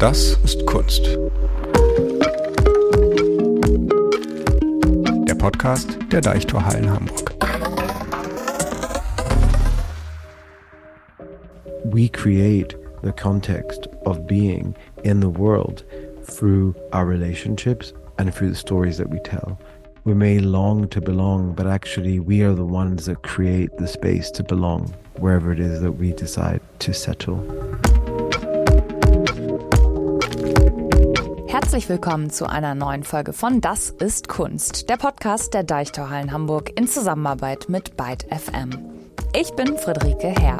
Das 0.00 0.38
ist 0.44 0.64
Kunst. 0.64 1.04
Der 5.28 5.34
Podcast 5.34 5.98
der 6.10 6.22
Deichtorhallen 6.22 6.88
Hamburg. 6.90 7.34
We 11.84 12.08
create 12.08 12.78
the 13.02 13.12
context 13.12 13.90
of 14.06 14.26
being 14.26 14.74
in 15.04 15.20
the 15.20 15.28
world 15.28 15.84
through 16.24 16.74
our 16.94 17.04
relationships 17.06 17.92
and 18.16 18.34
through 18.34 18.48
the 18.48 18.56
stories 18.56 18.96
that 18.96 19.10
we 19.10 19.18
tell. 19.18 19.58
We 20.04 20.14
may 20.14 20.38
long 20.38 20.88
to 20.88 21.02
belong, 21.02 21.52
but 21.54 21.66
actually, 21.66 22.20
we 22.20 22.42
are 22.42 22.54
the 22.54 22.64
ones 22.64 23.04
that 23.04 23.22
create 23.22 23.76
the 23.76 23.86
space 23.86 24.30
to 24.30 24.42
belong 24.42 24.94
wherever 25.18 25.52
it 25.52 25.60
is 25.60 25.82
that 25.82 25.92
we 25.92 26.14
decide 26.14 26.62
to 26.78 26.94
settle. 26.94 27.59
Herzlich 31.70 31.88
willkommen 31.88 32.30
zu 32.30 32.46
einer 32.46 32.74
neuen 32.74 33.04
Folge 33.04 33.32
von 33.32 33.60
Das 33.60 33.90
ist 33.90 34.26
Kunst, 34.26 34.90
der 34.90 34.96
Podcast 34.96 35.54
der 35.54 35.62
Deichtorhallen 35.62 36.32
Hamburg 36.32 36.76
in 36.76 36.88
Zusammenarbeit 36.88 37.68
mit 37.68 37.96
Byte 37.96 38.26
FM. 38.28 38.70
Ich 39.36 39.52
bin 39.52 39.78
Friederike 39.78 40.34
Herr. 40.36 40.58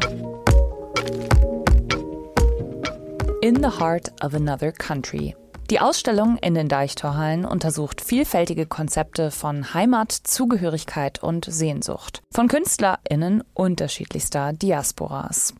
In 3.41 3.55
the 3.55 3.77
Heart 3.77 4.23
of 4.23 4.33
Another 4.33 4.71
Country. 4.71 5.35
Die 5.69 5.81
Ausstellung 5.81 6.37
in 6.37 6.53
den 6.53 6.69
Deichtorhallen 6.69 7.43
untersucht 7.43 7.99
vielfältige 7.99 8.65
Konzepte 8.65 9.31
von 9.31 9.73
Heimat, 9.73 10.13
Zugehörigkeit 10.13 11.21
und 11.21 11.43
Sehnsucht 11.43 12.21
von 12.31 12.47
KünstlerInnen 12.47 13.43
unterschiedlichster 13.53 14.53
Diasporas. 14.53 15.53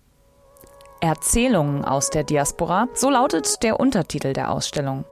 Erzählungen 1.01 1.83
aus 1.83 2.09
der 2.09 2.23
Diaspora, 2.23 2.87
so 2.93 3.09
lautet 3.09 3.63
der 3.63 3.81
Untertitel 3.81 4.31
der 4.31 4.49
Ausstellung. 4.49 5.03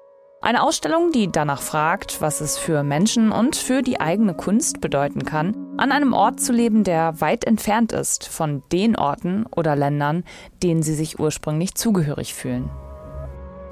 Eine 0.41 0.63
Ausstellung, 0.63 1.11
die 1.11 1.29
danach 1.29 1.61
fragt, 1.61 2.21
was 2.21 2.39
es 2.39 2.57
für 2.57 2.81
Menschen 2.81 3.33
und 3.33 3.57
für 3.57 3.81
die 3.81 3.99
eigene 3.99 4.33
Kunst 4.33 4.79
bedeuten 4.79 5.25
kann, 5.25 5.53
an 5.77 5.91
einem 5.91 6.13
Ort 6.13 6.39
zu 6.39 6.53
leben, 6.53 6.85
der 6.85 7.19
weit 7.19 7.43
entfernt 7.43 7.91
ist 7.91 8.25
von 8.25 8.63
den 8.71 8.95
Orten 8.95 9.45
oder 9.53 9.75
Ländern, 9.75 10.23
denen 10.63 10.81
sie 10.81 10.93
sich 10.93 11.19
ursprünglich 11.19 11.75
zugehörig 11.75 12.33
fühlen. 12.33 12.69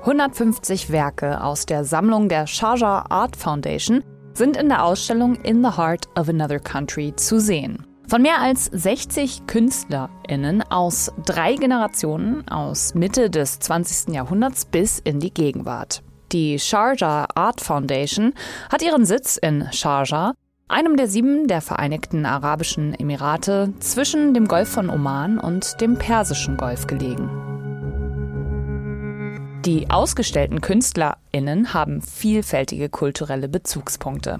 150 0.01 0.91
Werke 0.91 1.41
aus 1.41 1.65
der 1.65 1.85
Sammlung 1.85 2.27
der 2.27 2.47
Sharjah 2.47 3.05
Art 3.09 3.37
Foundation 3.37 4.03
sind 4.33 4.57
in 4.57 4.67
der 4.67 4.83
Ausstellung 4.83 5.35
In 5.43 5.63
the 5.63 5.77
Heart 5.77 6.09
of 6.19 6.27
Another 6.27 6.59
Country 6.59 7.13
zu 7.15 7.39
sehen. 7.39 7.85
Von 8.09 8.21
mehr 8.21 8.41
als 8.41 8.65
60 8.65 9.47
KünstlerInnen 9.47 10.63
aus 10.69 11.11
drei 11.25 11.55
Generationen 11.55 12.47
aus 12.47 12.93
Mitte 12.93 13.29
des 13.29 13.59
20. 13.59 14.13
Jahrhunderts 14.13 14.65
bis 14.65 14.99
in 14.99 15.19
die 15.19 15.33
Gegenwart. 15.33 16.03
Die 16.33 16.59
Sharjah 16.59 17.27
Art 17.35 17.61
Foundation 17.61 18.33
hat 18.69 18.81
ihren 18.81 19.05
Sitz 19.05 19.37
in 19.37 19.67
Sharjah, 19.71 20.33
einem 20.67 20.97
der 20.97 21.07
sieben 21.07 21.47
der 21.47 21.61
Vereinigten 21.61 22.25
Arabischen 22.25 22.93
Emirate 22.93 23.73
zwischen 23.79 24.33
dem 24.33 24.49
Golf 24.49 24.67
von 24.67 24.89
Oman 24.89 25.39
und 25.39 25.79
dem 25.79 25.97
Persischen 25.97 26.57
Golf 26.57 26.85
gelegen. 26.85 27.29
Die 29.63 29.89
ausgestellten 29.89 30.59
KünstlerInnen 30.59 31.73
haben 31.73 32.01
vielfältige 32.01 32.89
kulturelle 32.89 33.47
Bezugspunkte. 33.47 34.39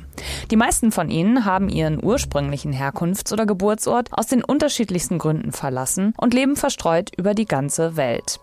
Die 0.52 0.56
meisten 0.56 0.92
von 0.92 1.10
ihnen 1.10 1.46
haben 1.46 1.70
ihren 1.70 2.04
ursprünglichen 2.04 2.74
Herkunfts- 2.74 3.32
oder 3.32 3.46
Geburtsort 3.46 4.10
aus 4.12 4.28
den 4.28 4.44
unterschiedlichsten 4.44 5.20
Gründen 5.20 5.54
verlassen 5.54 6.14
und 6.18 6.34
leben 6.34 6.58
verstreut 6.58 7.12
über 7.18 7.34
die 7.34 7.46
ganze 7.46 7.96
Welt. 7.96 8.40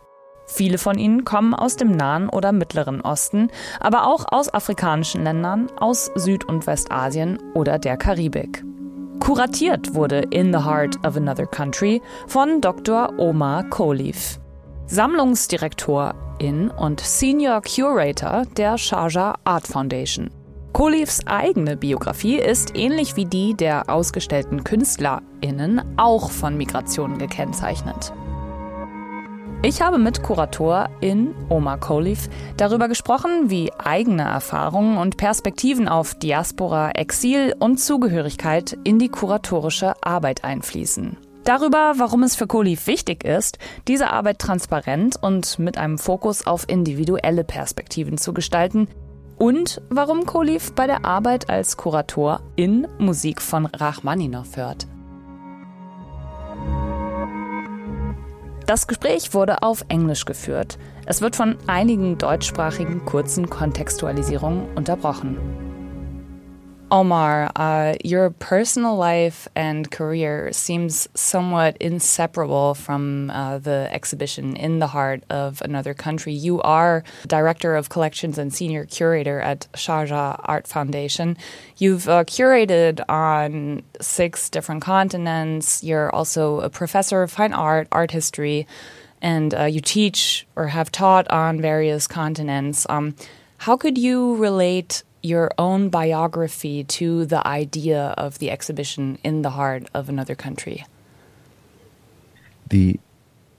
Viele 0.46 0.78
von 0.78 0.98
ihnen 0.98 1.24
kommen 1.24 1.54
aus 1.54 1.76
dem 1.76 1.92
Nahen 1.92 2.28
oder 2.28 2.52
Mittleren 2.52 3.00
Osten, 3.00 3.48
aber 3.80 4.06
auch 4.06 4.26
aus 4.30 4.52
afrikanischen 4.52 5.24
Ländern, 5.24 5.68
aus 5.78 6.10
Süd- 6.14 6.44
und 6.44 6.66
Westasien 6.66 7.38
oder 7.54 7.78
der 7.78 7.96
Karibik. 7.96 8.64
Kuratiert 9.20 9.94
wurde 9.94 10.18
In 10.30 10.52
the 10.52 10.64
Heart 10.64 11.04
of 11.06 11.16
Another 11.16 11.46
Country 11.46 12.02
von 12.26 12.60
Dr. 12.60 13.18
Omar 13.18 13.64
Koliv, 13.70 14.38
Sammlungsdirektorin 14.86 16.70
und 16.70 17.00
Senior 17.00 17.62
Curator 17.62 18.44
der 18.56 18.76
Sharjah 18.76 19.34
Art 19.44 19.66
Foundation. 19.66 20.30
Kolivs 20.74 21.24
eigene 21.26 21.76
Biografie 21.76 22.36
ist 22.36 22.76
ähnlich 22.76 23.14
wie 23.14 23.26
die 23.26 23.54
der 23.54 23.88
ausgestellten 23.88 24.64
KünstlerInnen 24.64 25.80
auch 25.96 26.32
von 26.32 26.56
Migration 26.56 27.16
gekennzeichnet. 27.16 28.12
Ich 29.64 29.80
habe 29.80 29.96
mit 29.96 30.22
Kuratorin 30.22 31.34
Omar 31.48 31.80
Koliv 31.80 32.28
darüber 32.58 32.86
gesprochen, 32.86 33.48
wie 33.48 33.72
eigene 33.72 34.24
Erfahrungen 34.24 34.98
und 34.98 35.16
Perspektiven 35.16 35.88
auf 35.88 36.14
Diaspora, 36.14 36.90
Exil 36.90 37.54
und 37.58 37.78
Zugehörigkeit 37.78 38.76
in 38.84 38.98
die 38.98 39.08
kuratorische 39.08 39.94
Arbeit 40.02 40.44
einfließen. 40.44 41.16
Darüber, 41.44 41.94
warum 41.96 42.24
es 42.24 42.36
für 42.36 42.46
Koliv 42.46 42.86
wichtig 42.86 43.24
ist, 43.24 43.56
diese 43.88 44.10
Arbeit 44.10 44.38
transparent 44.38 45.16
und 45.22 45.58
mit 45.58 45.78
einem 45.78 45.96
Fokus 45.96 46.46
auf 46.46 46.68
individuelle 46.68 47.42
Perspektiven 47.42 48.18
zu 48.18 48.34
gestalten 48.34 48.86
und 49.38 49.80
warum 49.88 50.26
Koliv 50.26 50.74
bei 50.74 50.86
der 50.86 51.06
Arbeit 51.06 51.48
als 51.48 51.78
Kurator 51.78 52.42
in 52.54 52.86
Musik 52.98 53.40
von 53.40 53.64
Rachmaninov 53.64 54.58
hört. 54.58 54.86
Das 58.66 58.86
Gespräch 58.86 59.34
wurde 59.34 59.62
auf 59.62 59.84
Englisch 59.88 60.24
geführt. 60.24 60.78
Es 61.04 61.20
wird 61.20 61.36
von 61.36 61.58
einigen 61.66 62.16
deutschsprachigen 62.16 63.04
kurzen 63.04 63.50
Kontextualisierungen 63.50 64.74
unterbrochen. 64.74 65.73
Omar, 66.94 67.50
uh, 67.56 67.94
your 68.04 68.30
personal 68.30 68.94
life 68.94 69.48
and 69.56 69.90
career 69.90 70.52
seems 70.52 71.08
somewhat 71.12 71.76
inseparable 71.78 72.74
from 72.74 73.30
uh, 73.30 73.58
the 73.58 73.88
exhibition 73.90 74.54
in 74.54 74.78
the 74.78 74.86
heart 74.86 75.24
of 75.28 75.60
another 75.62 75.92
country. 75.92 76.32
You 76.32 76.62
are 76.62 77.02
director 77.26 77.74
of 77.74 77.88
collections 77.88 78.38
and 78.38 78.54
senior 78.54 78.84
curator 78.84 79.40
at 79.40 79.66
Sharjah 79.72 80.38
Art 80.44 80.68
Foundation. 80.68 81.36
You've 81.78 82.08
uh, 82.08 82.22
curated 82.22 83.00
on 83.08 83.82
six 84.00 84.48
different 84.48 84.80
continents. 84.82 85.82
You're 85.82 86.14
also 86.14 86.60
a 86.60 86.70
professor 86.70 87.24
of 87.24 87.32
fine 87.32 87.52
art, 87.52 87.88
art 87.90 88.12
history, 88.12 88.68
and 89.20 89.52
uh, 89.52 89.64
you 89.64 89.80
teach 89.80 90.46
or 90.54 90.68
have 90.68 90.92
taught 90.92 91.28
on 91.28 91.60
various 91.60 92.06
continents. 92.06 92.86
Um, 92.88 93.16
how 93.58 93.76
could 93.76 93.98
you 93.98 94.36
relate 94.36 95.02
your 95.24 95.50
own 95.58 95.88
biography 95.88 96.84
to 96.84 97.24
the 97.24 97.44
idea 97.46 98.14
of 98.18 98.38
the 98.38 98.50
exhibition 98.50 99.18
in 99.24 99.42
the 99.42 99.50
heart 99.50 99.88
of 99.94 100.08
another 100.08 100.34
country? 100.34 100.84
The 102.68 103.00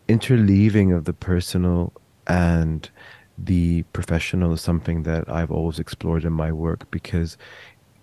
interleaving 0.07 0.95
of 0.95 1.05
the 1.05 1.13
personal 1.13 1.91
and 2.27 2.89
the 3.37 3.83
professional 3.93 4.53
is 4.53 4.61
something 4.61 5.03
that 5.03 5.27
I've 5.29 5.51
always 5.51 5.79
explored 5.79 6.23
in 6.23 6.33
my 6.33 6.51
work 6.51 6.89
because 6.91 7.37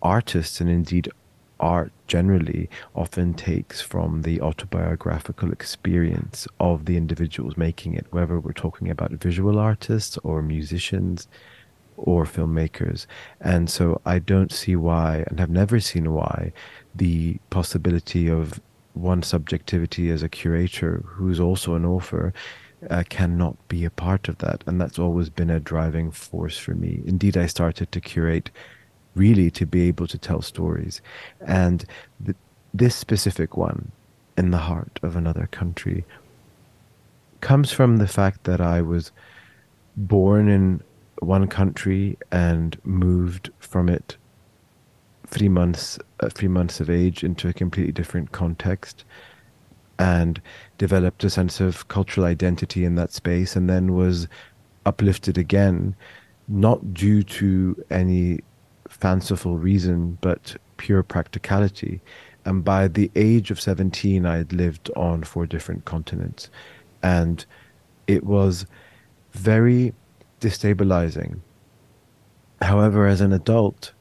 artists 0.03 0.61
and 0.61 0.69
indeed 0.69 1.09
art 1.61 1.93
generally 2.09 2.69
often 2.95 3.33
takes 3.33 3.81
from 3.81 4.23
the 4.23 4.41
autobiographical 4.41 5.53
experience 5.53 6.49
of 6.59 6.87
the 6.87 6.97
individuals 6.97 7.57
making 7.57 7.95
it, 7.95 8.07
whether 8.11 8.41
we're 8.41 8.53
talking 8.53 8.91
about 8.91 9.13
visual 9.13 9.59
artists 9.59 10.19
or 10.25 10.43
musicians 10.43 11.29
or 11.97 12.25
filmmakers. 12.25 13.07
And 13.41 13.71
so 13.71 14.01
I 14.05 14.19
don't 14.19 14.53
see 14.53 14.77
why, 14.77 15.25
and 15.29 15.39
have 15.39 15.51
never 15.51 15.81
seen 15.81 16.13
why, 16.13 16.53
the 16.95 17.39
possibility 17.51 18.29
of 18.29 18.61
one 18.95 19.23
subjectivity 19.23 20.11
as 20.11 20.23
a 20.23 20.29
curator 20.29 21.03
who's 21.07 21.41
also 21.41 21.75
an 21.75 21.85
author 21.85 22.33
uh, 22.91 23.03
cannot 23.09 23.57
be 23.69 23.85
a 23.85 23.91
part 23.91 24.29
of 24.29 24.39
that. 24.39 24.63
And 24.67 24.81
that's 24.81 24.99
always 24.99 25.31
been 25.31 25.51
a 25.51 25.61
driving 25.61 26.11
force 26.11 26.59
for 26.59 26.75
me. 26.75 27.03
Indeed, 27.07 27.37
I 27.37 27.47
started 27.47 27.93
to 27.93 28.01
curate 28.01 28.51
really 29.15 29.51
to 29.53 29.67
be 29.67 29.83
able 29.89 30.07
to 30.09 30.19
tell 30.19 30.43
stories. 30.43 31.01
And 31.41 31.85
th- 32.25 32.37
this 32.75 32.97
specific 32.97 33.57
one, 33.57 33.93
in 34.37 34.51
the 34.51 34.59
heart 34.59 34.99
of 35.03 35.15
another 35.15 35.47
country, 35.51 36.05
comes 37.41 37.71
from 37.71 37.99
the 37.99 38.09
fact 38.09 38.45
that 38.45 38.61
I 38.61 38.81
was 38.81 39.13
born 39.97 40.49
in 40.49 40.83
one 41.23 41.47
country 41.47 42.19
and 42.31 42.79
moved 42.85 43.51
from 43.59 43.89
it 43.89 44.17
three 45.27 45.49
months 45.49 45.99
uh, 46.21 46.29
three 46.29 46.49
months 46.49 46.81
of 46.81 46.91
age 46.91 47.25
into 47.25 47.49
a 47.49 47.53
completely 47.53 47.93
different 47.93 48.33
context 48.33 49.05
and 49.99 50.41
developed 50.79 51.23
a 51.25 51.31
sense 51.31 51.61
of 51.61 51.89
cultural 51.89 52.27
identity 52.27 52.85
in 52.85 52.97
that 52.97 53.13
space 53.13 53.57
and 53.57 53.71
then 53.71 53.95
was 53.95 54.29
uplifted 54.85 55.39
again 55.39 55.95
not 56.49 56.93
due 56.93 57.23
to 57.23 57.83
any 57.91 58.41
fanciful 58.89 59.57
reason 59.57 60.19
but 60.21 60.57
pure 60.77 61.03
practicality. 61.03 62.01
And 62.45 62.65
by 62.65 62.89
the 62.89 63.11
age 63.15 63.51
of 63.51 63.61
17 63.61 64.27
i 64.27 64.37
had 64.37 64.53
lived 64.53 64.91
on 64.97 65.23
four 65.23 65.47
different 65.47 65.85
continents. 65.85 66.51
And 67.03 67.45
it 68.07 68.25
was 68.25 68.67
very 69.33 69.95
destabilizing. 70.43 71.41
However, 72.61 73.07
as 73.07 73.21
an 73.21 73.33
adult, 73.33 73.93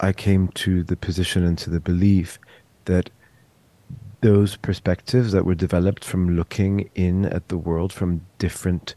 I 0.00 0.12
came 0.12 0.48
to 0.48 0.82
the 0.82 0.96
position 0.96 1.44
and 1.44 1.58
to 1.58 1.70
the 1.70 1.80
belief 1.80 2.38
that 2.86 3.10
those 4.20 4.56
perspectives 4.56 5.32
that 5.32 5.44
were 5.44 5.54
developed 5.54 6.04
from 6.04 6.36
looking 6.36 6.88
in 6.94 7.26
at 7.26 7.48
the 7.48 7.58
world 7.58 7.92
from 7.92 8.24
different 8.38 8.94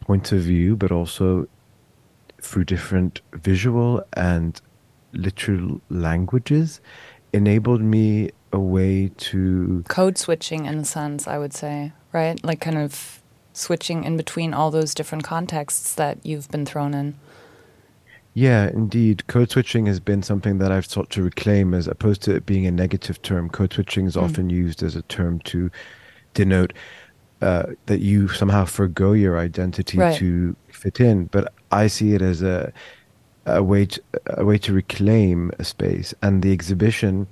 points 0.00 0.32
of 0.32 0.40
view, 0.40 0.76
but 0.76 0.92
also 0.92 1.48
through 2.40 2.64
different 2.64 3.20
visual 3.32 4.04
and 4.14 4.60
literal 5.12 5.80
languages, 5.88 6.80
enabled 7.32 7.80
me 7.80 8.30
a 8.52 8.58
way 8.58 9.10
to 9.16 9.82
code 9.88 10.18
switching 10.18 10.66
in 10.66 10.78
a 10.78 10.84
sense, 10.84 11.26
I 11.26 11.38
would 11.38 11.52
say, 11.52 11.92
right? 12.12 12.42
Like 12.44 12.60
kind 12.60 12.78
of 12.78 13.21
switching 13.52 14.04
in 14.04 14.16
between 14.16 14.54
all 14.54 14.70
those 14.70 14.94
different 14.94 15.24
contexts 15.24 15.94
that 15.94 16.24
you've 16.24 16.50
been 16.50 16.66
thrown 16.66 16.94
in. 16.94 17.14
Yeah, 18.34 18.68
indeed. 18.68 19.26
Code 19.26 19.50
switching 19.50 19.86
has 19.86 20.00
been 20.00 20.22
something 20.22 20.58
that 20.58 20.72
I've 20.72 20.86
sought 20.86 21.10
to 21.10 21.22
reclaim 21.22 21.74
as 21.74 21.86
opposed 21.86 22.22
to 22.22 22.34
it 22.34 22.46
being 22.46 22.66
a 22.66 22.70
negative 22.70 23.20
term. 23.20 23.50
Code 23.50 23.74
switching 23.74 24.06
is 24.06 24.16
mm. 24.16 24.22
often 24.22 24.48
used 24.48 24.82
as 24.82 24.96
a 24.96 25.02
term 25.02 25.38
to 25.40 25.70
denote 26.32 26.72
uh, 27.42 27.64
that 27.86 28.00
you 28.00 28.28
somehow 28.28 28.64
forego 28.64 29.12
your 29.12 29.38
identity 29.38 29.98
right. 29.98 30.16
to 30.16 30.56
fit 30.70 30.98
in. 31.00 31.26
But 31.26 31.52
I 31.70 31.88
see 31.88 32.14
it 32.14 32.22
as 32.22 32.40
a 32.40 32.72
a 33.46 33.62
way 33.62 33.86
to, 33.86 34.00
a 34.26 34.44
way 34.44 34.58
to 34.58 34.72
reclaim 34.72 35.50
a 35.58 35.64
space. 35.64 36.14
And 36.22 36.42
the 36.42 36.52
exhibition 36.52 37.26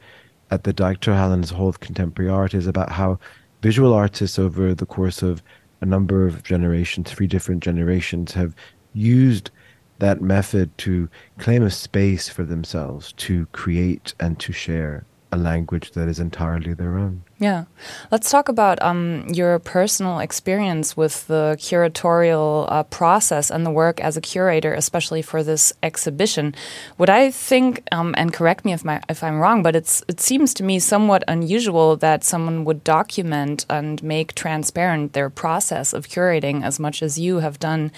at 0.51 0.65
the 0.65 0.75
Deichtorhallen's 0.75 1.51
Hall 1.51 1.69
of 1.69 1.81
Contemporary 1.81 2.31
Art 2.31 2.55
is 2.55 2.67
about 2.67 2.93
how 2.93 3.19
visual 3.63 3.93
artists 3.93 4.39
over 4.39 4.75
the 4.75 4.87
course 4.87 5.23
of 5.23 5.43
a 5.81 5.87
number 5.87 6.27
of 6.27 6.43
generations, 6.43 7.11
three 7.11 7.27
different 7.27 7.63
generations, 7.63 8.33
have 8.33 8.55
used 8.93 9.51
that 9.99 10.21
method 10.21 10.77
to 10.79 11.09
claim 11.39 11.63
a 11.63 11.71
space 11.71 12.29
for 12.29 12.43
themselves 12.43 13.13
to 13.13 13.47
create 13.47 14.15
and 14.19 14.39
to 14.41 14.53
share 14.53 15.05
a 15.33 15.37
language 15.37 15.93
that 15.93 16.09
is 16.09 16.19
entirely 16.19 16.75
their 16.75 16.99
own. 16.99 17.23
Yeah. 17.39 17.65
Let's 18.11 18.31
talk 18.31 18.51
about 18.51 18.83
um, 18.83 19.27
your 19.29 19.59
personal 19.61 20.19
experience 20.19 20.95
with 20.97 21.27
the 21.27 21.57
curatorial 21.59 22.67
uh, 22.71 22.83
process 22.83 23.51
and 23.51 23.65
the 23.65 23.71
work 23.71 23.99
as 24.01 24.17
a 24.17 24.21
curator, 24.21 24.75
especially 24.75 25.23
for 25.23 25.43
this 25.43 25.73
exhibition. 25.83 26.55
What 26.99 27.09
I 27.09 27.31
think, 27.31 27.83
um, 27.93 28.15
and 28.19 28.33
correct 28.33 28.67
me 28.67 28.75
if, 28.75 28.85
my, 28.85 29.01
if 29.09 29.25
I'm 29.25 29.39
wrong, 29.39 29.63
but 29.63 29.75
it's, 29.75 30.03
it 30.07 30.21
seems 30.21 30.53
to 30.55 30.63
me 30.63 30.79
somewhat 30.79 31.25
unusual 31.29 31.97
that 31.97 32.25
someone 32.25 32.65
would 32.67 32.85
document 32.85 33.65
and 33.71 34.03
make 34.03 34.35
transparent 34.35 35.15
their 35.15 35.31
process 35.31 35.95
of 35.95 36.09
curating 36.09 36.63
as 36.63 36.79
much 36.79 37.03
as 37.03 37.19
you 37.19 37.39
have 37.39 37.59
done 37.59 37.91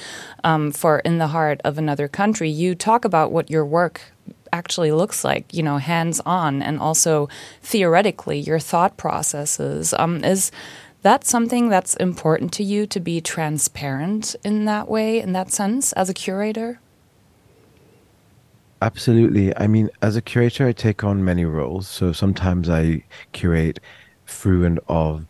um, 0.44 0.70
for 0.70 1.00
In 1.00 1.19
the 1.19 1.29
Heart 1.29 1.62
of 1.64 1.79
Another 1.79 2.06
Country. 2.06 2.49
You 2.49 2.76
talk 2.76 3.05
about 3.05 3.32
what 3.32 3.50
your 3.50 3.67
work 3.67 4.12
actually 4.53 4.93
looks 4.93 5.25
like, 5.25 5.53
you 5.53 5.63
know, 5.63 5.79
hands 5.79 6.21
on, 6.27 6.63
and 6.63 6.79
also 6.79 7.29
theoretically 7.63 8.39
your 8.39 8.59
thought 8.59 8.97
processes. 8.97 9.95
Um, 9.99 10.23
is 10.25 10.53
that 11.03 11.25
something 11.25 11.69
that's 11.69 11.95
important 11.97 12.53
to 12.55 12.63
you 12.65 12.87
to 12.87 13.01
be 13.01 13.21
transparent 13.21 14.37
in 14.45 14.65
that 14.67 14.89
way, 14.89 15.21
in 15.21 15.33
that 15.33 15.51
sense, 15.51 15.93
as 15.95 16.09
a 16.09 16.15
curator? 16.15 16.81
Absolutely. 18.81 19.57
I 19.57 19.69
mean, 19.69 19.91
as 20.01 20.17
a 20.17 20.23
curator, 20.23 20.67
I 20.67 20.73
take 20.73 21.05
on 21.05 21.25
many 21.25 21.45
roles. 21.45 21.87
So 21.89 22.13
sometimes 22.13 22.69
I 22.69 23.05
curate 23.33 23.79
through 24.27 24.65
and 24.65 24.81
of 24.89 25.27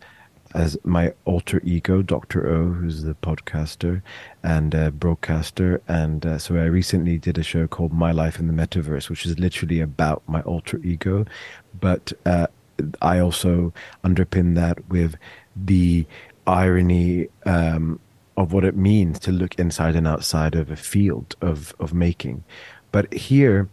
as 0.54 0.76
my 0.84 1.12
alter 1.24 1.60
ego, 1.64 2.02
Dr. 2.02 2.48
O, 2.48 2.72
who's 2.72 3.02
the 3.02 3.14
podcaster 3.14 4.02
and 4.42 4.74
uh, 4.74 4.90
broadcaster. 4.90 5.80
And 5.88 6.24
uh, 6.24 6.38
so 6.38 6.56
I 6.56 6.64
recently 6.64 7.18
did 7.18 7.38
a 7.38 7.42
show 7.42 7.66
called 7.66 7.92
My 7.92 8.12
Life 8.12 8.38
in 8.38 8.46
the 8.46 8.52
Metaverse, 8.52 9.08
which 9.08 9.26
is 9.26 9.38
literally 9.38 9.80
about 9.80 10.22
my 10.26 10.42
alter 10.42 10.78
ego. 10.84 11.24
But 11.80 12.12
uh, 12.26 12.48
I 13.00 13.18
also 13.18 13.72
underpin 14.04 14.54
that 14.56 14.88
with 14.88 15.16
the 15.56 16.06
irony 16.46 17.28
um, 17.46 18.00
of 18.36 18.52
what 18.52 18.64
it 18.64 18.76
means 18.76 19.18
to 19.20 19.32
look 19.32 19.54
inside 19.56 19.96
and 19.96 20.06
outside 20.06 20.54
of 20.54 20.70
a 20.70 20.76
field 20.76 21.36
of, 21.40 21.74
of 21.78 21.94
making. 21.94 22.44
But 22.90 23.12
here, 23.12 23.68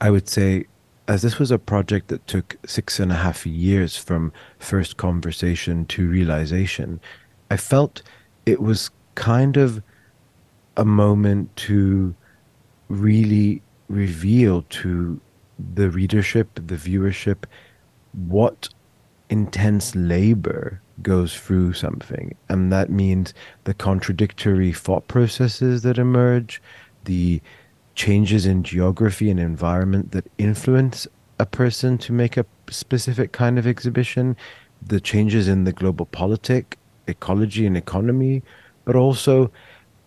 I 0.00 0.10
would 0.10 0.28
say 0.28 0.66
as 1.06 1.22
this 1.22 1.38
was 1.38 1.50
a 1.50 1.58
project 1.58 2.08
that 2.08 2.26
took 2.26 2.56
six 2.66 2.98
and 2.98 3.12
a 3.12 3.16
half 3.16 3.46
years 3.46 3.96
from 3.96 4.32
first 4.58 4.96
conversation 4.96 5.84
to 5.86 6.08
realization, 6.08 7.00
I 7.50 7.56
felt 7.56 8.02
it 8.46 8.60
was 8.60 8.90
kind 9.14 9.56
of 9.56 9.82
a 10.76 10.84
moment 10.84 11.54
to 11.56 12.14
really 12.88 13.62
reveal 13.88 14.62
to 14.62 15.20
the 15.74 15.90
readership, 15.90 16.48
the 16.54 16.76
viewership, 16.76 17.44
what 18.12 18.68
intense 19.28 19.94
labor 19.94 20.80
goes 21.02 21.36
through 21.36 21.72
something. 21.74 22.34
And 22.48 22.72
that 22.72 22.90
means 22.90 23.34
the 23.64 23.74
contradictory 23.74 24.72
thought 24.72 25.06
processes 25.08 25.82
that 25.82 25.98
emerge, 25.98 26.62
the 27.04 27.40
changes 27.94 28.46
in 28.46 28.62
geography 28.62 29.30
and 29.30 29.38
environment 29.38 30.12
that 30.12 30.26
influence 30.38 31.06
a 31.38 31.46
person 31.46 31.98
to 31.98 32.12
make 32.12 32.36
a 32.36 32.46
specific 32.70 33.32
kind 33.32 33.58
of 33.58 33.66
exhibition, 33.66 34.36
the 34.86 35.00
changes 35.00 35.48
in 35.48 35.64
the 35.64 35.72
global 35.72 36.06
politic, 36.06 36.78
ecology, 37.06 37.66
and 37.66 37.76
economy, 37.76 38.42
but 38.84 38.96
also 38.96 39.50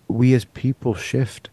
we 0.07 0.33
as 0.33 0.45
people 0.45 0.93
shift. 0.93 1.49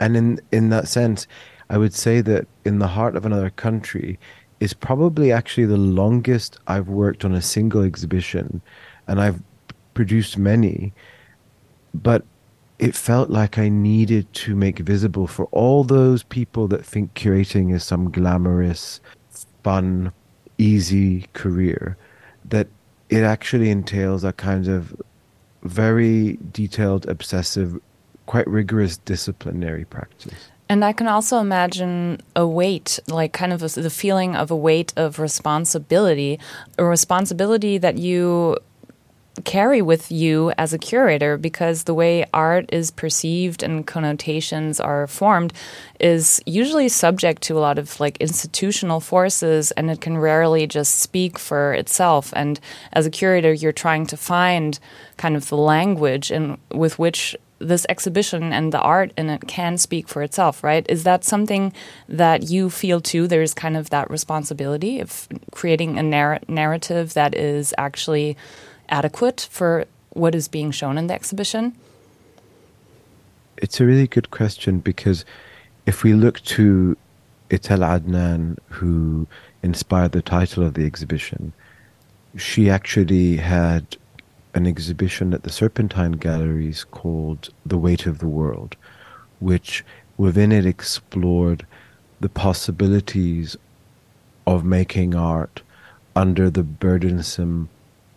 And 0.00 0.16
in, 0.16 0.40
in 0.50 0.70
that 0.70 0.88
sense, 0.88 1.26
I 1.70 1.78
would 1.78 1.94
say 1.94 2.20
that 2.22 2.46
in 2.64 2.78
the 2.78 2.88
heart 2.88 3.16
of 3.16 3.24
another 3.24 3.50
country 3.50 4.18
is 4.60 4.74
probably 4.74 5.32
actually 5.32 5.66
the 5.66 5.76
longest 5.76 6.58
I've 6.66 6.88
worked 6.88 7.24
on 7.24 7.34
a 7.34 7.42
single 7.42 7.82
exhibition, 7.82 8.60
and 9.08 9.20
I've 9.20 9.42
produced 9.94 10.38
many. 10.38 10.92
But 11.94 12.24
it 12.82 12.96
felt 12.96 13.30
like 13.30 13.58
I 13.58 13.68
needed 13.68 14.32
to 14.32 14.56
make 14.56 14.80
visible 14.80 15.28
for 15.28 15.44
all 15.52 15.84
those 15.84 16.24
people 16.24 16.66
that 16.66 16.84
think 16.84 17.14
curating 17.14 17.72
is 17.72 17.84
some 17.84 18.10
glamorous, 18.10 19.00
fun, 19.62 20.12
easy 20.58 21.28
career, 21.32 21.96
that 22.44 22.66
it 23.08 23.22
actually 23.22 23.70
entails 23.70 24.24
a 24.24 24.32
kind 24.32 24.66
of 24.66 25.00
very 25.62 26.40
detailed, 26.50 27.08
obsessive, 27.08 27.80
quite 28.26 28.48
rigorous 28.48 28.96
disciplinary 28.96 29.84
practice. 29.84 30.50
And 30.68 30.84
I 30.84 30.92
can 30.92 31.06
also 31.06 31.38
imagine 31.38 32.20
a 32.34 32.48
weight, 32.48 32.98
like 33.06 33.32
kind 33.32 33.52
of 33.52 33.62
a, 33.62 33.68
the 33.68 33.90
feeling 33.90 34.34
of 34.34 34.50
a 34.50 34.56
weight 34.56 34.92
of 34.96 35.20
responsibility, 35.20 36.40
a 36.78 36.84
responsibility 36.84 37.78
that 37.78 37.98
you 37.98 38.56
carry 39.44 39.80
with 39.80 40.12
you 40.12 40.52
as 40.58 40.72
a 40.72 40.78
curator 40.78 41.38
because 41.38 41.84
the 41.84 41.94
way 41.94 42.24
art 42.34 42.68
is 42.70 42.90
perceived 42.90 43.62
and 43.62 43.86
connotations 43.86 44.78
are 44.78 45.06
formed 45.06 45.52
is 45.98 46.42
usually 46.44 46.88
subject 46.88 47.42
to 47.42 47.56
a 47.56 47.60
lot 47.60 47.78
of 47.78 47.98
like 47.98 48.16
institutional 48.18 49.00
forces 49.00 49.70
and 49.72 49.90
it 49.90 50.00
can 50.00 50.18
rarely 50.18 50.66
just 50.66 50.98
speak 50.98 51.38
for 51.38 51.72
itself 51.72 52.32
and 52.36 52.60
as 52.92 53.06
a 53.06 53.10
curator 53.10 53.52
you're 53.52 53.72
trying 53.72 54.04
to 54.04 54.16
find 54.16 54.78
kind 55.16 55.34
of 55.34 55.48
the 55.48 55.56
language 55.56 56.30
in 56.30 56.58
with 56.70 56.98
which 56.98 57.34
this 57.62 57.86
exhibition 57.88 58.52
and 58.52 58.72
the 58.72 58.80
art 58.80 59.12
in 59.16 59.30
it 59.30 59.46
can 59.46 59.78
speak 59.78 60.08
for 60.08 60.22
itself, 60.22 60.64
right? 60.64 60.84
Is 60.88 61.04
that 61.04 61.24
something 61.24 61.72
that 62.08 62.50
you 62.50 62.68
feel 62.68 63.00
too? 63.00 63.28
There's 63.28 63.54
kind 63.54 63.76
of 63.76 63.90
that 63.90 64.10
responsibility 64.10 65.00
of 65.00 65.28
creating 65.52 65.98
a 65.98 66.02
narr 66.02 66.40
narrative 66.48 67.14
that 67.14 67.34
is 67.36 67.72
actually 67.78 68.36
adequate 68.92 69.48
for 69.50 69.86
what 70.10 70.34
is 70.34 70.46
being 70.46 70.70
shown 70.70 70.98
in 70.98 71.08
the 71.08 71.14
exhibition? 71.14 71.74
It's 73.56 73.80
a 73.80 73.86
really 73.86 74.06
good 74.06 74.30
question 74.30 74.78
because 74.78 75.24
if 75.86 76.04
we 76.04 76.12
look 76.12 76.40
to 76.56 76.96
Etel 77.50 77.80
Adnan, 77.80 78.58
who 78.68 79.26
inspired 79.62 80.12
the 80.12 80.22
title 80.22 80.62
of 80.64 80.74
the 80.74 80.84
exhibition, 80.84 81.52
she 82.36 82.70
actually 82.70 83.36
had 83.36 83.96
an 84.54 84.66
exhibition 84.66 85.32
at 85.32 85.42
the 85.42 85.50
Serpentine 85.50 86.12
Galleries 86.12 86.84
called 86.84 87.48
The 87.64 87.78
Weight 87.78 88.06
of 88.06 88.18
the 88.18 88.28
World, 88.28 88.76
which 89.40 89.84
within 90.18 90.52
it 90.52 90.66
explored 90.66 91.66
the 92.20 92.28
possibilities 92.28 93.56
of 94.46 94.64
making 94.64 95.14
art 95.14 95.62
under 96.14 96.50
the 96.50 96.62
burdensome 96.62 97.68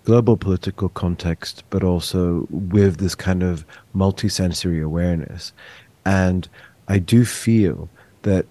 global 0.05 0.38
political 0.38 0.89
context, 0.89 1.63
but 1.69 1.83
also 1.83 2.47
with 2.50 2.97
this 2.97 3.15
kind 3.15 3.43
of 3.43 3.65
multisensory 3.95 4.83
awareness. 4.83 5.51
And 6.05 6.47
I 6.88 7.00
do 7.00 7.25
feel 7.25 7.89
that 8.21 8.45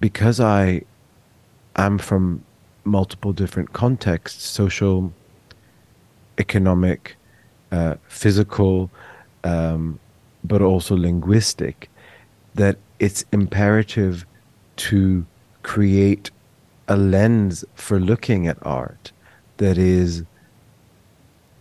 because 0.00 0.38
I 0.40 0.82
am 1.76 1.98
from 1.98 2.44
multiple 2.84 3.32
different 3.32 3.72
contexts 3.72 4.44
social, 4.44 5.12
economic, 6.38 7.16
uh, 7.72 7.96
physical, 8.06 8.90
um, 9.44 9.98
but 10.44 10.62
also 10.62 10.96
linguistic, 10.96 11.90
that 12.54 12.78
it's 13.00 13.24
imperative 13.32 14.24
to 14.76 15.26
create 15.64 16.30
a 16.86 16.96
lens 16.96 17.64
for 17.74 17.98
looking 17.98 18.46
at 18.46 18.56
art 18.62 19.12
that 19.58 19.76
is 19.76 20.24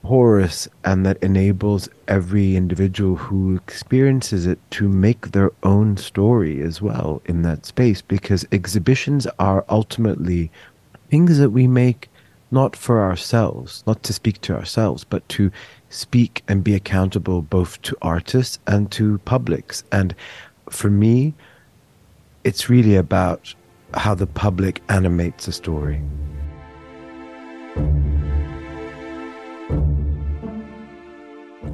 porous 0.07 0.69
and 0.85 1.05
that 1.05 1.21
enables 1.21 1.89
every 2.07 2.55
individual 2.55 3.17
who 3.17 3.57
experiences 3.57 4.45
it 4.45 4.57
to 4.71 4.87
make 4.87 5.33
their 5.33 5.51
own 5.63 5.97
story 5.97 6.61
as 6.61 6.81
well 6.81 7.21
in 7.25 7.41
that 7.41 7.65
space 7.65 8.01
because 8.01 8.47
exhibitions 8.53 9.27
are 9.37 9.65
ultimately 9.67 10.49
things 11.09 11.39
that 11.39 11.49
we 11.49 11.67
make 11.67 12.09
not 12.51 12.73
for 12.73 13.01
ourselves, 13.01 13.83
not 13.85 14.01
to 14.03 14.13
speak 14.13 14.39
to 14.39 14.55
ourselves, 14.55 15.03
but 15.03 15.27
to 15.27 15.51
speak 15.89 16.41
and 16.47 16.63
be 16.63 16.73
accountable 16.73 17.41
both 17.41 17.81
to 17.81 17.97
artists 18.01 18.59
and 18.65 18.89
to 18.93 19.17
publics. 19.25 19.83
And 19.91 20.15
for 20.69 20.89
me, 20.89 21.33
it's 22.45 22.69
really 22.69 22.95
about 22.95 23.53
how 23.93 24.15
the 24.15 24.27
public 24.27 24.81
animates 24.87 25.49
a 25.49 25.51
story. 25.51 26.01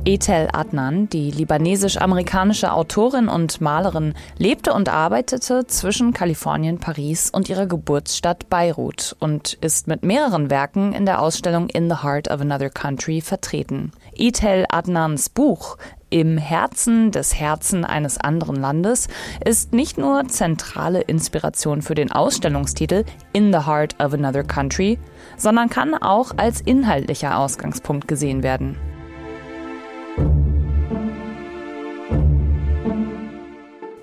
Etel 0.05 0.49
Adnan, 0.51 1.07
die 1.07 1.31
libanesisch-amerikanische 1.31 2.73
Autorin 2.73 3.29
und 3.29 3.61
Malerin, 3.61 4.15
lebte 4.37 4.73
und 4.73 4.89
arbeitete 4.89 5.65
zwischen 5.67 6.11
Kalifornien, 6.11 6.77
Paris 6.77 7.29
und 7.29 7.47
ihrer 7.47 7.67
Geburtsstadt 7.67 8.49
Beirut 8.49 9.15
und 9.21 9.53
ist 9.61 9.87
mit 9.87 10.03
mehreren 10.03 10.49
Werken 10.49 10.91
in 10.91 11.05
der 11.05 11.21
Ausstellung 11.21 11.69
In 11.69 11.89
the 11.89 12.03
Heart 12.03 12.29
of 12.29 12.41
Another 12.41 12.69
Country 12.69 13.21
vertreten. 13.21 13.93
Etel 14.13 14.65
Adnans 14.67 15.29
Buch 15.29 15.77
im 16.09 16.37
Herzen 16.37 17.11
des 17.11 17.39
Herzen 17.39 17.85
eines 17.85 18.17
anderen 18.17 18.57
Landes 18.57 19.07
ist 19.45 19.71
nicht 19.71 19.97
nur 19.97 20.27
zentrale 20.27 20.99
Inspiration 20.99 21.81
für 21.81 21.95
den 21.95 22.11
Ausstellungstitel 22.11 23.05
In 23.31 23.53
the 23.53 23.65
Heart 23.65 24.03
of 24.03 24.13
Another 24.13 24.43
Country, 24.43 24.99
sondern 25.37 25.69
kann 25.69 25.95
auch 25.95 26.33
als 26.35 26.59
inhaltlicher 26.59 27.39
Ausgangspunkt 27.39 28.09
gesehen 28.09 28.43
werden. 28.43 28.77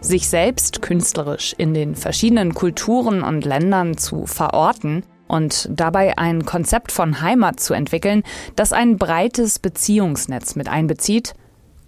Sich 0.01 0.29
selbst 0.29 0.83
künstlerisch 0.83 1.55
in 1.57 1.73
den 1.73 1.95
verschiedenen 1.95 2.55
Kulturen 2.55 3.23
und 3.23 3.45
Ländern 3.45 3.97
zu 3.97 4.27
verorten 4.27 5.05
und 5.29 5.69
dabei 5.71 6.19
ein 6.19 6.45
Konzept 6.45 6.91
von 6.91 7.21
Heimat 7.21 7.61
zu 7.61 7.75
entwickeln, 7.75 8.25
das 8.57 8.73
ein 8.73 8.97
breites 8.97 9.61
Beziehungsnetz 9.61 10.57
mit 10.57 10.69
einbezieht, 10.69 11.35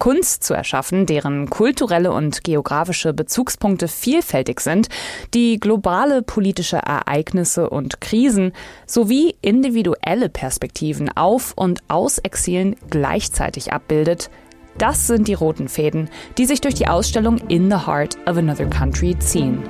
Kunst 0.03 0.43
zu 0.43 0.53
erschaffen, 0.53 1.07
deren 1.07 1.49
kulturelle 1.49 2.11
und 2.11 2.43
geografische 2.43 3.13
Bezugspunkte 3.13 3.87
vielfältig 3.87 4.59
sind, 4.59 4.89
die 5.33 5.61
globale 5.61 6.23
politische 6.23 6.79
Ereignisse 6.79 7.71
und 7.71 8.01
Krisen 8.01 8.51
sowie 8.85 9.37
individuelle 9.43 10.29
Perspektiven 10.29 11.09
auf 11.17 11.53
und 11.55 11.85
aus 11.87 12.19
Exilen 12.19 12.75
gleichzeitig 12.91 13.73
abbildet, 13.73 14.29
das 14.77 15.07
sind 15.07 15.29
die 15.29 15.35
roten 15.35 15.69
Fäden, 15.69 16.11
die 16.37 16.47
sich 16.47 16.61
durch 16.61 16.75
die 16.75 16.89
Ausstellung 16.89 17.39
In 17.47 17.71
the 17.71 17.87
Heart 17.87 18.17
of 18.27 18.37
Another 18.37 18.67
Country 18.67 19.17
ziehen. 19.21 19.63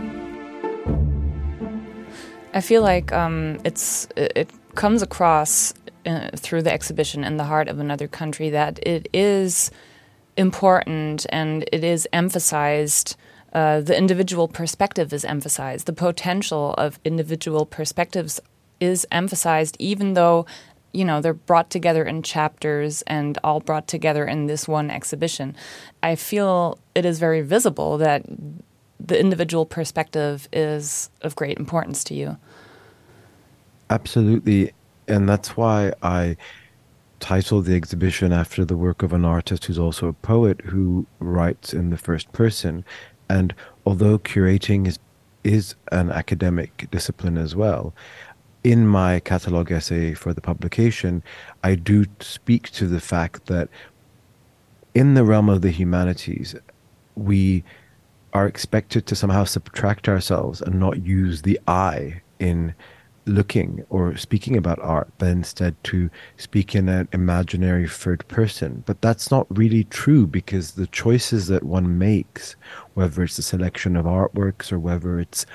I 2.56 2.62
feel 2.62 2.80
like 2.80 3.12
um, 3.12 3.58
it's 3.64 4.08
it 4.16 4.48
comes 4.76 5.02
across 5.02 5.74
uh, 6.06 6.34
through 6.42 6.62
the 6.62 6.70
exhibition 6.72 7.22
in 7.22 7.36
the 7.36 7.44
heart 7.44 7.70
of 7.70 7.78
another 7.78 8.08
country 8.08 8.50
that 8.50 8.78
it 8.86 9.10
is 9.12 9.70
important 10.36 11.26
and 11.30 11.64
it 11.72 11.84
is 11.84 12.08
emphasized. 12.12 13.16
Uh, 13.52 13.80
the 13.80 13.96
individual 13.96 14.48
perspective 14.48 15.12
is 15.12 15.24
emphasized. 15.24 15.86
The 15.86 15.92
potential 15.92 16.74
of 16.74 16.98
individual 17.04 17.66
perspectives 17.66 18.40
is 18.80 19.06
emphasized, 19.12 19.76
even 19.78 20.14
though 20.14 20.46
you 20.92 21.04
know 21.04 21.20
they're 21.20 21.34
brought 21.34 21.70
together 21.70 22.04
in 22.04 22.22
chapters 22.22 23.02
and 23.02 23.38
all 23.44 23.60
brought 23.60 23.88
together 23.88 24.26
in 24.26 24.46
this 24.46 24.66
one 24.66 24.90
exhibition. 24.90 25.54
I 26.02 26.16
feel 26.16 26.78
it 26.94 27.04
is 27.04 27.18
very 27.18 27.42
visible 27.42 27.98
that 27.98 28.24
the 28.98 29.18
individual 29.18 29.66
perspective 29.66 30.48
is 30.52 31.10
of 31.22 31.34
great 31.36 31.58
importance 31.58 32.04
to 32.04 32.14
you. 32.14 32.36
Absolutely. 33.90 34.72
And 35.08 35.28
that's 35.28 35.56
why 35.56 35.92
I 36.02 36.36
titled 37.22 37.66
the 37.66 37.76
exhibition 37.76 38.32
after 38.32 38.64
the 38.64 38.76
work 38.76 39.04
of 39.04 39.12
an 39.12 39.24
artist 39.24 39.64
who's 39.64 39.78
also 39.78 40.08
a 40.08 40.12
poet 40.12 40.60
who 40.62 41.06
writes 41.20 41.72
in 41.72 41.90
the 41.90 41.96
first 41.96 42.30
person. 42.32 42.84
And 43.30 43.54
although 43.86 44.18
curating 44.18 44.88
is, 44.88 44.98
is 45.44 45.76
an 45.92 46.10
academic 46.10 46.88
discipline 46.90 47.38
as 47.38 47.54
well, 47.54 47.94
in 48.64 48.88
my 48.88 49.20
catalog 49.20 49.70
essay 49.70 50.14
for 50.14 50.34
the 50.34 50.40
publication, 50.40 51.22
I 51.62 51.76
do 51.76 52.06
speak 52.18 52.70
to 52.70 52.88
the 52.88 53.00
fact 53.00 53.46
that 53.46 53.68
in 54.92 55.14
the 55.14 55.24
realm 55.24 55.48
of 55.48 55.62
the 55.62 55.70
humanities, 55.70 56.56
we 57.14 57.62
are 58.32 58.48
expected 58.48 59.06
to 59.06 59.14
somehow 59.14 59.44
subtract 59.44 60.08
ourselves 60.08 60.60
and 60.60 60.80
not 60.80 61.04
use 61.04 61.42
the 61.42 61.60
I 61.68 62.22
in 62.40 62.74
looking 63.24 63.84
or 63.88 64.16
speaking 64.16 64.56
about 64.56 64.80
art, 64.80 65.08
but 65.18 65.28
instead 65.28 65.76
to 65.84 66.10
speak 66.36 66.74
in 66.74 66.88
an 66.88 67.08
imaginary 67.12 67.88
third 67.88 68.26
person. 68.28 68.82
But 68.86 69.00
that's 69.00 69.30
not 69.30 69.46
really 69.56 69.84
true 69.84 70.26
because 70.26 70.72
the 70.72 70.88
choices 70.88 71.46
that 71.48 71.62
one 71.62 71.98
makes, 71.98 72.56
whether 72.94 73.22
it's 73.22 73.36
the 73.36 73.42
selection 73.42 73.96
of 73.96 74.06
artworks 74.06 74.72
or 74.72 74.78
whether 74.78 75.20
it's 75.20 75.46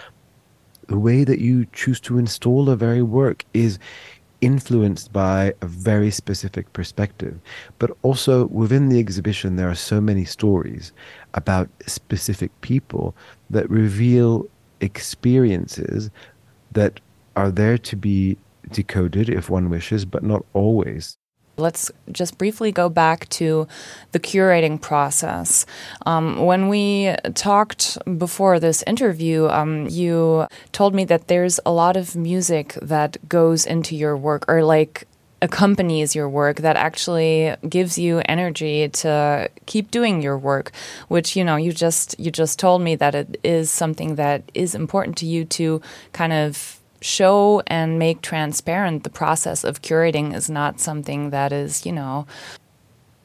the 0.88 0.98
way 0.98 1.24
that 1.26 1.40
you 1.40 1.66
choose 1.74 2.00
to 2.02 2.18
install 2.18 2.70
a 2.70 2.76
very 2.76 3.02
work, 3.02 3.44
is 3.54 3.78
influenced 4.40 5.12
by 5.12 5.54
a 5.62 5.66
very 5.66 6.12
specific 6.12 6.72
perspective. 6.72 7.40
But 7.80 7.92
also 8.04 8.48
within 8.48 8.90
the 8.90 9.00
exhibition, 9.00 9.56
there 9.56 9.70
are 9.70 9.76
so 9.76 10.00
many 10.00 10.26
stories 10.26 10.94
about 11.34 11.70
specific 11.86 12.52
people 12.62 13.16
that 13.50 13.70
reveal 13.70 14.46
experiences 14.80 16.10
that 16.72 17.00
are 17.38 17.52
there 17.52 17.78
to 17.78 17.96
be 17.96 18.36
decoded 18.72 19.30
if 19.30 19.50
one 19.50 19.70
wishes, 19.70 20.06
but 20.06 20.24
not 20.24 20.44
always. 20.54 21.18
Let's 21.60 21.92
just 22.12 22.38
briefly 22.38 22.72
go 22.72 22.90
back 22.90 23.30
to 23.30 23.68
the 24.12 24.20
curating 24.20 24.80
process. 24.82 25.66
Um, 26.06 26.46
when 26.46 26.68
we 26.68 27.16
talked 27.34 27.98
before 28.18 28.60
this 28.60 28.84
interview, 28.86 29.48
um, 29.48 29.88
you 29.88 30.48
told 30.72 30.94
me 30.94 31.06
that 31.06 31.28
there's 31.28 31.60
a 31.66 31.72
lot 31.72 31.96
of 31.96 32.16
music 32.16 32.78
that 32.82 33.18
goes 33.30 33.66
into 33.66 33.96
your 33.96 34.18
work, 34.18 34.46
or 34.48 34.64
like 34.64 35.08
accompanies 35.42 36.16
your 36.16 36.28
work 36.28 36.58
that 36.58 36.76
actually 36.76 37.56
gives 37.70 37.98
you 37.98 38.22
energy 38.26 38.90
to 38.90 39.48
keep 39.68 39.92
doing 39.92 40.20
your 40.20 40.36
work 40.36 40.72
which 41.10 41.36
you 41.36 41.44
know 41.44 41.56
you 41.56 41.72
just 41.72 42.20
you 42.20 42.32
just 42.32 42.58
told 42.58 42.82
me 42.82 42.96
that 42.96 43.14
it 43.14 43.40
is 43.44 43.72
something 43.72 44.16
that 44.16 44.42
is 44.56 44.74
important 44.74 45.16
to 45.16 45.28
you 45.28 45.46
to 45.46 45.80
kind 46.12 46.34
of 46.34 46.77
show 47.02 47.62
and 47.68 48.00
make 48.00 48.22
transparent 48.22 49.04
the 49.04 49.10
process 49.10 49.64
of 49.64 49.82
curating 49.82 50.36
is 50.36 50.50
not 50.50 50.80
something 50.80 51.30
that 51.30 51.52
is, 51.52 51.86
you 51.86 51.92
know, 51.92 52.26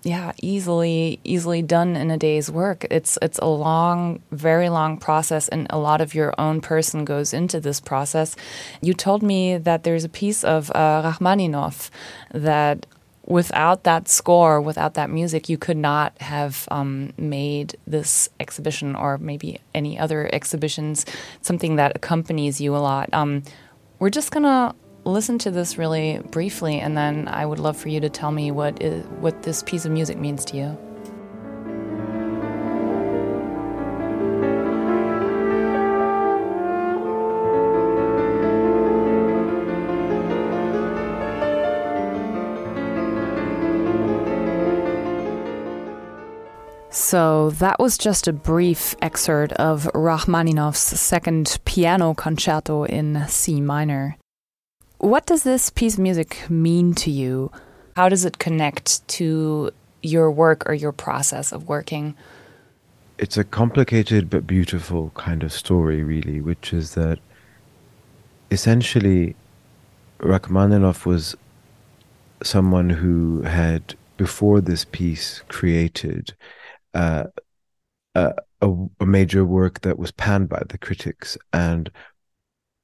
yeah, 0.04 0.32
easily 0.42 1.20
easily 1.22 1.62
done 1.62 1.94
in 1.94 2.10
a 2.10 2.18
day's 2.18 2.50
work. 2.50 2.84
It's 2.90 3.18
it's 3.22 3.38
a 3.38 3.46
long, 3.46 4.20
very 4.32 4.68
long 4.68 4.98
process, 4.98 5.48
and 5.48 5.66
a 5.70 5.78
lot 5.78 6.00
of 6.00 6.12
your 6.14 6.34
own 6.38 6.60
person 6.60 7.04
goes 7.04 7.32
into 7.32 7.60
this 7.60 7.80
process. 7.80 8.34
You 8.80 8.94
told 8.94 9.22
me 9.22 9.58
that 9.58 9.84
there's 9.84 10.04
a 10.04 10.08
piece 10.08 10.42
of 10.42 10.70
uh, 10.74 11.02
Rachmaninoff 11.04 11.90
that 12.32 12.86
without 13.24 13.84
that 13.84 14.08
score, 14.08 14.60
without 14.60 14.94
that 14.94 15.08
music, 15.08 15.48
you 15.48 15.56
could 15.56 15.76
not 15.76 16.20
have 16.20 16.66
um, 16.72 17.12
made 17.16 17.76
this 17.86 18.28
exhibition 18.40 18.96
or 18.96 19.18
maybe 19.18 19.60
any 19.74 19.96
other 19.96 20.28
exhibitions, 20.32 21.06
something 21.40 21.76
that 21.76 21.92
accompanies 21.94 22.60
you 22.60 22.74
a 22.74 22.78
lot. 22.78 23.08
Um, 23.12 23.44
we're 24.02 24.10
just 24.10 24.32
going 24.32 24.42
to 24.42 24.74
listen 25.04 25.38
to 25.38 25.52
this 25.52 25.78
really 25.78 26.18
briefly, 26.32 26.80
and 26.80 26.96
then 26.96 27.28
I 27.28 27.46
would 27.46 27.60
love 27.60 27.76
for 27.76 27.88
you 27.88 28.00
to 28.00 28.10
tell 28.10 28.32
me 28.32 28.50
what, 28.50 28.82
is, 28.82 29.06
what 29.20 29.44
this 29.44 29.62
piece 29.62 29.84
of 29.84 29.92
music 29.92 30.18
means 30.18 30.44
to 30.46 30.56
you. 30.56 30.91
So 47.12 47.50
that 47.50 47.78
was 47.78 47.98
just 47.98 48.26
a 48.26 48.32
brief 48.32 48.96
excerpt 49.02 49.52
of 49.60 49.84
Rachmaninoff's 49.92 50.98
second 50.98 51.58
piano 51.66 52.14
concerto 52.14 52.84
in 52.84 53.28
C 53.28 53.60
minor. 53.60 54.16
What 54.96 55.26
does 55.26 55.42
this 55.42 55.68
piece 55.68 55.92
of 55.92 56.00
music 56.00 56.48
mean 56.48 56.94
to 56.94 57.10
you? 57.10 57.52
How 57.96 58.08
does 58.08 58.24
it 58.24 58.38
connect 58.38 59.06
to 59.08 59.72
your 60.00 60.30
work 60.30 60.66
or 60.66 60.72
your 60.72 60.92
process 60.92 61.52
of 61.52 61.68
working? 61.68 62.14
it's 63.18 63.36
a 63.36 63.44
complicated 63.44 64.30
but 64.30 64.46
beautiful 64.46 65.10
kind 65.14 65.42
of 65.42 65.52
story, 65.52 66.02
really, 66.02 66.40
which 66.40 66.72
is 66.72 66.94
that 66.94 67.18
essentially 68.50 69.36
Rachmaninoff 70.20 71.04
was 71.04 71.36
someone 72.42 72.88
who 72.88 73.42
had, 73.42 73.96
before 74.16 74.62
this 74.62 74.86
piece, 74.86 75.42
created 75.48 76.32
uh, 76.94 77.24
a, 78.14 78.34
a, 78.60 79.06
major 79.06 79.44
work 79.44 79.80
that 79.80 79.98
was 79.98 80.10
panned 80.12 80.48
by 80.48 80.62
the 80.68 80.78
critics, 80.78 81.38
and 81.52 81.90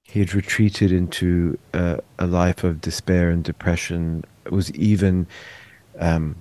he 0.02 0.20
had 0.20 0.34
retreated 0.34 0.90
into 0.90 1.58
a, 1.74 2.00
a 2.18 2.26
life 2.26 2.64
of 2.64 2.80
despair 2.80 3.30
and 3.30 3.44
depression. 3.44 4.24
Was 4.50 4.72
even 4.72 5.26
um, 5.98 6.36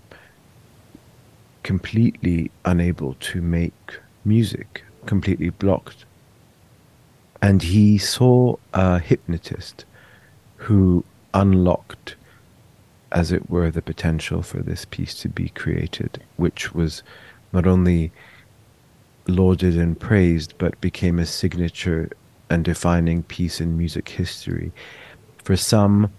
completely 1.63 2.49
unable 2.63 3.15
to 3.15 3.41
make 3.41 3.99
music, 4.23 4.83
completely 5.05 5.49
blocked. 5.49 6.05
And 7.41 7.61
he 7.61 7.97
saw 7.97 8.55
a 8.73 8.99
hypnotist 8.99 9.83
who 10.55 11.03
unlocked, 11.33 12.15
as 13.11 13.31
it 13.31 13.49
were, 13.49 13.69
the 13.69 13.81
potential 13.81 14.41
for 14.41 14.59
this 14.59 14.85
piece 14.85 15.13
to 15.21 15.29
be 15.29 15.49
created, 15.49 16.23
which 16.37 16.73
was 16.73 17.03
not 17.53 17.67
only 17.67 18.11
lauded 19.27 19.77
and 19.77 19.99
praised, 19.99 20.53
but 20.57 20.79
became 20.81 21.19
a 21.19 21.25
signature 21.25 22.09
and 22.49 22.63
defining 22.63 23.23
piece 23.23 23.59
in 23.59 23.77
music 23.77 24.09
history. 24.09 24.71
For 25.43 25.55
some, 25.55 26.11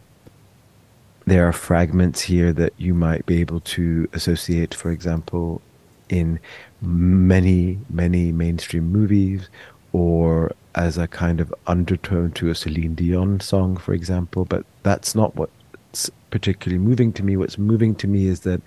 there 1.27 1.47
are 1.47 1.53
fragments 1.53 2.23
here 2.23 2.53
that 2.55 2.73
you 2.79 2.95
might 2.95 3.27
be 3.27 3.41
able 3.41 3.61
to 3.61 4.09
associate, 4.13 4.75
for 4.75 4.91
example, 4.91 5.61
in 6.09 6.41
many, 6.81 7.79
many 7.91 8.33
mainstream 8.33 8.91
movies 8.91 9.49
or 9.93 10.53
as 10.75 10.97
a 10.97 11.09
kind 11.09 11.41
of 11.41 11.53
undertone 11.67 12.31
to 12.33 12.51
a 12.51 12.55
Celine 12.55 12.95
Dion 12.95 13.41
song, 13.41 13.77
for 13.77 13.93
example. 13.93 14.45
But 14.45 14.65
that's 14.83 15.15
not 15.15 15.35
what's 15.37 16.11
particularly 16.31 16.83
moving 16.83 17.13
to 17.15 17.23
me. 17.23 17.37
What's 17.37 17.59
moving 17.59 17.95
to 17.97 18.07
me 18.07 18.27
is 18.27 18.41
that 18.41 18.61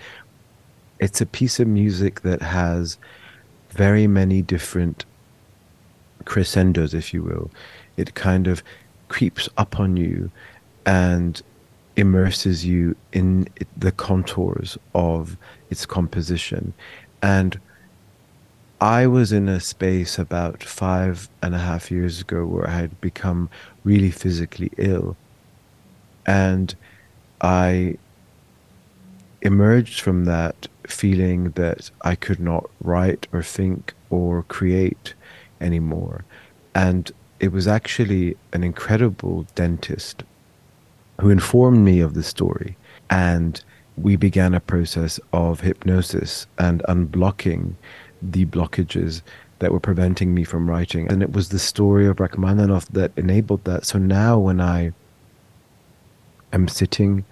it's 1.01 1.19
a 1.19 1.25
piece 1.25 1.59
of 1.59 1.67
music 1.67 2.21
that 2.21 2.41
has 2.41 2.97
very 3.71 4.05
many 4.05 4.41
different 4.41 5.03
crescendos, 6.25 6.93
if 6.93 7.11
you 7.13 7.23
will. 7.23 7.49
It 7.97 8.13
kind 8.13 8.47
of 8.47 8.63
creeps 9.09 9.49
up 9.57 9.79
on 9.79 9.97
you 9.97 10.31
and 10.85 11.41
immerses 11.97 12.63
you 12.63 12.95
in 13.11 13.47
the 13.75 13.91
contours 13.91 14.77
of 14.93 15.35
its 15.71 15.87
composition. 15.87 16.73
And 17.21 17.59
I 18.79 19.07
was 19.07 19.31
in 19.31 19.49
a 19.49 19.59
space 19.59 20.19
about 20.19 20.63
five 20.63 21.29
and 21.41 21.55
a 21.55 21.59
half 21.59 21.89
years 21.89 22.21
ago 22.21 22.45
where 22.45 22.67
I 22.67 22.73
had 22.73 23.01
become 23.01 23.49
really 23.83 24.11
physically 24.11 24.71
ill. 24.77 25.17
And 26.27 26.75
I 27.41 27.97
emerged 29.41 30.01
from 30.01 30.25
that 30.25 30.67
feeling 30.91 31.51
that 31.51 31.89
I 32.03 32.15
could 32.15 32.39
not 32.39 32.69
write 32.81 33.27
or 33.31 33.41
think 33.43 33.93
or 34.09 34.43
create 34.43 35.13
anymore. 35.59 36.23
And 36.75 37.11
it 37.39 37.51
was 37.51 37.67
actually 37.67 38.37
an 38.53 38.63
incredible 38.63 39.47
dentist 39.55 40.23
who 41.19 41.29
informed 41.29 41.83
me 41.83 41.99
of 41.99 42.13
the 42.13 42.23
story. 42.23 42.77
And 43.09 43.63
we 43.97 44.15
began 44.15 44.53
a 44.53 44.59
process 44.59 45.19
of 45.33 45.61
hypnosis 45.61 46.47
and 46.57 46.81
unblocking 46.87 47.73
the 48.21 48.45
blockages 48.45 49.21
that 49.59 49.71
were 49.71 49.79
preventing 49.79 50.33
me 50.33 50.43
from 50.43 50.69
writing. 50.69 51.11
And 51.11 51.21
it 51.21 51.33
was 51.33 51.49
the 51.49 51.59
story 51.59 52.07
of 52.07 52.19
Rachmaninoff 52.19 52.87
that 52.89 53.11
enabled 53.15 53.63
that. 53.65 53.85
So 53.85 53.99
now 53.99 54.39
when 54.39 54.59
I 54.59 54.91
am 56.53 56.67
sitting 56.67 57.25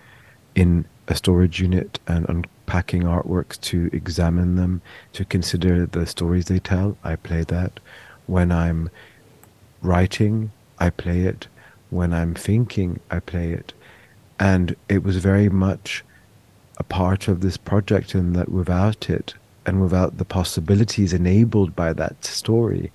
in 0.56 0.86
a 1.08 1.16
storage 1.16 1.60
unit 1.60 2.00
and 2.08 2.48
unpacking 2.70 3.02
artworks 3.02 3.60
to 3.60 3.90
examine 3.92 4.56
them, 4.56 4.80
to 5.12 5.26
consider 5.26 5.88
the 5.88 6.06
stories 6.06 6.46
they 6.46 6.60
tell, 6.60 6.96
I 7.04 7.16
play 7.16 7.44
that. 7.46 7.80
When 8.28 8.52
I'm 8.52 8.92
writing, 9.82 10.52
I 10.78 10.92
play 10.92 11.22
it. 11.22 11.48
When 11.90 12.14
I'm 12.14 12.36
thinking, 12.36 13.00
I 13.10 13.22
play 13.22 13.54
it. 13.54 13.74
And 14.40 14.76
it 14.88 15.04
was 15.04 15.18
very 15.18 15.50
much 15.50 16.04
a 16.78 16.84
part 16.84 17.28
of 17.28 17.42
this 17.42 17.58
project, 17.58 18.14
and 18.14 18.36
that 18.36 18.50
without 18.50 19.10
it, 19.10 19.34
and 19.66 19.82
without 19.82 20.20
the 20.20 20.26
possibilities 20.26 21.12
enabled 21.12 21.76
by 21.76 21.92
that 21.94 22.24
story, 22.24 22.92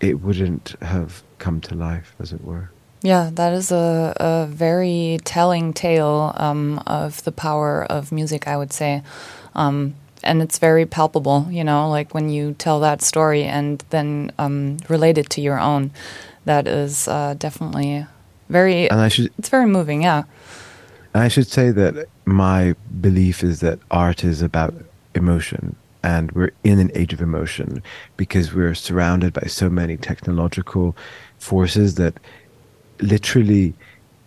it 0.00 0.22
wouldn't 0.22 0.74
have 0.80 1.22
come 1.38 1.60
to 1.60 1.74
life, 1.74 2.14
as 2.18 2.32
it 2.32 2.42
were. 2.42 2.70
Yeah, 3.02 3.30
that 3.34 3.52
is 3.52 3.70
a, 3.70 4.14
a 4.18 4.46
very 4.46 5.18
telling 5.24 5.72
tale 5.72 6.32
um, 6.36 6.82
of 6.86 7.22
the 7.24 7.32
power 7.32 7.84
of 7.84 8.10
music, 8.10 8.48
I 8.48 8.56
would 8.56 8.72
say. 8.72 9.02
Um, 9.54 9.94
and 10.22 10.42
it's 10.42 10.58
very 10.58 10.86
palpable, 10.86 11.46
you 11.50 11.62
know, 11.62 11.88
like 11.88 12.14
when 12.14 12.28
you 12.28 12.54
tell 12.54 12.80
that 12.80 13.02
story 13.02 13.44
and 13.44 13.84
then 13.90 14.32
um, 14.38 14.78
relate 14.88 15.18
it 15.18 15.30
to 15.30 15.40
your 15.40 15.58
own. 15.58 15.92
That 16.44 16.66
is 16.66 17.08
uh, 17.08 17.34
definitely 17.38 18.06
very. 18.48 18.90
And 18.90 19.00
I 19.00 19.08
should. 19.08 19.32
It's 19.38 19.48
very 19.48 19.66
moving, 19.66 20.02
yeah. 20.02 20.24
And 21.14 21.22
I 21.22 21.28
should 21.28 21.48
say 21.48 21.70
that 21.70 22.08
my 22.24 22.74
belief 23.00 23.42
is 23.42 23.60
that 23.60 23.78
art 23.90 24.22
is 24.22 24.42
about 24.42 24.74
emotion, 25.14 25.76
and 26.02 26.30
we're 26.32 26.52
in 26.62 26.78
an 26.78 26.90
age 26.94 27.12
of 27.12 27.20
emotion 27.20 27.82
because 28.16 28.54
we're 28.54 28.74
surrounded 28.74 29.32
by 29.32 29.46
so 29.48 29.68
many 29.68 29.96
technological 29.96 30.96
forces 31.38 31.96
that 31.96 32.14
literally 33.00 33.74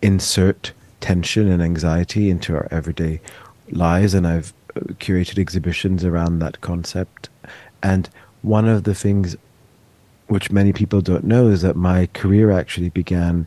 insert 0.02 0.72
tension 1.00 1.50
and 1.50 1.62
anxiety 1.62 2.30
into 2.30 2.54
our 2.54 2.68
everyday 2.70 3.20
lives. 3.70 4.14
And 4.14 4.26
I've 4.26 4.52
uh, 4.76 4.80
curated 4.94 5.38
exhibitions 5.38 6.04
around 6.04 6.38
that 6.40 6.60
concept. 6.60 7.28
And 7.82 8.08
one 8.42 8.68
of 8.68 8.84
the 8.84 8.94
things 8.94 9.36
which 10.28 10.50
many 10.50 10.72
people 10.72 11.00
don't 11.00 11.24
know 11.24 11.48
is 11.48 11.62
that 11.62 11.76
my 11.76 12.06
career 12.14 12.50
actually 12.50 12.90
began 12.90 13.46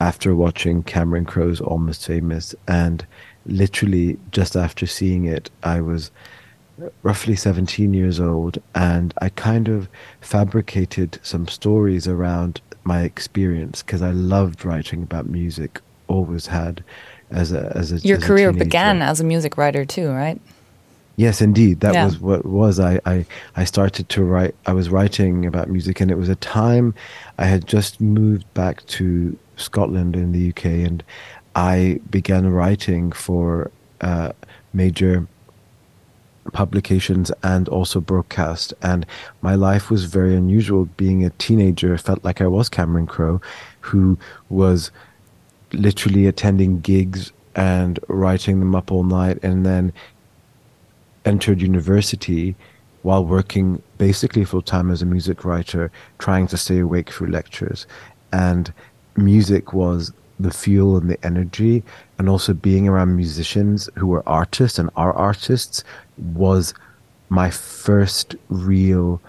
after 0.00 0.34
watching 0.34 0.82
Cameron 0.82 1.24
Crowe's 1.24 1.60
Almost 1.60 2.06
Famous. 2.06 2.54
And 2.68 3.04
literally 3.46 4.18
just 4.30 4.56
after 4.56 4.86
seeing 4.86 5.24
it, 5.24 5.50
I 5.62 5.80
was 5.80 6.10
roughly 7.02 7.36
17 7.36 7.92
years 7.92 8.20
old 8.20 8.58
and 8.74 9.12
I 9.20 9.28
kind 9.30 9.68
of 9.68 9.88
fabricated 10.20 11.18
some 11.22 11.46
stories 11.46 12.08
around 12.08 12.60
my 12.84 13.02
experience 13.02 13.82
because 13.82 14.02
I 14.02 14.10
loved 14.10 14.64
writing 14.64 15.02
about 15.02 15.26
music, 15.26 15.80
always 16.08 16.46
had 16.46 16.82
as 17.30 17.52
a 17.52 17.72
as 17.76 17.92
a 17.92 17.98
Your 17.98 18.18
as 18.18 18.24
career 18.24 18.50
a 18.50 18.52
began 18.52 19.02
as 19.02 19.20
a 19.20 19.24
music 19.24 19.56
writer 19.56 19.84
too, 19.84 20.10
right? 20.10 20.40
Yes, 21.16 21.42
indeed. 21.42 21.80
That 21.80 21.92
yeah. 21.92 22.06
was 22.06 22.18
what 22.18 22.46
was. 22.46 22.80
I, 22.80 22.98
I, 23.04 23.26
I 23.54 23.64
started 23.64 24.08
to 24.08 24.24
write, 24.24 24.54
I 24.64 24.72
was 24.72 24.88
writing 24.88 25.44
about 25.44 25.68
music, 25.68 26.00
and 26.00 26.10
it 26.10 26.16
was 26.16 26.30
a 26.30 26.36
time 26.36 26.94
I 27.36 27.44
had 27.44 27.66
just 27.66 28.00
moved 28.00 28.52
back 28.54 28.86
to 28.86 29.36
Scotland 29.56 30.16
in 30.16 30.32
the 30.32 30.48
UK, 30.48 30.64
and 30.64 31.04
I 31.54 32.00
began 32.08 32.50
writing 32.50 33.12
for 33.12 33.70
uh, 34.00 34.32
major 34.72 35.26
publications 36.52 37.30
and 37.42 37.68
also 37.68 38.00
broadcast. 38.00 38.74
And 38.82 39.06
my 39.42 39.54
life 39.54 39.90
was 39.90 40.04
very 40.04 40.34
unusual. 40.34 40.86
Being 40.96 41.24
a 41.24 41.30
teenager, 41.30 41.94
I 41.94 41.98
felt 41.98 42.24
like 42.24 42.40
I 42.40 42.46
was 42.46 42.68
Cameron 42.68 43.06
Crowe, 43.06 43.40
who 43.80 44.18
was 44.48 44.90
literally 45.72 46.26
attending 46.26 46.80
gigs 46.80 47.32
and 47.54 47.98
writing 48.08 48.60
them 48.60 48.74
up 48.74 48.90
all 48.90 49.04
night, 49.04 49.38
and 49.42 49.66
then 49.66 49.92
entered 51.24 51.60
university 51.60 52.56
while 53.02 53.24
working 53.24 53.82
basically 53.98 54.44
full 54.44 54.62
time 54.62 54.90
as 54.90 55.02
a 55.02 55.06
music 55.06 55.44
writer, 55.44 55.90
trying 56.18 56.46
to 56.46 56.56
stay 56.56 56.78
awake 56.78 57.10
through 57.10 57.28
lectures. 57.28 57.86
And 58.32 58.72
music 59.16 59.72
was 59.72 60.12
the 60.38 60.50
fuel 60.50 60.96
and 60.96 61.10
the 61.10 61.24
energy, 61.24 61.82
and 62.18 62.28
also 62.28 62.54
being 62.54 62.88
around 62.88 63.16
musicians 63.16 63.88
who 63.96 64.06
were 64.06 64.26
artists 64.28 64.78
and 64.78 64.90
are 64.96 65.12
artists 65.12 65.84
was 66.20 66.74
my 67.28 67.50
first 67.50 68.36
real 68.48 69.20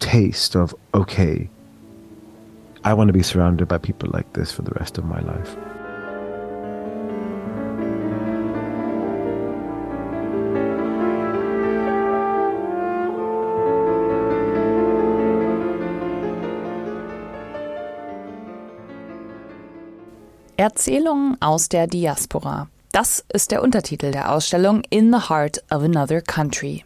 taste 0.00 0.54
of 0.54 0.74
okay, 0.94 1.48
I 2.84 2.94
want 2.94 3.08
to 3.08 3.12
be 3.12 3.22
surrounded 3.22 3.68
by 3.68 3.78
people 3.78 4.10
like 4.12 4.32
this 4.34 4.52
for 4.52 4.62
the 4.62 4.72
rest 4.72 4.98
of 4.98 5.04
my 5.04 5.20
life. 5.20 5.56
Erzählungen 20.56 21.36
aus 21.40 21.68
der 21.68 21.86
Diaspora. 21.86 22.68
Das 23.00 23.24
ist 23.32 23.52
der 23.52 23.62
Untertitel 23.62 24.10
der 24.10 24.32
Ausstellung 24.32 24.82
In 24.90 25.12
the 25.12 25.28
Heart 25.28 25.62
of 25.70 25.84
Another 25.84 26.20
Country. 26.20 26.84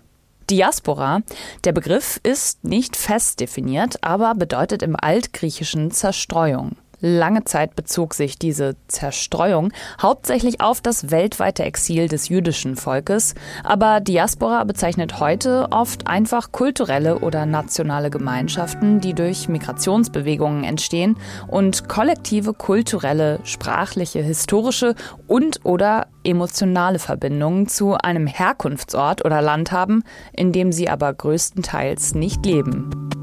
Diaspora. 0.51 1.23
Der 1.65 1.73
Begriff 1.73 2.21
ist 2.23 2.65
nicht 2.65 2.97
fest 2.97 3.41
definiert, 3.41 4.05
aber 4.05 4.35
bedeutet 4.35 4.83
im 4.83 4.95
Altgriechischen 4.95 5.91
Zerstreuung. 5.91 6.77
Lange 7.05 7.43
Zeit 7.43 7.75
bezog 7.75 8.15
sich 8.15 8.39
diese 8.39 8.77
Zerstreuung 8.87 9.73
hauptsächlich 10.01 10.61
auf 10.61 10.81
das 10.81 11.11
weltweite 11.11 11.65
Exil 11.65 12.07
des 12.07 12.29
jüdischen 12.29 12.77
Volkes, 12.77 13.35
aber 13.65 13.99
Diaspora 13.99 14.63
bezeichnet 14.63 15.19
heute 15.19 15.67
oft 15.73 16.07
einfach 16.07 16.53
kulturelle 16.53 17.19
oder 17.19 17.45
nationale 17.45 18.09
Gemeinschaften, 18.09 19.01
die 19.01 19.15
durch 19.15 19.49
Migrationsbewegungen 19.49 20.63
entstehen 20.63 21.17
und 21.49 21.89
kollektive 21.89 22.55
kulturelle, 22.55 23.41
sprachliche, 23.43 24.23
historische 24.23 24.95
und 25.27 25.65
oder 25.65 26.07
emotionale 26.23 27.01
Verbindungen 27.01 27.67
zu 27.67 27.95
einem 27.95 28.29
Herkunftsort 28.29 29.25
oder 29.25 29.43
Land 29.43 29.73
haben, 29.73 30.05
in 30.33 30.53
dem 30.53 30.71
sie 30.71 30.89
aber 30.89 31.13
größtenteils 31.13 32.15
nicht 32.15 32.47
leben. 32.47 33.22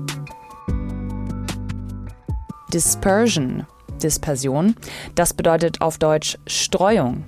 Dispersion, 2.74 3.66
Dispersion. 4.04 4.76
Das 5.16 5.34
bedeutet 5.34 5.82
auf 5.82 5.98
Deutsch 5.98 6.38
Streuung. 6.46 7.24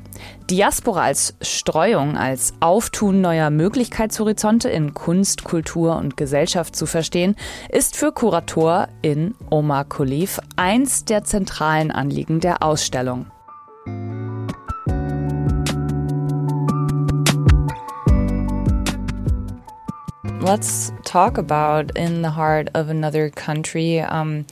Diaspora 0.51 1.01
als 1.01 1.33
Streuung, 1.41 2.15
als 2.15 2.53
Auftun 2.59 3.21
neuer 3.21 3.49
Möglichkeitshorizonte 3.49 4.69
in 4.69 4.93
Kunst, 4.93 5.43
Kultur 5.43 5.95
und 5.95 6.15
Gesellschaft 6.15 6.75
zu 6.75 6.85
verstehen, 6.85 7.35
ist 7.69 7.95
für 7.95 8.11
Kurator 8.11 8.87
in 9.01 9.33
Omar 9.49 9.85
Khalif 9.85 10.39
eins 10.57 11.05
der 11.05 11.23
zentralen 11.23 11.89
Anliegen 11.89 12.39
der 12.39 12.61
Ausstellung. 12.61 13.25
Let's 20.39 20.93
talk 21.03 21.39
about 21.39 21.91
in 21.95 22.21
the 22.21 22.35
heart 22.35 22.69
of 22.75 22.89
another 22.89 23.31
country. 23.31 24.03
Um, 24.03 24.45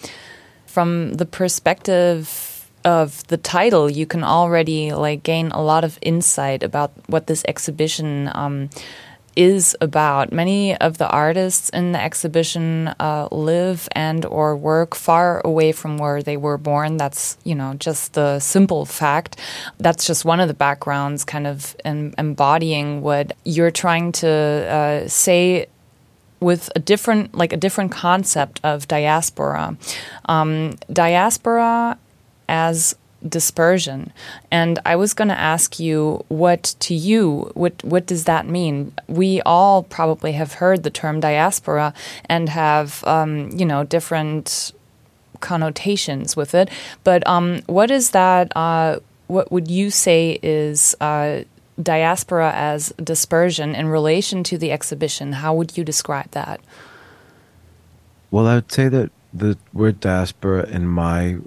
from 0.79 1.15
the 1.15 1.25
perspective 1.25 2.65
of 2.85 3.27
the 3.27 3.35
title, 3.35 3.89
you 3.89 4.05
can 4.05 4.23
already 4.23 4.93
like 4.93 5.23
gain 5.23 5.51
a 5.51 5.61
lot 5.61 5.83
of 5.83 5.99
insight 6.01 6.63
about 6.63 6.93
what 7.07 7.27
this 7.27 7.43
exhibition 7.49 8.31
um, 8.33 8.69
is 9.35 9.75
about. 9.81 10.31
Many 10.31 10.77
of 10.77 10.97
the 10.97 11.09
artists 11.09 11.67
in 11.71 11.91
the 11.91 12.01
exhibition 12.01 12.87
uh, 12.97 13.27
live 13.29 13.89
and 13.91 14.23
or 14.23 14.55
work 14.55 14.95
far 14.95 15.41
away 15.43 15.73
from 15.73 15.97
where 15.97 16.23
they 16.23 16.37
were 16.37 16.57
born. 16.57 16.95
That's 16.95 17.37
you 17.43 17.55
know 17.55 17.73
just 17.73 18.13
the 18.13 18.39
simple 18.39 18.85
fact. 18.85 19.35
That's 19.79 20.07
just 20.07 20.23
one 20.23 20.39
of 20.39 20.47
the 20.47 20.53
backgrounds, 20.53 21.25
kind 21.25 21.45
of 21.45 21.75
em 21.83 22.13
embodying 22.17 23.01
what 23.01 23.35
you're 23.43 23.75
trying 23.83 24.13
to 24.23 24.29
uh, 24.29 25.07
say 25.09 25.67
with 26.39 26.69
a 26.75 26.79
different 26.79 27.35
like 27.35 27.53
a 27.53 27.57
different 27.57 27.91
concept 27.91 28.59
of 28.63 28.87
diaspora. 28.87 29.77
Um, 30.25 30.77
diaspora 30.91 31.97
as 32.47 32.95
dispersion. 33.27 34.13
And 34.49 34.79
i 34.85 34.95
was 34.95 35.13
going 35.13 35.27
to 35.27 35.37
ask 35.37 35.79
you 35.79 36.23
what 36.29 36.75
to 36.79 36.95
you 36.95 37.51
what 37.53 37.83
what 37.83 38.05
does 38.05 38.25
that 38.25 38.47
mean? 38.47 38.93
We 39.07 39.41
all 39.41 39.83
probably 39.83 40.33
have 40.33 40.53
heard 40.53 40.83
the 40.83 40.89
term 40.89 41.19
diaspora 41.19 41.93
and 42.25 42.49
have 42.49 43.03
um, 43.05 43.49
you 43.51 43.65
know 43.65 43.83
different 43.83 44.71
connotations 45.39 46.35
with 46.35 46.53
it. 46.55 46.69
But 47.03 47.25
um, 47.27 47.61
what 47.67 47.91
is 47.91 48.11
that 48.11 48.55
uh, 48.55 48.99
what 49.27 49.51
would 49.51 49.69
you 49.69 49.89
say 49.89 50.39
is 50.41 50.95
uh, 51.01 51.43
diaspora 51.81 52.51
as 52.53 52.93
dispersion 53.03 53.75
in 53.75 53.87
relation 53.87 54.43
to 54.43 54.57
the 54.57 54.71
exhibition. 54.71 55.33
How 55.33 55.53
would 55.53 55.77
you 55.77 55.83
describe 55.83 56.31
that? 56.31 56.59
Well, 58.31 58.47
I 58.47 58.55
would 58.55 58.71
say 58.71 58.89
that 58.89 59.11
the 59.33 59.57
word 59.73 59.99
diaspora 59.99 60.67
in 60.69 60.87
my 60.87 61.37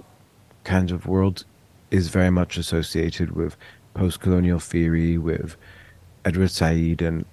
kind 0.63 0.91
of 0.91 1.07
world 1.07 1.45
is 1.91 2.07
very 2.07 2.29
much 2.29 2.57
associated 2.57 3.31
with 3.31 3.55
post 3.93 4.19
colonial 4.19 4.59
theory, 4.59 5.17
with 5.17 5.55
Edward 6.25 6.51
Said, 6.51 7.01
and 7.01 7.25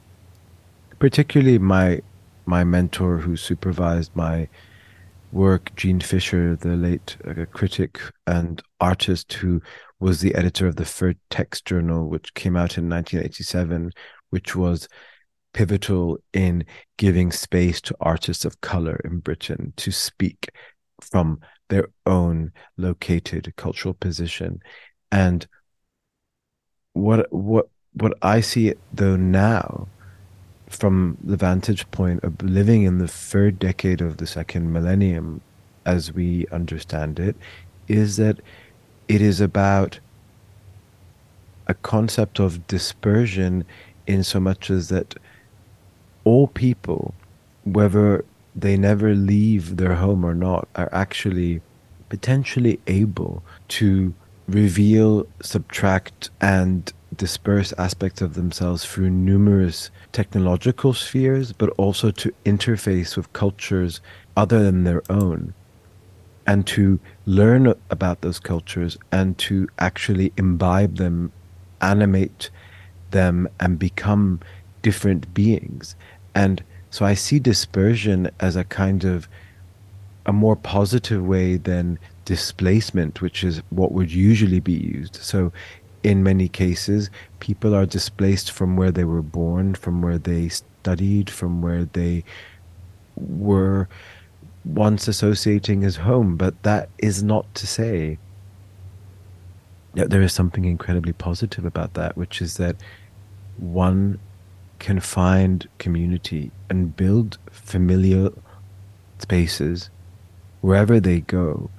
particularly 0.99 1.59
my 1.59 2.03
my 2.47 2.65
mentor 2.65 3.19
who 3.19 3.37
supervised 3.37 4.11
my 4.15 4.49
work, 5.33 5.75
Jean 5.77 6.01
Fisher, 6.01 6.57
the 6.57 6.77
late 6.77 7.17
uh, 7.27 7.45
critic 7.53 8.01
and 8.27 8.63
artist 8.81 9.33
who 9.35 9.63
was 10.01 10.21
the 10.21 10.35
editor 10.35 10.67
of 10.67 10.77
the 10.77 10.85
Third 10.85 11.19
Text 11.29 11.65
Journal, 11.67 12.09
which 12.09 12.35
came 12.35 12.57
out 12.57 12.79
in 12.79 12.89
1987, 12.89 13.93
which 14.31 14.57
was 14.57 14.89
pivotal 15.53 16.19
in 16.33 16.65
giving 16.97 17.31
space 17.31 17.81
to 17.83 17.97
artists 18.01 18.45
of 18.45 18.61
color 18.61 19.01
in 19.05 19.19
Britain 19.19 19.73
to 19.77 19.91
speak 19.93 20.51
from 21.01 21.41
their 21.69 21.89
own 22.07 22.53
located 22.77 23.53
cultural 23.57 23.95
position. 23.95 24.61
And 25.13 25.47
what 26.93 27.33
what 27.33 27.69
what 27.95 28.17
I 28.23 28.41
see 28.41 28.75
though 28.93 29.17
now 29.17 29.89
from 30.69 31.19
the 31.23 31.37
vantage 31.37 31.91
point 31.91 32.23
of 32.23 32.41
living 32.43 32.85
in 32.85 32.99
the 32.99 33.09
third 33.09 33.59
decade 33.59 34.01
of 34.01 34.19
the 34.19 34.27
second 34.27 34.73
millennium 34.73 35.41
as 35.85 36.13
we 36.13 36.47
understand 36.53 37.19
it 37.19 37.37
is 37.89 38.17
that 38.17 38.39
it 39.11 39.21
is 39.21 39.41
about 39.41 39.99
a 41.67 41.75
concept 41.75 42.39
of 42.39 42.65
dispersion 42.69 43.65
in 44.07 44.23
so 44.23 44.39
much 44.39 44.71
as 44.71 44.89
that 44.89 45.17
all 46.23 46.47
people, 46.47 47.13
whether 47.65 48.25
they 48.55 48.77
never 48.77 49.17
leave 49.17 49.79
their 49.79 49.97
home 49.97 50.25
or 50.25 50.33
not, 50.33 50.69
are 50.77 50.89
actually 50.93 51.61
potentially 52.09 52.79
able 52.87 53.43
to 53.67 54.15
reveal, 54.47 55.27
subtract, 55.43 56.31
and 56.41 56.93
disperse 57.17 57.73
aspects 57.79 58.23
of 58.23 58.35
themselves 58.35 58.85
through 58.85 59.11
numerous 59.11 59.91
technological 60.13 60.95
spheres, 60.95 61.53
but 61.53 61.71
also 61.71 62.13
to 62.13 62.33
interface 62.45 63.17
with 63.17 63.33
cultures 63.33 64.01
other 64.37 64.63
than 64.63 64.85
their 64.85 65.03
own 65.11 65.53
and 66.51 66.67
to 66.67 66.99
learn 67.27 67.73
about 67.91 68.23
those 68.23 68.41
cultures 68.41 68.99
and 69.13 69.39
to 69.39 69.69
actually 69.79 70.33
imbibe 70.37 70.97
them, 70.97 71.31
animate 71.81 72.51
them, 73.13 73.49
and 73.61 73.79
become 73.79 74.41
different 74.83 75.33
beings. 75.33 75.95
And 76.35 76.65
so 76.91 77.07
I 77.07 77.15
see 77.15 77.39
dispersion 77.39 78.29
as 78.41 78.57
a 78.57 78.65
kind 78.65 79.05
of 79.05 79.29
a 80.27 80.33
more 80.33 80.57
positive 80.57 81.25
way 81.25 81.57
than 81.57 82.01
displacement, 82.25 83.23
which 83.23 83.45
is 83.45 83.63
what 83.71 83.93
would 83.93 84.11
usually 84.11 84.59
be 84.59 84.73
used. 84.73 85.15
So 85.23 85.53
in 86.03 86.25
many 86.25 86.49
cases, 86.49 87.11
people 87.39 87.77
are 87.77 87.87
displaced 87.87 88.51
from 88.51 88.77
where 88.77 88.91
they 88.91 89.05
were 89.05 89.23
born, 89.23 89.77
from 89.77 90.03
where 90.03 90.19
they 90.19 90.49
studied, 90.49 91.31
from 91.31 91.63
where 91.63 91.85
they 91.85 92.25
were 93.15 93.89
once 94.65 95.09
associating 95.09 95.85
as 95.85 95.97
home, 95.97 96.37
but 96.37 96.63
that 96.63 96.89
is 96.99 97.23
not 97.23 97.53
to 97.55 97.67
say 97.67 98.19
that 99.95 100.11
there 100.11 100.23
is 100.23 100.33
something 100.33 100.65
incredibly 100.65 101.13
positive 101.13 101.65
about 101.65 101.95
that, 101.95 102.17
which 102.17 102.41
is 102.41 102.57
that 102.59 102.77
one 103.57 104.19
can 104.79 105.01
find 105.01 105.69
community 105.79 106.51
and 106.69 106.97
build 106.97 107.39
familiar 107.51 108.31
spaces 109.19 109.91
wherever 110.61 111.01
they 111.01 111.21
go 111.21 111.71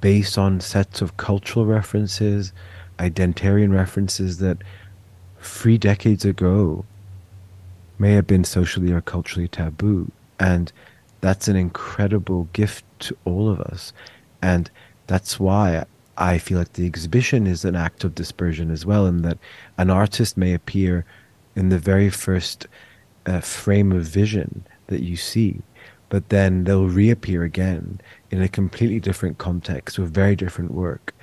based 0.00 0.36
on 0.36 0.60
sets 0.60 1.00
of 1.00 1.16
cultural 1.16 1.64
references, 1.64 2.52
identitarian 2.98 3.72
references 3.72 4.38
that 4.38 4.58
three 5.40 5.78
decades 5.78 6.24
ago 6.24 6.84
may 7.98 8.12
have 8.12 8.26
been 8.26 8.44
socially 8.44 8.92
or 8.92 9.00
culturally 9.00 9.48
taboo. 9.48 10.10
And 10.38 10.72
that's 11.24 11.48
an 11.48 11.56
incredible 11.56 12.50
gift 12.52 12.84
to 12.98 13.16
all 13.24 13.48
of 13.48 13.58
us. 13.58 13.94
And 14.42 14.70
that's 15.06 15.40
why 15.40 15.86
I 16.18 16.36
feel 16.36 16.58
like 16.58 16.74
the 16.74 16.84
exhibition 16.84 17.46
is 17.46 17.64
an 17.64 17.74
act 17.74 18.04
of 18.04 18.14
dispersion 18.14 18.70
as 18.70 18.84
well, 18.84 19.06
in 19.06 19.22
that 19.22 19.38
an 19.78 19.88
artist 19.88 20.36
may 20.36 20.52
appear 20.52 21.06
in 21.56 21.70
the 21.70 21.78
very 21.78 22.10
first 22.10 22.66
uh, 23.24 23.40
frame 23.40 23.90
of 23.90 24.02
vision 24.02 24.66
that 24.88 25.02
you 25.02 25.16
see, 25.16 25.62
but 26.10 26.28
then 26.28 26.64
they'll 26.64 26.88
reappear 26.88 27.42
again 27.42 28.02
in 28.30 28.42
a 28.42 28.46
completely 28.48 29.00
different 29.00 29.38
context 29.38 29.98
with 29.98 30.12
very 30.12 30.36
different 30.36 30.72
work 30.72 31.14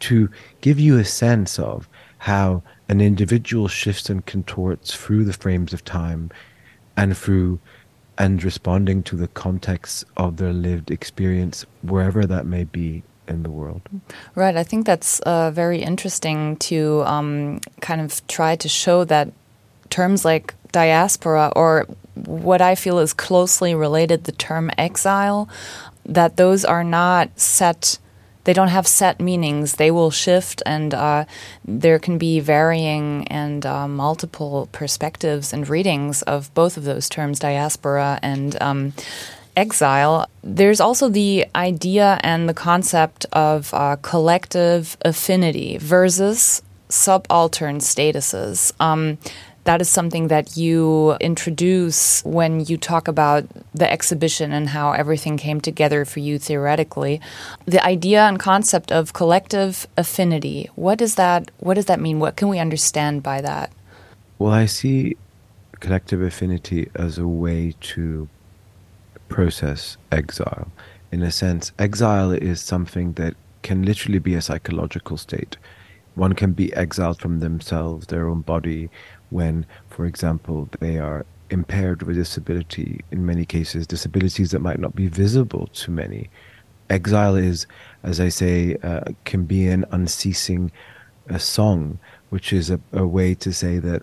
to 0.00 0.28
give 0.62 0.80
you 0.80 0.98
a 0.98 1.04
sense 1.04 1.60
of 1.60 1.88
how 2.18 2.60
an 2.88 3.00
individual 3.00 3.68
shifts 3.68 4.10
and 4.10 4.26
contorts 4.26 4.96
through 4.96 5.24
the 5.24 5.32
frames 5.32 5.72
of 5.72 5.84
time 5.84 6.28
and 6.96 7.16
through 7.16 7.60
and 8.18 8.42
responding 8.42 9.02
to 9.04 9.16
the 9.16 9.28
context 9.28 10.04
of 10.16 10.36
their 10.36 10.52
lived 10.52 10.90
experience, 10.90 11.66
wherever 11.82 12.26
that 12.26 12.46
may 12.46 12.64
be 12.64 13.02
in 13.26 13.42
the 13.42 13.50
world. 13.50 13.82
Right. 14.34 14.56
I 14.56 14.62
think 14.62 14.86
that's 14.86 15.20
uh, 15.20 15.50
very 15.50 15.82
interesting 15.82 16.56
to 16.56 17.02
um, 17.04 17.60
kind 17.80 18.00
of 18.00 18.26
try 18.26 18.56
to 18.56 18.68
show 18.68 19.04
that 19.04 19.32
terms 19.90 20.24
like 20.24 20.54
diaspora 20.72 21.52
or 21.56 21.86
what 22.14 22.60
I 22.60 22.74
feel 22.74 22.98
is 22.98 23.12
closely 23.12 23.74
related 23.74 24.24
the 24.24 24.32
term 24.32 24.70
exile, 24.78 25.48
that 26.04 26.36
those 26.36 26.64
are 26.64 26.84
not 26.84 27.38
set 27.38 27.98
they 28.44 28.52
don't 28.52 28.68
have 28.68 28.86
set 28.86 29.20
meanings. 29.20 29.74
They 29.74 29.90
will 29.90 30.10
shift, 30.10 30.62
and 30.64 30.94
uh, 30.94 31.24
there 31.64 31.98
can 31.98 32.18
be 32.18 32.40
varying 32.40 33.26
and 33.28 33.64
uh, 33.66 33.88
multiple 33.88 34.68
perspectives 34.72 35.52
and 35.52 35.68
readings 35.68 36.22
of 36.22 36.52
both 36.54 36.76
of 36.76 36.84
those 36.84 37.08
terms, 37.08 37.38
diaspora 37.38 38.18
and 38.22 38.60
um, 38.62 38.92
exile. 39.56 40.28
There's 40.42 40.80
also 40.80 41.08
the 41.08 41.46
idea 41.54 42.20
and 42.22 42.48
the 42.48 42.54
concept 42.54 43.26
of 43.32 43.72
uh, 43.72 43.96
collective 44.02 44.96
affinity 45.02 45.78
versus 45.78 46.62
subaltern 46.88 47.78
statuses. 47.78 48.72
Um, 48.80 49.18
that 49.64 49.80
is 49.80 49.88
something 49.88 50.28
that 50.28 50.56
you 50.56 51.16
introduce 51.20 52.22
when 52.24 52.60
you 52.66 52.76
talk 52.76 53.08
about 53.08 53.46
the 53.74 53.90
exhibition 53.90 54.52
and 54.52 54.68
how 54.68 54.92
everything 54.92 55.36
came 55.36 55.60
together 55.60 56.04
for 56.04 56.20
you 56.20 56.38
theoretically. 56.38 57.20
The 57.64 57.84
idea 57.84 58.22
and 58.22 58.38
concept 58.38 58.92
of 58.92 59.12
collective 59.12 59.86
affinity. 59.96 60.70
What 60.74 60.98
does 60.98 61.14
that 61.16 61.50
what 61.58 61.74
does 61.74 61.86
that 61.86 62.00
mean? 62.00 62.20
What 62.20 62.36
can 62.36 62.48
we 62.48 62.58
understand 62.58 63.22
by 63.22 63.40
that? 63.40 63.72
Well, 64.38 64.52
I 64.52 64.66
see 64.66 65.16
collective 65.80 66.22
affinity 66.22 66.90
as 66.94 67.18
a 67.18 67.26
way 67.26 67.74
to 67.80 68.28
process 69.28 69.96
exile. 70.12 70.70
In 71.10 71.22
a 71.22 71.30
sense, 71.30 71.72
exile 71.78 72.32
is 72.32 72.60
something 72.60 73.12
that 73.14 73.34
can 73.62 73.82
literally 73.82 74.18
be 74.18 74.34
a 74.34 74.42
psychological 74.42 75.16
state. 75.16 75.56
One 76.14 76.34
can 76.34 76.52
be 76.52 76.72
exiled 76.74 77.18
from 77.18 77.40
themselves, 77.40 78.06
their 78.06 78.28
own 78.28 78.42
body, 78.42 78.88
when, 79.34 79.66
for 79.88 80.06
example, 80.06 80.68
they 80.78 80.96
are 80.96 81.26
impaired 81.50 82.02
with 82.04 82.16
disability, 82.16 83.00
in 83.10 83.26
many 83.26 83.44
cases, 83.44 83.84
disabilities 83.84 84.52
that 84.52 84.60
might 84.60 84.78
not 84.78 84.94
be 84.94 85.08
visible 85.08 85.66
to 85.74 85.90
many. 85.90 86.30
Exile 86.88 87.34
is, 87.34 87.66
as 88.04 88.20
I 88.20 88.28
say, 88.28 88.76
uh, 88.84 89.00
can 89.24 89.42
be 89.44 89.66
an 89.66 89.84
unceasing 89.90 90.70
uh, 91.28 91.38
song, 91.38 91.98
which 92.30 92.52
is 92.52 92.70
a, 92.70 92.78
a 92.92 93.06
way 93.06 93.34
to 93.34 93.52
say 93.52 93.78
that 93.80 94.02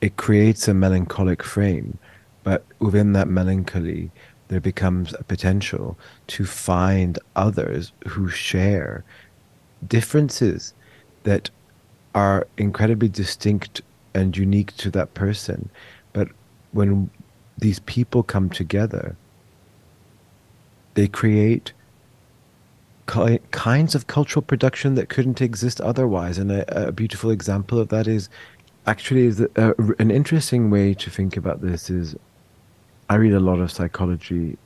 it 0.00 0.16
creates 0.16 0.68
a 0.68 0.74
melancholic 0.74 1.42
frame, 1.42 1.98
but 2.44 2.64
within 2.78 3.12
that 3.14 3.26
melancholy, 3.26 4.12
there 4.48 4.60
becomes 4.60 5.14
a 5.14 5.24
potential 5.24 5.98
to 6.28 6.44
find 6.44 7.18
others 7.34 7.92
who 8.06 8.28
share 8.28 9.02
differences 9.88 10.74
that 11.24 11.50
are 12.14 12.46
incredibly 12.56 13.08
distinct 13.08 13.82
and 14.16 14.36
unique 14.36 14.74
to 14.78 14.90
that 14.90 15.12
person. 15.14 15.68
But 16.14 16.28
when 16.72 17.10
these 17.58 17.80
people 17.80 18.22
come 18.22 18.48
together, 18.48 19.14
they 20.94 21.06
create 21.06 21.72
kinds 23.52 23.94
of 23.94 24.06
cultural 24.06 24.42
production 24.42 24.94
that 24.94 25.08
couldn't 25.08 25.40
exist 25.40 25.80
otherwise. 25.80 26.38
And 26.38 26.50
a, 26.50 26.88
a 26.88 26.92
beautiful 26.92 27.30
example 27.30 27.78
of 27.78 27.88
that 27.90 28.08
is 28.08 28.28
actually 28.86 29.26
is 29.26 29.40
uh, 29.40 29.72
an 29.98 30.10
interesting 30.10 30.70
way 30.70 30.94
to 30.94 31.10
think 31.10 31.36
about 31.36 31.60
this 31.60 31.90
is 31.90 32.16
I 33.10 33.16
read 33.16 33.34
a 33.34 33.40
lot 33.40 33.60
of 33.60 33.70
psychology 33.70 34.56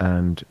and 0.00 0.42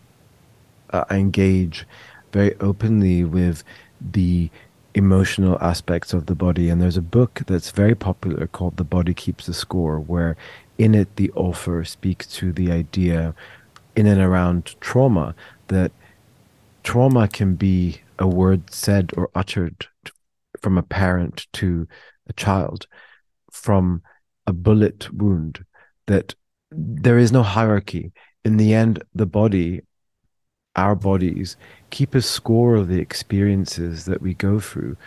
uh, 0.91 1.03
I 1.09 1.17
engage 1.17 1.85
very 2.31 2.55
openly 2.59 3.23
with 3.23 3.63
the 3.99 4.49
emotional 4.95 5.57
aspects 5.61 6.13
of 6.13 6.25
the 6.25 6.35
body. 6.35 6.69
And 6.69 6.81
there's 6.81 6.97
a 6.97 7.01
book 7.01 7.41
that's 7.45 7.71
very 7.71 7.93
popular 7.93 8.47
called 8.47 8.77
The 8.77 8.83
Body 8.83 9.13
Keeps 9.13 9.45
the 9.45 9.53
Score, 9.53 9.99
where 9.99 10.35
in 10.77 10.95
it 10.95 11.15
the 11.17 11.31
author 11.31 11.83
speaks 11.83 12.25
to 12.27 12.51
the 12.51 12.71
idea 12.71 13.35
in 13.95 14.07
and 14.07 14.19
around 14.19 14.75
trauma 14.79 15.35
that 15.67 15.91
trauma 16.83 17.27
can 17.27 17.55
be 17.55 18.01
a 18.17 18.27
word 18.27 18.73
said 18.73 19.11
or 19.17 19.29
uttered 19.35 19.87
from 20.61 20.77
a 20.77 20.83
parent 20.83 21.47
to 21.53 21.87
a 22.27 22.33
child, 22.33 22.87
from 23.51 24.01
a 24.47 24.53
bullet 24.53 25.11
wound, 25.13 25.65
that 26.07 26.35
there 26.71 27.17
is 27.17 27.31
no 27.31 27.43
hierarchy. 27.43 28.11
In 28.45 28.57
the 28.57 28.73
end, 28.73 29.03
the 29.13 29.25
body 29.25 29.81
our 30.75 30.95
bodies 30.95 31.55
keep 31.89 32.13
a 32.15 32.21
score 32.21 32.75
of 32.75 32.87
the 32.87 32.99
experiences 32.99 34.05
that 34.05 34.21
we 34.21 34.33
go 34.33 34.59
through 34.59 34.97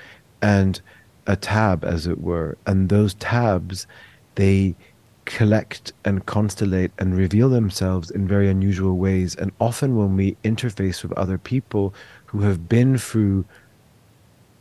and 0.41 0.81
a 1.27 1.37
tab 1.37 1.85
as 1.85 2.07
it 2.07 2.21
were. 2.21 2.57
And 2.67 2.89
those 2.89 3.15
tabs 3.15 3.87
they 4.37 4.75
collect 5.25 5.93
and 6.07 6.25
constellate 6.25 6.91
and 6.99 7.15
reveal 7.15 7.51
themselves 7.51 8.11
in 8.11 8.27
very 8.27 8.49
unusual 8.49 8.97
ways. 8.97 9.35
And 9.35 9.53
often 9.61 9.97
when 9.97 10.17
we 10.17 10.37
interface 10.43 11.03
with 11.03 11.13
other 11.13 11.37
people 11.37 11.93
who 12.27 12.41
have 12.41 12.69
been 12.69 12.97
through 12.97 13.45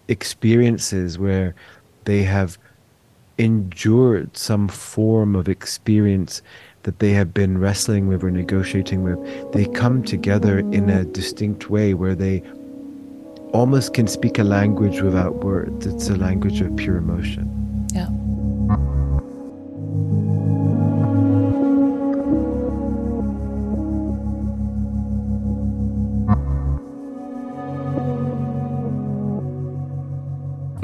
experiences 0.09 1.17
where 1.17 1.55
they 2.03 2.23
have 2.23 2.57
endured 3.37 4.35
some 4.35 4.67
form 4.67 5.35
of 5.35 5.47
experience 5.47 6.41
that 6.83 6.99
they 6.99 7.11
have 7.11 7.33
been 7.33 7.57
wrestling 7.57 8.07
with 8.07 8.23
or 8.23 8.31
negotiating 8.31 9.03
with, 9.03 9.19
they 9.51 9.65
come 9.65 10.03
together 10.03 10.59
in 10.59 10.89
a 10.89 11.05
distinct 11.05 11.69
way 11.69 11.93
where 11.93 12.15
they 12.15 12.41
almost 13.53 13.93
can 13.93 14.07
speak 14.07 14.37
a 14.39 14.43
language 14.43 15.01
without 15.01 15.35
words. 15.43 15.85
It's 15.85 16.09
a 16.09 16.15
language 16.15 16.61
of 16.61 16.75
pure 16.75 16.97
emotion. 16.97 17.87
Yeah. 17.93 18.09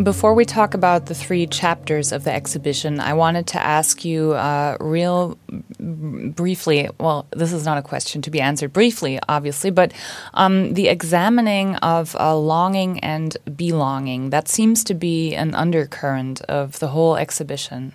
Before 0.04 0.34
we 0.34 0.44
talk 0.44 0.74
about 0.74 1.06
the 1.06 1.16
three 1.16 1.48
chapters 1.48 2.12
of 2.12 2.26
the 2.26 2.34
exhibition, 2.34 3.00
I 3.00 3.14
wanted 3.14 3.48
to 3.48 3.64
ask 3.64 4.04
you 4.04 4.34
uh, 4.34 4.76
real 4.82 5.38
briefly. 5.80 6.90
Well, 7.00 7.26
this 7.32 7.54
is 7.54 7.64
not 7.64 7.78
a 7.78 7.82
question 7.82 8.22
to 8.24 8.32
be 8.32 8.42
answered 8.42 8.74
briefly, 8.74 9.20
obviously, 9.30 9.70
but 9.70 9.94
um, 10.34 10.74
the 10.74 10.90
examining 10.90 11.76
of 11.78 12.18
uh, 12.20 12.36
longing 12.36 13.00
and 13.00 13.38
belonging 13.56 14.32
that 14.32 14.50
seems 14.50 14.84
to 14.86 14.94
be 14.94 15.36
an 15.36 15.56
undercurrent 15.56 16.42
of 16.42 16.80
the 16.80 16.90
whole 16.90 17.16
exhibition. 17.16 17.94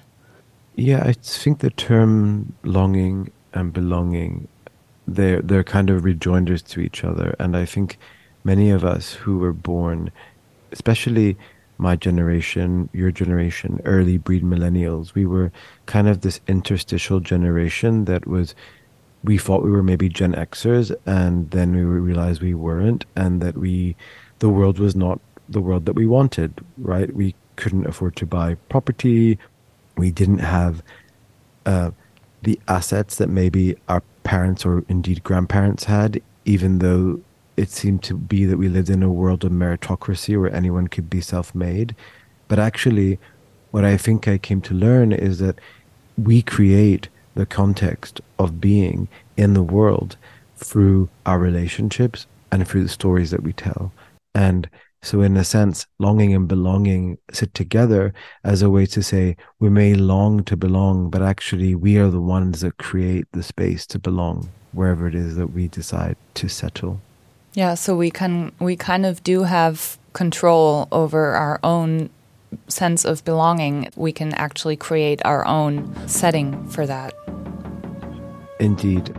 Yeah, 0.76 1.02
I 1.04 1.12
think 1.12 1.58
the 1.58 1.70
term 1.70 2.54
longing 2.62 3.32
and 3.52 3.72
belonging 3.72 4.48
they're 5.06 5.42
they're 5.42 5.64
kind 5.64 5.90
of 5.90 6.04
rejoinders 6.04 6.62
to 6.62 6.80
each 6.80 7.04
other, 7.04 7.34
and 7.38 7.54
I 7.56 7.66
think 7.66 7.98
many 8.44 8.70
of 8.70 8.84
us 8.84 9.12
who 9.12 9.38
were 9.38 9.52
born, 9.52 10.10
especially 10.72 11.36
my 11.78 11.96
generation, 11.96 12.88
your 12.92 13.10
generation, 13.10 13.80
early 13.84 14.18
breed 14.18 14.42
millennials, 14.42 15.14
we 15.14 15.24
were 15.24 15.52
kind 15.86 16.08
of 16.08 16.20
this 16.20 16.40
interstitial 16.48 17.20
generation 17.20 18.04
that 18.04 18.26
was, 18.26 18.54
we 19.24 19.38
thought 19.38 19.62
we 19.62 19.70
were 19.70 19.82
maybe 19.82 20.08
Gen 20.08 20.34
Xers, 20.34 20.94
and 21.06 21.50
then 21.50 21.74
we 21.74 21.82
realized 21.82 22.42
we 22.42 22.54
weren't, 22.54 23.04
and 23.16 23.40
that 23.40 23.56
we, 23.56 23.96
the 24.40 24.48
world 24.48 24.78
was 24.78 24.96
not 24.96 25.20
the 25.48 25.60
world 25.60 25.86
that 25.86 25.94
we 25.94 26.06
wanted, 26.06 26.52
right? 26.76 27.14
We 27.14 27.34
couldn't 27.56 27.86
afford 27.86 28.16
to 28.16 28.26
buy 28.26 28.54
property. 28.68 29.38
We 29.96 30.10
didn't 30.10 30.38
have 30.38 30.82
uh, 31.64 31.90
the 32.42 32.58
assets 32.68 33.16
that 33.16 33.28
maybe 33.28 33.76
our 33.88 34.02
parents 34.24 34.64
or 34.64 34.84
indeed 34.88 35.24
grandparents 35.24 35.84
had, 35.84 36.20
even 36.44 36.78
though 36.80 37.20
it 37.58 37.70
seemed 37.70 38.04
to 38.04 38.14
be 38.14 38.44
that 38.44 38.56
we 38.56 38.68
lived 38.68 38.88
in 38.88 39.02
a 39.02 39.10
world 39.10 39.44
of 39.44 39.50
meritocracy 39.50 40.40
where 40.40 40.54
anyone 40.54 40.86
could 40.86 41.10
be 41.10 41.20
self 41.20 41.54
made. 41.56 41.96
But 42.46 42.60
actually, 42.60 43.18
what 43.72 43.84
I 43.84 43.96
think 43.96 44.28
I 44.28 44.38
came 44.38 44.60
to 44.62 44.74
learn 44.74 45.12
is 45.12 45.40
that 45.40 45.58
we 46.16 46.40
create 46.40 47.08
the 47.34 47.46
context 47.46 48.20
of 48.38 48.60
being 48.60 49.08
in 49.36 49.54
the 49.54 49.62
world 49.62 50.16
through 50.56 51.08
our 51.26 51.40
relationships 51.40 52.26
and 52.52 52.66
through 52.66 52.84
the 52.84 52.88
stories 52.88 53.32
that 53.32 53.42
we 53.42 53.52
tell. 53.52 53.92
And 54.36 54.70
so, 55.02 55.22
in 55.22 55.36
a 55.36 55.44
sense, 55.44 55.84
longing 55.98 56.32
and 56.34 56.46
belonging 56.46 57.18
sit 57.32 57.54
together 57.54 58.14
as 58.44 58.62
a 58.62 58.70
way 58.70 58.86
to 58.86 59.02
say 59.02 59.36
we 59.58 59.68
may 59.68 59.94
long 59.94 60.44
to 60.44 60.56
belong, 60.56 61.10
but 61.10 61.22
actually 61.22 61.74
we 61.74 61.98
are 61.98 62.10
the 62.10 62.20
ones 62.20 62.60
that 62.60 62.78
create 62.78 63.26
the 63.32 63.42
space 63.42 63.84
to 63.88 63.98
belong 63.98 64.48
wherever 64.70 65.08
it 65.08 65.16
is 65.16 65.34
that 65.34 65.48
we 65.48 65.66
decide 65.66 66.16
to 66.34 66.48
settle. 66.48 67.00
Yeah, 67.58 67.74
so 67.74 67.96
we 67.96 68.12
can 68.12 68.52
we 68.60 68.76
kind 68.76 69.04
of 69.04 69.24
do 69.24 69.42
have 69.42 69.98
control 70.12 70.86
over 70.92 71.34
our 71.34 71.58
own 71.64 72.08
sense 72.68 73.04
of 73.04 73.24
belonging. 73.24 73.88
We 73.96 74.12
can 74.12 74.32
actually 74.34 74.76
create 74.76 75.20
our 75.24 75.44
own 75.44 75.92
setting 76.06 76.68
for 76.68 76.86
that. 76.86 77.14
Indeed. 78.60 79.12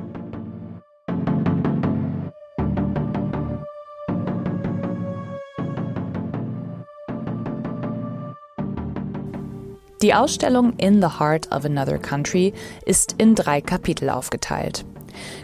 Die 10.00 10.14
Ausstellung 10.14 10.80
In 10.80 11.02
the 11.02 11.20
Heart 11.20 11.50
of 11.52 11.66
Another 11.66 11.98
Country 11.98 12.54
ist 12.86 13.16
in 13.18 13.36
drei 13.36 13.60
Kapitel 13.60 14.10
aufgeteilt. 14.10 14.86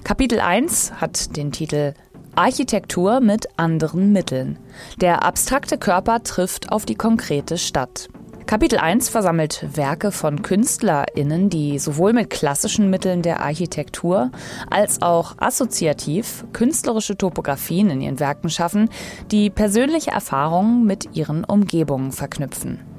Kapitel 0.06 0.40
1 0.40 1.02
hat 1.02 1.36
den 1.36 1.52
Titel 1.52 1.94
Architektur 2.36 3.22
mit 3.22 3.48
anderen 3.58 4.12
Mitteln. 4.12 4.60
Der 5.00 5.24
abstrakte 5.24 5.78
Körper 5.78 6.22
trifft 6.22 6.72
auf 6.72 6.86
die 6.86 6.96
konkrete 6.96 7.58
Stadt. 7.58 8.10
Kapitel 8.46 8.78
1 8.78 9.10
versammelt 9.10 9.66
Werke 9.76 10.12
von 10.12 10.42
KünstlerInnen, 10.44 11.50
die 11.50 11.80
sowohl 11.80 12.14
mit 12.14 12.30
klassischen 12.30 12.90
Mitteln 12.90 13.22
der 13.22 13.40
Architektur 13.40 14.32
als 14.70 15.02
auch 15.02 15.36
assoziativ 15.38 16.46
künstlerische 16.54 17.18
Topografien 17.18 17.90
in 17.90 18.02
ihren 18.02 18.20
Werken 18.20 18.50
schaffen, 18.50 18.90
die 19.32 19.50
persönliche 19.50 20.12
Erfahrungen 20.12 20.86
mit 20.86 21.16
ihren 21.16 21.44
Umgebungen 21.44 22.12
verknüpfen. 22.12 22.95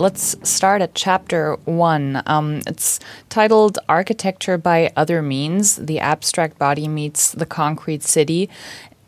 Let's 0.00 0.34
start 0.48 0.80
at 0.80 0.94
chapter 0.94 1.56
one. 1.66 2.22
Um, 2.24 2.62
it's 2.66 3.00
titled 3.28 3.78
Architecture 3.86 4.56
by 4.56 4.90
Other 4.96 5.20
Means 5.20 5.76
The 5.76 5.98
Abstract 5.98 6.58
Body 6.58 6.88
Meets 6.88 7.32
the 7.32 7.44
Concrete 7.44 8.02
City. 8.02 8.48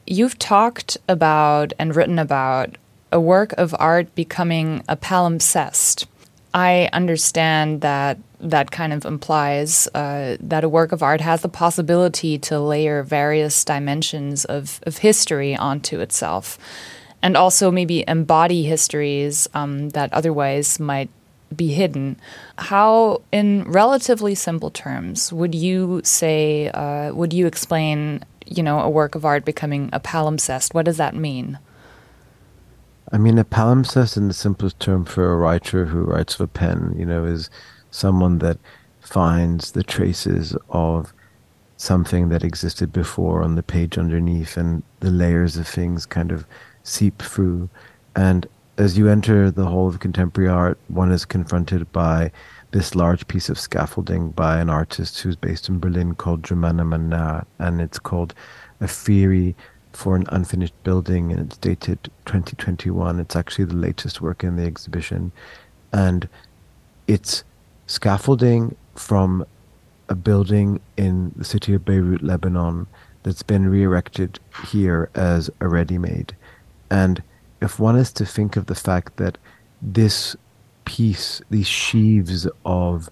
You've 0.07 0.39
talked 0.39 0.99
about 1.09 1.73
and 1.79 1.97
written 1.97 2.19
about 2.19 2.77
a 3.11 3.19
work 3.19 3.55
of 3.55 3.75
art 3.79 4.15
becoming 4.15 4.85
a 4.87 4.95
palimpsest. 4.95 6.05
I 6.53 6.91
understand 6.93 7.81
that 7.81 8.19
that 8.41 8.71
kind 8.71 8.93
of 8.93 9.07
implies 9.07 9.89
uh, 9.95 10.37
that 10.41 10.63
a 10.63 10.69
work 10.69 10.93
of 10.93 11.03
art 11.03 11.23
has 11.23 11.41
the 11.41 11.49
possibility 11.49 12.37
to 12.41 12.61
layer 12.61 13.03
various 13.03 13.65
dimensions 13.65 14.45
of, 14.45 14.79
of 14.83 14.99
history 14.99 15.57
onto 15.57 16.01
itself 16.01 16.59
and 17.23 17.37
also 17.37 17.71
maybe 17.71 18.05
embody 18.09 18.65
histories 18.65 19.49
um, 19.55 19.91
that 19.91 20.13
otherwise 20.13 20.81
might 20.81 21.11
be 21.55 21.69
hidden. 21.69 22.19
How, 22.59 23.23
in 23.31 23.65
relatively 23.65 24.35
simple 24.35 24.71
terms, 24.71 25.33
would 25.33 25.55
you 25.55 26.01
say, 26.05 26.69
uh, 26.69 27.13
would 27.15 27.33
you 27.33 27.47
explain, 27.47 28.25
you 28.47 28.63
know, 28.63 28.81
a 28.81 28.91
work 28.91 29.15
of 29.15 29.25
art 29.25 29.45
becoming 29.45 29.91
a 29.93 30.01
palimpsest? 30.01 30.75
What 30.75 30.85
does 30.85 30.97
that 30.97 31.15
mean? 31.15 31.59
I 33.13 33.19
mean, 33.19 33.39
a 33.39 33.45
palimpsest, 33.45 34.17
in 34.17 34.29
the 34.29 34.35
simplest 34.35 34.81
term 34.81 35.05
for 35.05 35.31
a 35.31 35.37
writer 35.37 35.87
who 35.87 36.01
writes 36.01 36.39
with 36.39 36.49
a 36.49 36.53
pen, 36.53 36.95
you 36.97 37.05
know, 37.05 37.25
is 37.25 37.51
someone 37.91 38.39
that 38.39 38.59
finds 39.01 39.73
the 39.73 39.83
traces 39.83 40.57
of 40.71 41.13
something 41.77 42.31
that 42.31 42.45
existed 42.45 42.93
before 42.93 43.43
on 43.43 43.57
the 43.57 43.63
page 43.63 43.99
underneath 43.99 44.57
and 44.57 44.83
the 45.01 45.11
layers 45.11 45.57
of 45.57 45.67
things 45.67 46.07
kind 46.07 46.33
of 46.33 46.47
seep 46.83 47.21
through. 47.21 47.69
And 48.15 48.47
as 48.79 48.97
you 48.97 49.09
enter 49.09 49.51
the 49.51 49.67
hall 49.67 49.89
of 49.89 50.01
contemporary 50.01 50.51
art, 50.51 50.79
one 50.89 51.13
is 51.13 51.25
confronted 51.25 51.91
by 51.93 52.33
this 52.73 52.95
large 52.95 53.29
piece 53.29 53.49
of 53.49 53.59
scaffolding 53.59 54.31
by 54.31 54.59
an 54.59 54.71
artist 54.71 55.21
who's 55.21 55.37
based 55.37 55.69
in 55.69 55.79
Berlin 55.79 56.15
called 56.15 56.43
Germana 56.43 56.87
Manna, 56.87 57.47
and 57.59 57.81
it's 57.81 57.99
called 57.99 58.35
A 58.81 58.89
Theory 58.89 59.55
for 59.93 60.17
an 60.17 60.27
Unfinished 60.31 60.75
Building, 60.83 61.31
and 61.31 61.41
it's 61.41 61.59
dated 61.59 62.03
2021. 62.25 63.21
It's 63.21 63.37
actually 63.37 63.67
the 63.67 63.75
latest 63.75 64.23
work 64.23 64.43
in 64.43 64.57
the 64.57 64.65
exhibition. 64.65 65.33
And 65.93 66.29
it's 67.07 67.45
scaffolding 67.87 68.75
from 68.95 69.45
a 70.09 70.15
building 70.15 70.81
in 70.97 71.33
the 71.37 71.45
city 71.45 71.75
of 71.75 71.85
Beirut, 71.85 72.23
Lebanon, 72.23 72.87
that's 73.23 73.43
been 73.43 73.69
re 73.69 73.83
erected 73.83 74.41
here 74.71 75.11
as 75.15 75.51
a 75.61 75.69
ready 75.69 75.99
made. 75.99 76.35
And 76.93 77.23
if 77.63 77.81
one 77.81 77.97
is 77.97 78.13
to 78.13 78.27
think 78.27 78.55
of 78.55 78.67
the 78.67 78.75
fact 78.75 79.17
that 79.17 79.39
this 79.81 80.37
piece, 80.85 81.41
these 81.49 81.67
sheaves 81.67 82.47
of 82.67 83.09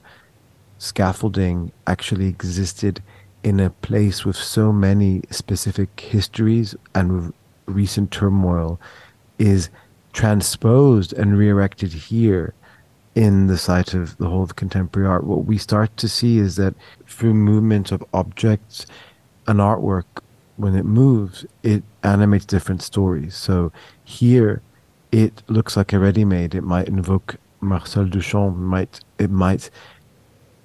scaffolding 0.76 1.72
actually 1.86 2.28
existed 2.28 3.02
in 3.42 3.58
a 3.58 3.70
place 3.70 4.26
with 4.26 4.36
so 4.36 4.70
many 4.70 5.22
specific 5.30 5.98
histories 5.98 6.74
and 6.94 7.32
recent 7.64 8.10
turmoil, 8.10 8.78
is 9.38 9.70
transposed 10.12 11.14
and 11.14 11.38
re 11.38 11.48
erected 11.48 11.94
here 11.94 12.52
in 13.14 13.46
the 13.46 13.56
site 13.56 13.94
of 13.94 14.14
the 14.18 14.28
whole 14.28 14.42
of 14.42 14.56
contemporary 14.56 15.08
art, 15.08 15.24
what 15.24 15.46
we 15.46 15.56
start 15.56 15.96
to 15.96 16.08
see 16.08 16.38
is 16.38 16.56
that 16.56 16.74
through 17.06 17.32
movement 17.32 17.92
of 17.92 18.04
objects, 18.12 18.84
an 19.46 19.56
artwork 19.56 20.04
when 20.60 20.76
it 20.76 20.84
moves, 20.84 21.46
it 21.62 21.82
animates 22.02 22.44
different 22.44 22.82
stories. 22.82 23.34
So 23.34 23.72
here, 24.04 24.62
it 25.10 25.42
looks 25.48 25.76
like 25.76 25.92
a 25.92 25.98
ready-made. 25.98 26.54
It 26.54 26.62
might 26.62 26.88
invoke 26.88 27.36
Marcel 27.60 28.04
Duchamp. 28.04 28.56
Might 28.56 29.00
it 29.18 29.30
might 29.30 29.70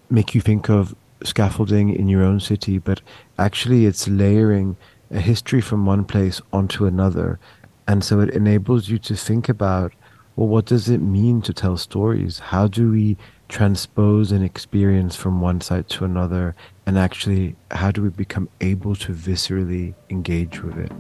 make 0.10 0.36
you 0.36 0.42
think 0.42 0.70
of 0.70 0.96
scaffolding 1.24 1.90
in 1.90 2.08
your 2.08 2.24
own 2.24 2.40
city, 2.40 2.78
but 2.78 3.02
actually, 3.40 3.86
it's 3.86 4.08
layering 4.08 4.78
a 5.12 5.20
history 5.20 5.62
from 5.62 5.86
one 5.86 6.04
place 6.04 6.42
onto 6.52 6.86
another, 6.86 7.40
and 7.88 8.04
so 8.04 8.20
it 8.20 8.30
enables 8.32 8.90
you 8.90 8.98
to 9.00 9.16
think 9.16 9.50
about 9.50 9.94
well, 10.36 10.48
what 10.48 10.66
does 10.66 10.90
it 10.90 10.98
mean 11.00 11.42
to 11.44 11.54
tell 11.54 11.78
stories? 11.78 12.40
How 12.40 12.68
do 12.68 12.92
we 12.92 13.18
transpose 13.48 14.32
an 14.32 14.44
experience 14.44 15.16
from 15.16 15.42
one 15.42 15.62
side 15.62 15.88
to 15.90 16.06
another 16.06 16.56
and 16.86 16.98
actually 16.98 17.56
how 17.72 17.92
do 17.92 18.02
we 18.02 18.10
become 18.10 18.50
able 18.62 18.96
to 18.96 19.14
viscerally 19.14 19.94
engage 20.10 20.62
with 20.62 20.78
it? 20.78 20.92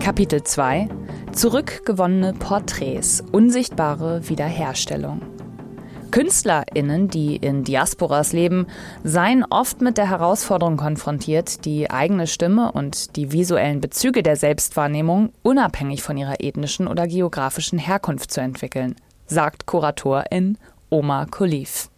Kapitel 0.00 0.40
2 0.40 0.88
Zurückgewonnene 1.32 2.32
Porträts, 2.38 3.22
unsichtbare 3.32 4.22
Wiederherstellung. 4.28 5.37
KünstlerInnen, 6.10 7.08
die 7.08 7.36
in 7.36 7.64
Diasporas 7.64 8.32
leben, 8.32 8.66
seien 9.04 9.44
oft 9.44 9.80
mit 9.80 9.98
der 9.98 10.08
Herausforderung 10.08 10.76
konfrontiert, 10.76 11.64
die 11.64 11.90
eigene 11.90 12.26
Stimme 12.26 12.72
und 12.72 13.16
die 13.16 13.32
visuellen 13.32 13.80
Bezüge 13.80 14.22
der 14.22 14.36
Selbstwahrnehmung 14.36 15.32
unabhängig 15.42 16.02
von 16.02 16.16
ihrer 16.16 16.40
ethnischen 16.40 16.88
oder 16.88 17.06
geografischen 17.06 17.78
Herkunft 17.78 18.30
zu 18.30 18.40
entwickeln, 18.40 18.96
sagt 19.26 19.66
Kuratorin 19.66 20.58
Omar 20.90 21.26
Khalif. 21.26 21.90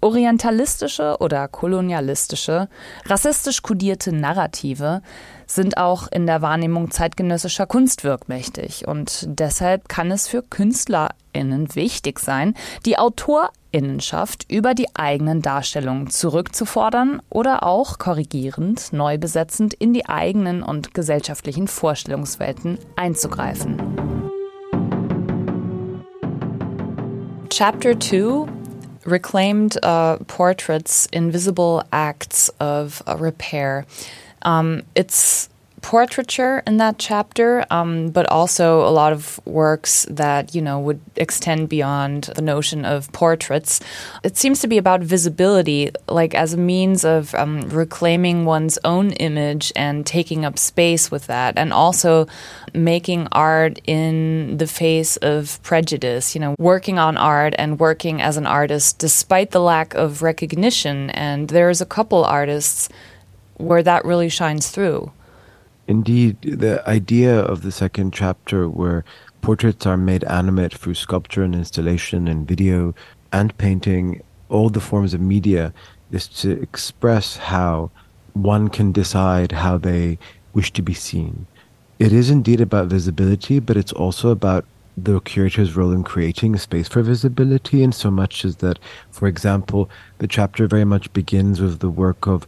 Orientalistische 0.00 1.16
oder 1.20 1.48
kolonialistische, 1.48 2.68
rassistisch 3.06 3.62
kodierte 3.62 4.14
Narrative 4.14 5.00
sind 5.46 5.76
auch 5.76 6.08
in 6.10 6.26
der 6.26 6.42
Wahrnehmung 6.42 6.90
zeitgenössischer 6.90 7.66
Kunst 7.66 8.04
wirkmächtig 8.04 8.86
und 8.86 9.26
deshalb 9.28 9.88
kann 9.88 10.10
es 10.10 10.28
für 10.28 10.42
KünstlerInnen 10.42 11.74
wichtig 11.74 12.18
sein, 12.18 12.54
die 12.84 12.98
AutorInnenschaft 12.98 14.50
über 14.50 14.74
die 14.74 14.94
eigenen 14.94 15.42
Darstellungen 15.42 16.10
zurückzufordern 16.10 17.20
oder 17.30 17.62
auch 17.62 17.98
korrigierend, 17.98 18.92
neu 18.92 19.18
besetzend 19.18 19.74
in 19.74 19.92
die 19.92 20.06
eigenen 20.06 20.62
und 20.62 20.94
gesellschaftlichen 20.94 21.68
Vorstellungswelten 21.68 22.78
einzugreifen. 22.96 23.80
Chapter 27.50 27.98
2 28.00 28.46
reclaimed 29.06 29.78
uh, 29.84 30.16
portraits, 30.26 31.06
invisible 31.12 31.82
acts 31.92 32.50
of 32.60 33.02
uh, 33.06 33.16
repair. 33.16 33.86
Um, 34.44 34.82
it's 34.94 35.48
portraiture 35.84 36.62
in 36.66 36.78
that 36.78 36.96
chapter, 36.96 37.62
um, 37.70 38.08
but 38.08 38.26
also 38.30 38.88
a 38.88 38.88
lot 38.88 39.12
of 39.12 39.38
works 39.44 40.06
that 40.08 40.54
you 40.54 40.62
know 40.62 40.80
would 40.80 40.98
extend 41.16 41.68
beyond 41.68 42.24
the 42.34 42.40
notion 42.40 42.86
of 42.86 43.12
portraits. 43.12 43.80
It 44.22 44.38
seems 44.38 44.60
to 44.60 44.66
be 44.66 44.78
about 44.78 45.02
visibility, 45.02 45.90
like 46.08 46.34
as 46.34 46.54
a 46.54 46.56
means 46.56 47.04
of 47.04 47.34
um, 47.34 47.68
reclaiming 47.68 48.46
one's 48.46 48.78
own 48.82 49.10
image 49.12 49.72
and 49.76 50.06
taking 50.06 50.46
up 50.46 50.58
space 50.58 51.10
with 51.10 51.26
that, 51.26 51.58
and 51.58 51.70
also 51.70 52.26
making 52.72 53.28
art 53.30 53.78
in 53.84 54.56
the 54.56 54.66
face 54.66 55.18
of 55.18 55.62
prejudice. 55.62 56.34
You 56.34 56.40
know, 56.40 56.54
working 56.58 56.98
on 56.98 57.18
art 57.18 57.54
and 57.58 57.78
working 57.78 58.22
as 58.22 58.38
an 58.38 58.46
artist 58.46 58.98
despite 58.98 59.50
the 59.50 59.60
lack 59.60 59.92
of 59.92 60.22
recognition. 60.22 61.10
And 61.10 61.48
there's 61.48 61.82
a 61.82 61.86
couple 61.86 62.24
artists 62.24 62.88
where 63.56 63.82
that 63.82 64.04
really 64.04 64.28
shines 64.28 64.70
through. 64.70 65.12
Indeed, 65.86 66.40
the 66.40 66.86
idea 66.88 67.38
of 67.38 67.62
the 67.62 67.72
second 67.72 68.12
chapter, 68.12 68.68
where 68.68 69.04
portraits 69.42 69.84
are 69.86 69.96
made 69.96 70.24
animate 70.24 70.72
through 70.72 70.94
sculpture 70.94 71.42
and 71.42 71.54
installation 71.54 72.26
and 72.26 72.48
video 72.48 72.94
and 73.32 73.56
painting, 73.58 74.22
all 74.48 74.70
the 74.70 74.80
forms 74.80 75.12
of 75.12 75.20
media, 75.20 75.74
is 76.10 76.26
to 76.28 76.50
express 76.62 77.36
how 77.36 77.90
one 78.32 78.68
can 78.68 78.92
decide 78.92 79.52
how 79.52 79.76
they 79.76 80.18
wish 80.54 80.72
to 80.72 80.82
be 80.82 80.94
seen. 80.94 81.46
It 81.98 82.12
is 82.12 82.30
indeed 82.30 82.60
about 82.60 82.88
visibility, 82.88 83.58
but 83.58 83.76
it's 83.76 83.92
also 83.92 84.30
about 84.30 84.64
the 84.96 85.20
curator's 85.20 85.76
role 85.76 85.92
in 85.92 86.04
creating 86.04 86.54
a 86.54 86.58
space 86.58 86.88
for 86.88 87.02
visibility 87.02 87.82
in 87.82 87.92
so 87.92 88.10
much 88.10 88.44
as 88.44 88.56
that, 88.56 88.78
for 89.10 89.26
example, 89.26 89.90
the 90.18 90.28
chapter 90.28 90.66
very 90.66 90.84
much 90.84 91.12
begins 91.12 91.60
with 91.60 91.80
the 91.80 91.90
work 91.90 92.26
of 92.26 92.46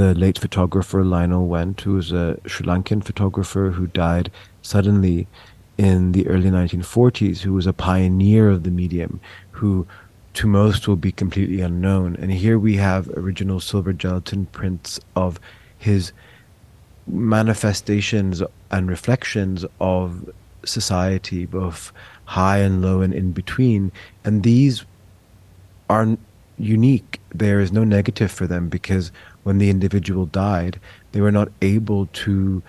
the 0.00 0.14
late 0.14 0.38
photographer 0.38 1.04
Lionel 1.04 1.46
Wendt, 1.46 1.82
who 1.82 1.92
was 1.92 2.10
a 2.10 2.38
Sri 2.46 2.66
Lankan 2.66 3.04
photographer 3.04 3.70
who 3.70 3.86
died 3.86 4.30
suddenly 4.62 5.28
in 5.76 6.12
the 6.12 6.26
early 6.26 6.50
1940s, 6.50 7.40
who 7.40 7.52
was 7.52 7.66
a 7.66 7.74
pioneer 7.74 8.48
of 8.48 8.62
the 8.62 8.70
medium, 8.70 9.20
who 9.50 9.86
to 10.32 10.46
most 10.46 10.88
will 10.88 10.96
be 10.96 11.12
completely 11.12 11.60
unknown. 11.60 12.16
And 12.16 12.32
here 12.32 12.58
we 12.58 12.76
have 12.76 13.10
original 13.10 13.60
silver 13.60 13.92
gelatin 13.92 14.46
prints 14.46 14.98
of 15.16 15.38
his 15.76 16.12
manifestations 17.06 18.42
and 18.70 18.88
reflections 18.88 19.66
of 19.80 20.30
society, 20.64 21.44
both 21.44 21.92
high 22.24 22.58
and 22.58 22.80
low 22.80 23.02
and 23.02 23.12
in 23.12 23.32
between. 23.32 23.92
And 24.24 24.44
these 24.44 24.86
are 25.90 26.16
unique. 26.56 27.20
There 27.34 27.60
is 27.60 27.70
no 27.70 27.84
negative 27.84 28.30
for 28.30 28.46
them 28.46 28.70
because 28.70 29.12
when 29.42 29.58
the 29.58 29.70
individual 29.70 30.26
died, 30.26 30.80
they 31.12 31.20
were 31.20 31.32
not 31.32 31.50
able 31.62 32.06
to, 32.06 32.62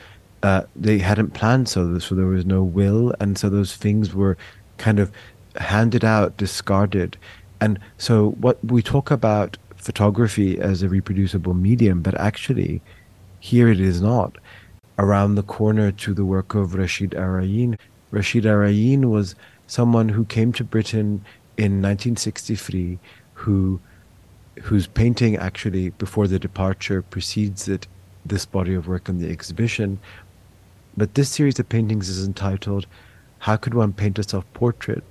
uh, 0.44 0.64
they 0.76 1.00
hadn't 1.00 1.34
planned 1.34 1.70
so, 1.70 2.00
so 2.00 2.16
there 2.16 2.26
was 2.26 2.46
no 2.46 2.64
will. 2.64 3.14
And 3.20 3.38
so 3.38 3.50
those 3.50 3.76
things 3.76 4.14
were 4.14 4.38
kind 4.78 5.00
of 5.00 5.12
handed 5.56 6.06
out, 6.06 6.38
discarded. 6.38 7.18
And 7.60 7.80
so 7.98 8.32
what 8.32 8.64
we 8.64 8.82
talk 8.82 9.12
about 9.12 9.58
photography 9.76 10.60
as 10.60 10.82
a 10.82 10.90
reproducible 10.90 11.54
medium, 11.54 12.02
but 12.02 12.20
actually 12.20 12.82
here 13.40 13.70
it 13.70 13.80
is 13.80 14.02
not 14.02 14.38
around 14.98 15.36
the 15.36 15.44
corner 15.44 15.92
to 15.92 16.14
the 16.14 16.26
work 16.26 16.54
of 16.54 16.72
Rasheed 16.72 17.10
Araeen. 17.10 17.78
Rasheed 18.12 18.44
Araeen 18.44 19.06
was 19.06 19.36
someone 19.68 20.10
who 20.10 20.26
came 20.26 20.54
to 20.54 20.64
Britain 20.64 21.24
in 21.58 21.82
1963, 21.82 23.00
who 23.34 23.80
whose 24.60 24.88
painting 24.88 25.36
actually 25.38 25.90
before 25.92 26.28
the 26.28 26.40
departure 26.40 27.02
precedes 27.02 27.68
it 27.68 27.88
this 28.26 28.46
body 28.46 28.74
of 28.74 28.88
work 28.88 29.10
in 29.10 29.20
the 29.20 29.30
exhibition. 29.30 30.00
But 30.96 31.16
this 31.16 31.30
series 31.30 31.60
of 31.60 31.70
paintings 31.70 32.10
is 32.10 32.26
entitled 32.26 32.86
How 33.40 33.56
Could 33.58 33.74
One 33.74 33.94
Paint 33.94 34.20
a 34.20 34.24
Self 34.24 34.52
Portrait? 34.54 35.04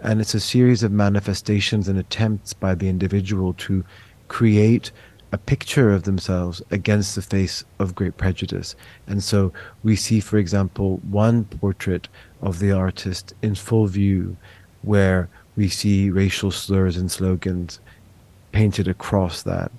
And 0.00 0.20
it's 0.20 0.34
a 0.34 0.40
series 0.40 0.82
of 0.82 0.92
manifestations 0.92 1.88
and 1.88 1.98
attempts 1.98 2.52
by 2.52 2.74
the 2.74 2.88
individual 2.88 3.54
to 3.54 3.84
create 4.28 4.92
a 5.32 5.38
picture 5.38 5.92
of 5.92 6.04
themselves 6.04 6.62
against 6.70 7.14
the 7.14 7.22
face 7.22 7.64
of 7.78 7.94
great 7.94 8.16
prejudice. 8.16 8.74
And 9.06 9.22
so 9.22 9.52
we 9.82 9.96
see, 9.96 10.20
for 10.20 10.38
example, 10.38 10.98
one 11.10 11.44
portrait 11.44 12.08
of 12.40 12.58
the 12.58 12.72
artist 12.72 13.34
in 13.42 13.54
full 13.54 13.86
view 13.86 14.36
where 14.82 15.28
we 15.56 15.68
see 15.68 16.08
racial 16.08 16.50
slurs 16.50 16.96
and 16.96 17.10
slogans 17.10 17.80
painted 18.52 18.88
across 18.88 19.42
that. 19.42 19.70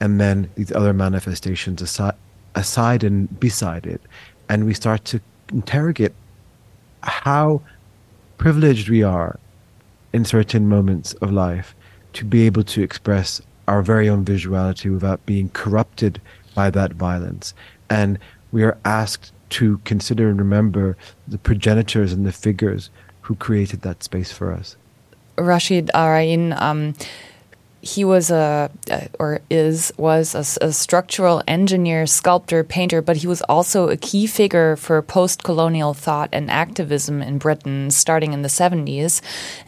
And 0.00 0.20
then 0.20 0.50
these 0.56 0.72
other 0.72 0.92
manifestations 0.92 1.80
aside, 1.80 2.14
aside 2.54 3.04
and 3.04 3.38
beside 3.38 3.86
it. 3.86 4.00
And 4.48 4.66
we 4.66 4.74
start 4.74 5.04
to 5.06 5.20
interrogate 5.52 6.12
how 7.02 7.62
privileged 8.38 8.88
we 8.88 9.02
are 9.02 9.38
in 10.12 10.24
certain 10.24 10.68
moments 10.68 11.14
of 11.14 11.30
life 11.30 11.74
to 12.14 12.24
be 12.24 12.46
able 12.46 12.64
to 12.64 12.82
express 12.82 13.40
our 13.68 13.82
very 13.82 14.08
own 14.08 14.24
visuality 14.24 14.92
without 14.92 15.24
being 15.24 15.48
corrupted 15.50 16.20
by 16.54 16.70
that 16.70 16.92
violence. 16.92 17.54
And 17.88 18.18
we 18.50 18.62
are 18.64 18.76
asked 18.84 19.32
to 19.50 19.78
consider 19.84 20.28
and 20.28 20.38
remember 20.38 20.96
the 21.28 21.38
progenitors 21.38 22.12
and 22.12 22.26
the 22.26 22.32
figures 22.32 22.90
who 23.22 23.34
created 23.36 23.82
that 23.82 24.02
space 24.02 24.32
for 24.32 24.52
us. 24.52 24.76
Rasheed 25.36 25.88
Araeen, 25.94 26.60
um, 26.60 26.94
he 27.82 28.04
was 28.04 28.30
a 28.30 28.70
or 29.18 29.40
is 29.50 29.92
was 29.96 30.34
a, 30.36 30.66
a, 30.66 30.72
structural 30.72 31.42
engineer, 31.48 32.06
sculptor, 32.06 32.62
painter, 32.62 33.02
but 33.02 33.16
he 33.16 33.26
was 33.26 33.42
also 33.42 33.88
a 33.88 33.96
key 33.96 34.28
figure 34.28 34.76
for 34.76 35.02
post-colonial 35.02 35.92
thought 35.92 36.28
and 36.32 36.48
activism 36.48 37.20
in 37.20 37.38
Britain, 37.38 37.90
starting 37.90 38.32
in 38.32 38.42
the 38.42 38.48
70s. 38.48 39.20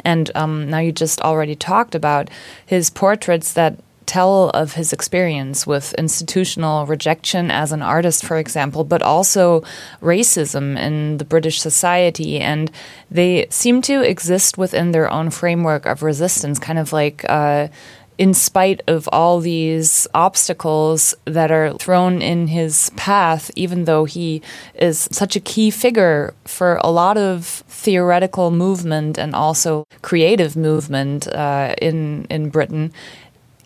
And 0.04 0.30
um, 0.36 0.70
now 0.70 0.78
you 0.78 0.92
just 0.92 1.20
already 1.22 1.56
talked 1.56 1.96
about 1.96 2.30
his 2.64 2.88
portraits 2.88 3.52
that 3.54 3.80
tell 4.06 4.50
of 4.50 4.74
his 4.74 4.92
experience 4.92 5.66
with 5.66 5.94
institutional 5.94 6.86
rejection 6.86 7.50
as 7.50 7.72
an 7.72 7.82
artist, 7.82 8.24
for 8.24 8.36
example, 8.38 8.84
but 8.84 9.02
also 9.02 9.62
racism 10.00 10.78
in 10.78 11.18
the 11.18 11.24
British 11.24 11.60
society. 11.60 12.38
And 12.38 12.70
they 13.10 13.46
seem 13.50 13.82
to 13.82 14.02
exist 14.02 14.58
within 14.58 14.92
their 14.92 15.10
own 15.10 15.30
framework 15.30 15.86
of 15.86 16.02
resistance, 16.02 16.58
kind 16.58 16.78
of 16.78 16.92
like. 16.92 17.24
Uh, 17.28 17.68
in 18.16 18.32
spite 18.32 18.80
of 18.86 19.08
all 19.12 19.40
these 19.40 20.06
obstacles 20.14 21.14
that 21.24 21.50
are 21.50 21.74
thrown 21.78 22.22
in 22.22 22.46
his 22.48 22.90
path, 22.96 23.50
even 23.56 23.84
though 23.84 24.04
he 24.04 24.40
is 24.74 25.08
such 25.10 25.34
a 25.34 25.40
key 25.40 25.70
figure 25.70 26.34
for 26.44 26.78
a 26.82 26.90
lot 26.90 27.16
of 27.16 27.64
theoretical 27.68 28.50
movement 28.50 29.18
and 29.18 29.34
also 29.34 29.84
creative 30.02 30.56
movement 30.56 31.26
uh, 31.28 31.74
in 31.82 32.26
in 32.30 32.50
Britain, 32.50 32.92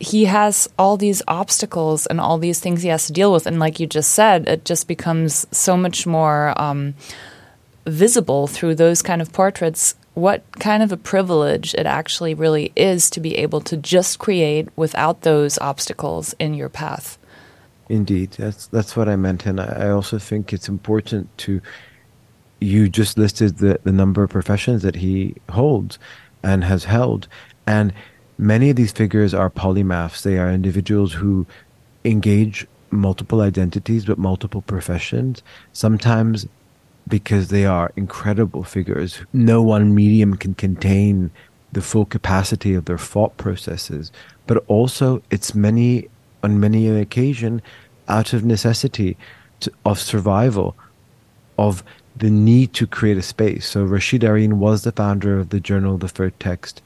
he 0.00 0.24
has 0.24 0.68
all 0.78 0.96
these 0.96 1.22
obstacles 1.28 2.06
and 2.06 2.20
all 2.20 2.38
these 2.38 2.60
things 2.60 2.82
he 2.82 2.88
has 2.88 3.06
to 3.06 3.12
deal 3.12 3.32
with, 3.32 3.46
and 3.46 3.58
like 3.58 3.78
you 3.80 3.86
just 3.86 4.12
said, 4.12 4.48
it 4.48 4.64
just 4.64 4.88
becomes 4.88 5.46
so 5.50 5.76
much 5.76 6.06
more 6.06 6.54
um, 6.60 6.94
visible 7.86 8.46
through 8.46 8.74
those 8.74 9.02
kind 9.02 9.20
of 9.20 9.32
portraits 9.32 9.94
what 10.18 10.42
kind 10.58 10.82
of 10.82 10.90
a 10.90 10.96
privilege 10.96 11.74
it 11.74 11.86
actually 11.86 12.34
really 12.34 12.72
is 12.74 13.08
to 13.10 13.20
be 13.20 13.36
able 13.36 13.60
to 13.60 13.76
just 13.76 14.18
create 14.18 14.68
without 14.76 15.22
those 15.22 15.58
obstacles 15.58 16.34
in 16.38 16.54
your 16.54 16.68
path. 16.68 17.18
Indeed, 17.88 18.32
that's 18.32 18.66
that's 18.66 18.96
what 18.96 19.08
I 19.08 19.16
meant, 19.16 19.46
and 19.46 19.60
I 19.60 19.88
also 19.88 20.18
think 20.18 20.52
it's 20.52 20.68
important 20.68 21.26
to. 21.38 21.60
You 22.60 22.88
just 22.88 23.16
listed 23.16 23.58
the 23.58 23.78
the 23.84 23.92
number 23.92 24.22
of 24.22 24.30
professions 24.30 24.82
that 24.82 24.96
he 24.96 25.36
holds 25.48 25.98
and 26.42 26.64
has 26.64 26.84
held, 26.84 27.28
and 27.66 27.92
many 28.36 28.70
of 28.70 28.76
these 28.76 28.92
figures 28.92 29.32
are 29.32 29.48
polymaths. 29.48 30.22
They 30.22 30.38
are 30.38 30.50
individuals 30.50 31.14
who 31.14 31.46
engage 32.04 32.66
multiple 32.90 33.40
identities 33.40 34.04
but 34.04 34.18
multiple 34.18 34.62
professions. 34.62 35.42
Sometimes 35.72 36.46
because 37.08 37.48
they 37.48 37.64
are 37.64 37.92
incredible 37.96 38.62
figures. 38.62 39.20
No 39.32 39.62
one 39.62 39.94
medium 39.94 40.36
can 40.36 40.54
contain 40.54 41.30
the 41.72 41.82
full 41.82 42.04
capacity 42.04 42.74
of 42.74 42.84
their 42.84 42.98
thought 42.98 43.36
processes, 43.36 44.12
but 44.46 44.64
also 44.68 45.22
it's 45.30 45.54
many 45.54 46.08
on 46.42 46.60
many 46.60 46.86
an 46.86 46.96
occasion 46.96 47.60
out 48.08 48.32
of 48.32 48.44
necessity 48.44 49.16
to, 49.60 49.72
of 49.84 49.98
survival, 49.98 50.76
of 51.58 51.82
the 52.16 52.30
need 52.30 52.72
to 52.74 52.86
create 52.86 53.16
a 53.16 53.22
space. 53.22 53.68
So 53.68 53.84
Rasheed 53.84 54.20
Araeen 54.20 54.54
was 54.54 54.82
the 54.82 54.92
founder 54.92 55.38
of 55.38 55.50
the 55.50 55.60
journal, 55.60 55.98
the 55.98 56.08
Third 56.08 56.38
Text 56.40 56.80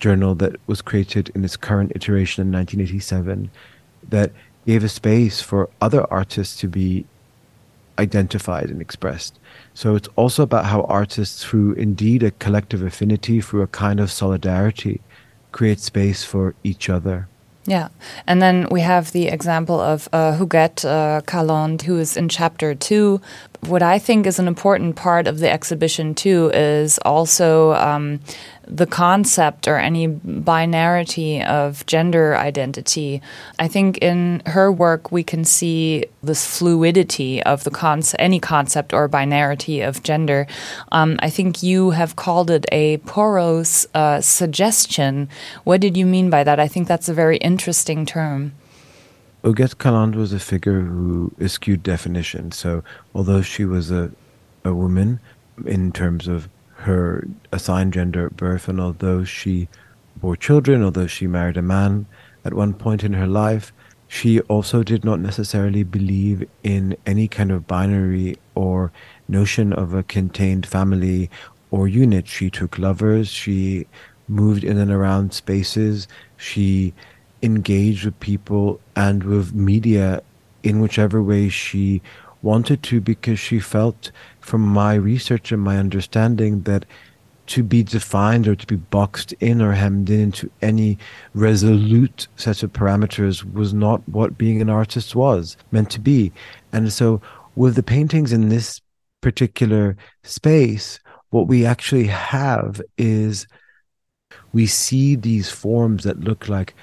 journal 0.00 0.34
that 0.36 0.56
was 0.66 0.82
created 0.82 1.30
in 1.34 1.44
its 1.44 1.56
current 1.56 1.92
iteration 1.94 2.42
in 2.42 2.52
1987, 2.52 3.50
that 4.08 4.32
gave 4.66 4.84
a 4.84 4.88
space 4.88 5.40
for 5.40 5.68
other 5.80 6.10
artists 6.12 6.56
to 6.60 6.68
be 6.68 7.04
identified 7.98 8.70
and 8.70 8.80
expressed. 8.80 9.38
So 9.74 9.94
it's 9.94 10.08
also 10.16 10.42
about 10.42 10.66
how 10.66 10.82
artists, 10.82 11.44
through 11.44 11.72
indeed 11.72 12.22
a 12.22 12.30
collective 12.30 12.82
affinity, 12.82 13.40
through 13.40 13.62
a 13.62 13.66
kind 13.66 14.00
of 14.00 14.10
solidarity, 14.10 15.00
create 15.52 15.80
space 15.80 16.24
for 16.24 16.54
each 16.62 16.88
other. 16.88 17.28
Yeah. 17.66 17.88
And 18.26 18.40
then 18.40 18.66
we 18.70 18.80
have 18.80 19.12
the 19.12 19.28
example 19.28 19.78
of 19.78 20.08
uh, 20.12 20.38
Huguette 20.38 20.84
uh, 20.84 21.20
Caland, 21.26 21.82
who 21.82 21.98
is 21.98 22.16
in 22.16 22.28
chapter 22.28 22.74
two. 22.74 23.20
What 23.66 23.82
I 23.82 23.98
think 23.98 24.26
is 24.26 24.38
an 24.38 24.46
important 24.46 24.96
part 24.96 25.26
of 25.26 25.40
the 25.40 25.50
exhibition, 25.50 26.14
too, 26.14 26.50
is 26.54 26.98
also 26.98 27.72
um, 27.72 28.20
the 28.66 28.86
concept 28.86 29.66
or 29.66 29.76
any 29.76 30.08
binarity 30.08 31.44
of 31.44 31.84
gender 31.86 32.36
identity. 32.36 33.20
I 33.58 33.66
think 33.66 33.98
in 33.98 34.42
her 34.46 34.70
work 34.70 35.10
we 35.10 35.24
can 35.24 35.44
see 35.44 36.04
this 36.22 36.46
fluidity 36.46 37.42
of 37.42 37.64
the 37.64 37.70
concept, 37.70 38.22
any 38.22 38.38
concept 38.38 38.92
or 38.92 39.08
binarity 39.08 39.86
of 39.86 40.02
gender. 40.02 40.46
Um, 40.92 41.18
I 41.20 41.30
think 41.30 41.62
you 41.62 41.90
have 41.90 42.14
called 42.14 42.50
it 42.50 42.64
a 42.70 42.98
porous 42.98 43.86
uh, 43.92 44.20
suggestion. 44.20 45.28
What 45.64 45.80
did 45.80 45.96
you 45.96 46.06
mean 46.06 46.30
by 46.30 46.44
that? 46.44 46.60
I 46.60 46.68
think 46.68 46.86
that's 46.86 47.08
a 47.08 47.14
very 47.14 47.38
interesting 47.38 48.06
term. 48.06 48.52
Huguette 49.48 49.76
Caland 49.76 50.14
was 50.14 50.34
a 50.34 50.38
figure 50.38 50.82
who 50.82 51.32
eschewed 51.40 51.82
definition. 51.82 52.52
So, 52.52 52.84
although 53.14 53.40
she 53.40 53.64
was 53.64 53.90
a, 53.90 54.10
a 54.62 54.74
woman 54.74 55.20
in 55.64 55.90
terms 55.90 56.28
of 56.28 56.50
her 56.84 57.26
assigned 57.50 57.94
gender 57.94 58.26
at 58.26 58.36
birth, 58.36 58.68
and 58.68 58.78
although 58.78 59.24
she 59.24 59.68
bore 60.16 60.36
children, 60.36 60.84
although 60.84 61.06
she 61.06 61.26
married 61.26 61.56
a 61.56 61.62
man 61.62 62.04
at 62.44 62.52
one 62.52 62.74
point 62.74 63.02
in 63.02 63.14
her 63.14 63.26
life, 63.26 63.72
she 64.06 64.40
also 64.42 64.82
did 64.82 65.02
not 65.02 65.18
necessarily 65.18 65.82
believe 65.82 66.46
in 66.62 66.94
any 67.06 67.26
kind 67.26 67.50
of 67.50 67.66
binary 67.66 68.36
or 68.54 68.92
notion 69.28 69.72
of 69.72 69.94
a 69.94 70.02
contained 70.02 70.66
family 70.66 71.30
or 71.70 71.88
unit. 71.88 72.28
She 72.28 72.50
took 72.50 72.78
lovers, 72.78 73.28
she 73.28 73.86
moved 74.28 74.62
in 74.62 74.76
and 74.76 74.90
around 74.90 75.32
spaces, 75.32 76.06
she 76.36 76.92
engaged 77.42 78.04
with 78.04 78.18
people 78.20 78.80
and 78.96 79.22
with 79.22 79.54
media 79.54 80.22
in 80.62 80.80
whichever 80.80 81.22
way 81.22 81.48
she 81.48 82.02
wanted 82.42 82.82
to 82.84 83.00
because 83.00 83.38
she 83.38 83.58
felt 83.58 84.10
from 84.40 84.60
my 84.60 84.94
research 84.94 85.52
and 85.52 85.62
my 85.62 85.76
understanding 85.76 86.62
that 86.62 86.84
to 87.48 87.62
be 87.62 87.82
defined 87.82 88.46
or 88.46 88.54
to 88.54 88.66
be 88.66 88.76
boxed 88.76 89.32
in 89.40 89.62
or 89.62 89.72
hemmed 89.72 90.10
in 90.10 90.20
into 90.20 90.50
any 90.60 90.98
resolute 91.34 92.28
set 92.36 92.62
of 92.62 92.72
parameters 92.72 93.50
was 93.54 93.72
not 93.72 94.06
what 94.08 94.36
being 94.36 94.60
an 94.60 94.68
artist 94.68 95.16
was 95.16 95.56
meant 95.72 95.90
to 95.90 96.00
be. 96.00 96.30
And 96.72 96.92
so, 96.92 97.22
with 97.56 97.74
the 97.74 97.82
paintings 97.82 98.32
in 98.32 98.50
this 98.50 98.80
particular 99.22 99.96
space, 100.22 101.00
what 101.30 101.48
we 101.48 101.64
actually 101.64 102.06
have 102.06 102.80
is 102.98 103.46
we 104.52 104.66
see 104.66 105.16
these 105.16 105.50
forms 105.50 106.04
that 106.04 106.20
look 106.20 106.48
like 106.48 106.74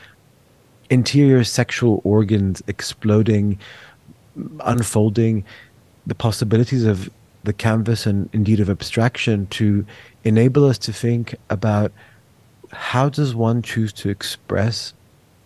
interior 0.89 1.43
sexual 1.43 2.01
organs 2.03 2.61
exploding, 2.67 3.57
unfolding, 4.61 5.43
the 6.05 6.15
possibilities 6.15 6.85
of 6.85 7.09
the 7.43 7.53
canvas 7.53 8.05
and 8.05 8.29
indeed 8.33 8.59
of 8.59 8.69
abstraction 8.69 9.47
to 9.47 9.85
enable 10.23 10.65
us 10.65 10.77
to 10.79 10.91
think 10.91 11.35
about 11.49 11.91
how 12.71 13.09
does 13.09 13.35
one 13.35 13.61
choose 13.61 13.93
to 13.93 14.09
express 14.09 14.93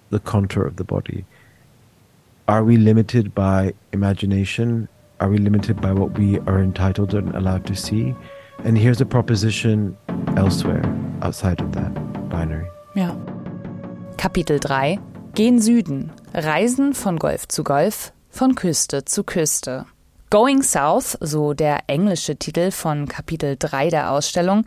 the 0.10 0.20
contour 0.20 0.66
of 0.66 0.78
the 0.78 0.84
body? 0.84 1.26
Are 2.48 2.64
we 2.64 2.78
limited 2.78 3.36
by 3.36 3.74
imagination? 3.94 4.88
Are 5.20 5.30
we 5.30 5.38
limited 5.38 5.80
by 5.82 5.94
what 5.94 6.18
we 6.18 6.40
are 6.40 6.60
entitled 6.60 7.14
and 7.14 7.36
allowed 7.36 7.66
to 7.68 7.76
see? 7.76 8.16
And 8.64 8.78
here's 8.78 9.00
a 9.00 9.06
proposition 9.06 9.96
elsewhere, 10.36 10.84
outside 11.22 11.62
of 11.62 11.74
that 11.74 11.94
binary. 12.30 12.68
Ja. 12.96 13.16
Kapitel 14.18 14.60
3 14.60 15.09
Gen 15.36 15.62
Süden. 15.62 16.12
Reisen 16.34 16.94
von 16.94 17.18
Golf 17.18 17.48
zu 17.48 17.64
Golf, 17.64 18.12
von 18.30 18.56
Küste 18.56 19.06
zu 19.06 19.24
Küste. 19.24 19.86
Going 20.30 20.64
South, 20.64 21.18
so 21.22 21.54
der 21.54 21.82
englische 21.88 22.36
Titel 22.36 22.72
von 22.72 23.08
Kapitel 23.08 23.56
3 23.58 23.90
der 23.90 24.12
Ausstellung, 24.12 24.66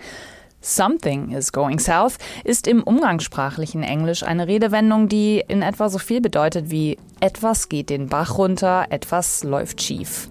Something 0.60 1.32
is 1.32 1.50
going 1.52 1.80
south 1.80 2.18
ist 2.44 2.68
im 2.68 2.84
umgangssprachlichen 2.84 3.82
Englisch 3.82 4.22
eine 4.22 4.46
Redewendung, 4.46 5.08
die 5.08 5.42
in 5.46 5.60
etwa 5.60 5.88
so 5.88 5.98
viel 5.98 6.20
bedeutet 6.20 6.70
wie 6.70 6.98
etwas 7.18 7.68
geht 7.68 7.90
den 7.90 8.06
Bach 8.06 8.38
runter, 8.38 8.86
etwas 8.90 9.42
läuft 9.42 9.82
schief. 9.82 10.28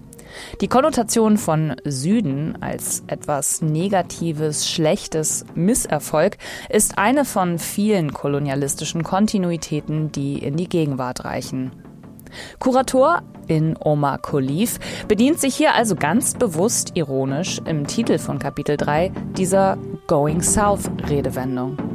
Die 0.60 0.68
Konnotation 0.68 1.36
von 1.36 1.76
Süden 1.84 2.58
als 2.60 3.02
etwas 3.06 3.62
Negatives, 3.62 4.68
Schlechtes, 4.68 5.44
Misserfolg 5.54 6.38
ist 6.68 6.98
eine 6.98 7.24
von 7.24 7.58
vielen 7.58 8.12
kolonialistischen 8.12 9.02
Kontinuitäten, 9.02 10.12
die 10.12 10.38
in 10.38 10.56
die 10.56 10.68
Gegenwart 10.68 11.24
reichen. 11.24 11.72
Kurator 12.58 13.22
in 13.46 13.76
Omar 13.78 14.18
Khalif 14.18 14.78
bedient 15.08 15.40
sich 15.40 15.54
hier 15.54 15.74
also 15.74 15.94
ganz 15.96 16.34
bewusst 16.34 16.92
ironisch 16.94 17.60
im 17.66 17.86
Titel 17.86 18.18
von 18.18 18.38
Kapitel 18.38 18.76
3 18.76 19.10
dieser 19.36 19.76
Going 20.06 20.40
South 20.40 20.90
Redewendung. 21.08 21.91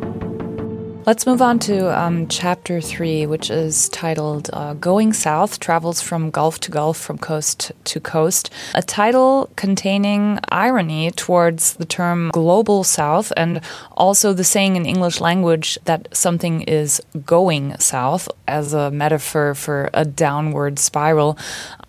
Let's 1.08 1.26
move 1.26 1.42
on 1.42 1.60
to 1.60 1.98
um, 1.98 2.28
chapter 2.28 2.82
three, 2.82 3.26
which 3.26 3.50
is 3.50 3.88
titled 3.88 4.50
uh, 4.52 4.74
Going 4.74 5.14
South 5.14 5.58
Travels 5.58 6.02
from 6.02 6.32
Gulf 6.32 6.60
to 6.60 6.70
Gulf, 6.70 6.98
from 6.98 7.18
Coast 7.18 7.72
to 7.86 8.02
Coast. 8.02 8.50
A 8.76 8.82
title 8.82 9.50
containing 9.56 10.38
irony 10.50 11.12
towards 11.12 11.76
the 11.76 11.86
term 11.86 12.30
global 12.34 12.84
south 12.84 13.32
and 13.38 13.62
also 13.96 14.34
the 14.34 14.44
saying 14.44 14.76
in 14.76 14.86
English 14.86 15.22
language 15.22 15.80
that 15.86 16.10
something 16.12 16.64
is 16.64 17.02
going 17.26 17.78
south 17.78 18.28
as 18.46 18.74
a 18.74 18.92
metaphor 18.92 19.56
for 19.56 19.90
a 19.94 20.04
downward 20.04 20.78
spiral. 20.78 21.38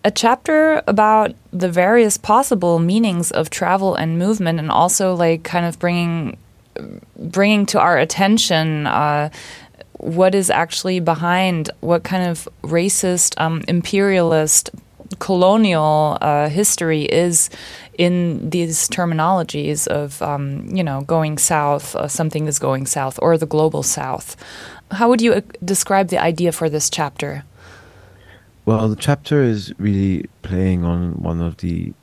A 0.05 0.11
chapter 0.11 0.81
about 0.87 1.35
the 1.51 1.69
various 1.69 2.15
possible 2.15 2.79
meanings 2.79 3.31
of 3.31 3.49
travel 3.49 3.95
and 3.95 4.17
movement 4.17 4.59
and 4.59 4.71
also 4.71 5.13
like 5.13 5.43
kind 5.43 5.65
of 5.65 5.77
bringing 5.77 6.37
bringing 7.17 7.65
to 7.67 7.79
our 7.79 7.97
attention 7.97 8.87
uh, 8.87 9.29
what 9.93 10.33
is 10.33 10.49
actually 10.49 10.99
behind 10.99 11.69
what 11.81 12.03
kind 12.03 12.27
of 12.29 12.47
racist, 12.63 13.39
um, 13.39 13.63
imperialist, 13.67 14.71
colonial 15.19 16.17
uh, 16.21 16.47
history 16.49 17.03
is 17.03 17.49
in 17.97 18.49
these 18.49 18.87
terminologies 18.87 19.87
of, 19.87 20.21
um, 20.21 20.65
you 20.67 20.83
know, 20.83 21.01
going 21.01 21.37
south, 21.37 21.95
uh, 21.95 22.07
something 22.07 22.47
is 22.47 22.59
going 22.59 22.85
south, 22.85 23.19
or 23.21 23.37
the 23.37 23.45
global 23.45 23.83
south. 23.83 24.37
How 24.91 25.09
would 25.09 25.21
you 25.21 25.33
uh, 25.33 25.41
describe 25.65 26.07
the 26.07 26.17
idea 26.17 26.51
for 26.51 26.69
this 26.69 26.89
chapter? 26.89 27.43
Well, 28.65 28.87
the 28.87 28.95
chapter 28.95 29.43
is 29.43 29.73
really 29.79 30.29
playing 30.43 30.85
on 30.85 31.13
one 31.21 31.41
of 31.41 31.57
the 31.57 31.93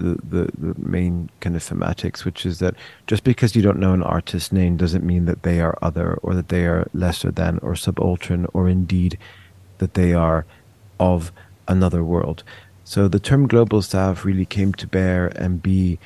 the, 0.00 0.18
the, 0.22 0.50
the 0.58 0.74
main 0.78 1.30
kind 1.40 1.56
of 1.56 1.62
thematics, 1.62 2.24
which 2.24 2.44
is 2.44 2.58
that 2.58 2.74
just 3.06 3.24
because 3.24 3.54
you 3.54 3.62
don't 3.62 3.78
know 3.78 3.92
an 3.92 4.02
artist's 4.02 4.52
name 4.52 4.76
doesn't 4.76 5.04
mean 5.04 5.26
that 5.26 5.42
they 5.42 5.60
are 5.60 5.78
other 5.82 6.14
or 6.22 6.34
that 6.34 6.48
they 6.48 6.66
are 6.66 6.88
lesser 6.94 7.30
than 7.30 7.58
or 7.58 7.76
subaltern 7.76 8.46
or 8.52 8.68
indeed 8.68 9.18
that 9.78 9.94
they 9.94 10.12
are 10.12 10.46
of 10.98 11.32
another 11.68 12.02
world. 12.02 12.42
So 12.84 13.08
the 13.08 13.20
term 13.20 13.46
global 13.46 13.82
south 13.82 14.24
really 14.24 14.46
came 14.46 14.72
to 14.74 14.86
bear 14.86 15.28
and 15.36 15.62
be, 15.62 15.98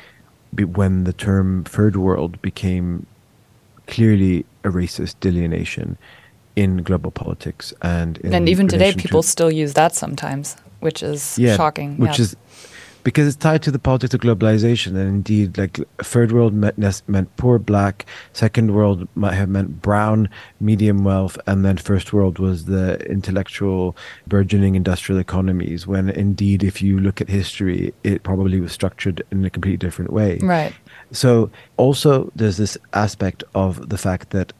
be 0.55 0.64
when 0.64 1.05
the 1.05 1.12
term 1.12 1.64
third 1.64 1.97
world 1.97 2.40
became 2.42 3.07
clearly 3.86 4.45
a 4.64 4.68
racist 4.68 5.16
delineation 5.20 5.99
in 6.57 6.82
global 6.82 7.11
politics 7.11 7.74
and 7.82 8.18
and 8.24 8.49
even 8.49 8.68
today 8.68 8.95
people 8.95 9.22
to, 9.22 9.28
still 9.28 9.51
use 9.51 9.74
that 9.74 9.95
sometimes 9.95 10.57
which 10.80 11.03
is 11.03 11.36
yeah, 11.38 11.57
shocking 11.57 11.99
which 11.99 12.18
yeah. 12.18 12.22
is 12.22 12.36
because 13.05 13.28
it's 13.28 13.36
tied 13.36 13.62
to 13.62 13.70
the 13.70 13.78
politics 13.78 14.14
of 14.14 14.20
globalization. 14.20 14.88
And 14.88 15.09
indeed, 15.09 15.57
like 15.57 15.78
third 15.98 16.32
world 16.32 16.55
meant, 16.55 16.78
meant 17.07 17.36
poor 17.36 17.59
black, 17.59 18.07
second 18.32 18.74
world 18.74 19.07
might 19.14 19.34
have 19.34 19.48
meant 19.48 19.82
brown, 19.82 20.28
medium 20.59 21.05
wealth, 21.05 21.38
and 21.46 21.64
then 21.64 21.76
first 21.76 22.12
world 22.12 22.38
was 22.38 22.64
the 22.64 22.98
intellectual, 23.09 23.94
burgeoning 24.26 24.74
industrial 24.74 25.20
economies. 25.20 25.86
When 25.86 26.09
indeed, 26.09 26.64
if 26.64 26.82
you 26.82 26.98
look 26.98 27.20
at 27.20 27.28
history, 27.28 27.94
it 28.02 28.22
probably 28.22 28.59
was 28.59 28.72
structured 28.72 29.22
in 29.30 29.44
a 29.44 29.50
completely 29.50 29.76
different 29.76 30.12
way. 30.12 30.38
Right. 30.42 30.74
So 31.12 31.50
also, 31.76 32.32
there's 32.34 32.57
this 32.57 32.76
aspect 32.94 33.44
of 33.55 33.90
the 33.90 33.98
fact 33.98 34.30
that 34.30 34.52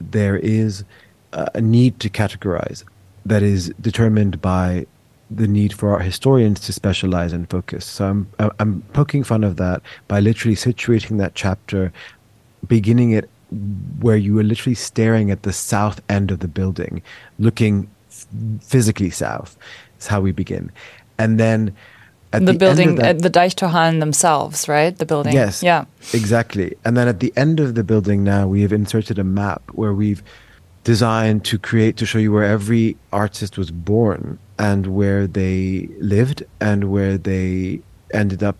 there 0.00 0.36
is 0.36 0.84
a 1.32 1.60
need 1.60 1.98
to 2.00 2.08
categorize 2.08 2.84
that 3.26 3.42
is 3.42 3.72
determined 3.80 4.40
by 4.40 4.86
the 5.30 5.46
need 5.46 5.72
for 5.72 5.92
our 5.92 6.00
historians 6.00 6.60
to 6.60 6.72
specialize 6.72 7.32
and 7.32 7.48
focus. 7.50 7.84
So 7.84 8.06
I'm 8.06 8.28
I'm 8.58 8.82
poking 8.92 9.24
fun 9.24 9.44
of 9.44 9.56
that 9.56 9.82
by 10.06 10.20
literally 10.20 10.56
situating 10.56 11.18
that 11.18 11.34
chapter, 11.34 11.92
beginning 12.66 13.10
it 13.10 13.28
where 14.00 14.16
you 14.16 14.38
are 14.38 14.42
literally 14.42 14.74
staring 14.74 15.30
at 15.30 15.42
the 15.42 15.52
south 15.52 16.00
end 16.08 16.30
of 16.30 16.40
the 16.40 16.48
building, 16.48 17.02
looking 17.38 17.90
physically 18.60 19.10
south. 19.10 19.56
Is 19.98 20.06
how 20.06 20.20
we 20.20 20.32
begin, 20.32 20.70
and 21.18 21.38
then. 21.38 21.74
At 22.30 22.44
the, 22.44 22.52
the 22.52 22.58
building, 22.58 22.96
that, 22.96 23.22
the 23.22 23.30
Deichtorhallen 23.30 24.00
themselves, 24.00 24.68
right? 24.68 24.94
The 24.94 25.06
building. 25.06 25.32
Yes. 25.32 25.62
Yeah. 25.62 25.86
Exactly. 26.12 26.76
And 26.84 26.94
then 26.94 27.08
at 27.08 27.20
the 27.20 27.32
end 27.38 27.58
of 27.58 27.74
the 27.74 27.82
building 27.82 28.22
now, 28.22 28.46
we 28.46 28.60
have 28.60 28.70
inserted 28.70 29.18
a 29.18 29.24
map 29.24 29.62
where 29.72 29.94
we've 29.94 30.22
designed 30.88 31.44
to 31.44 31.58
create 31.58 31.98
to 31.98 32.06
show 32.06 32.16
you 32.16 32.32
where 32.32 32.50
every 32.58 32.96
artist 33.12 33.58
was 33.58 33.70
born 33.70 34.38
and 34.58 34.86
where 34.86 35.26
they 35.26 35.86
lived 36.00 36.42
and 36.62 36.90
where 36.90 37.18
they 37.18 37.78
ended 38.14 38.42
up 38.42 38.56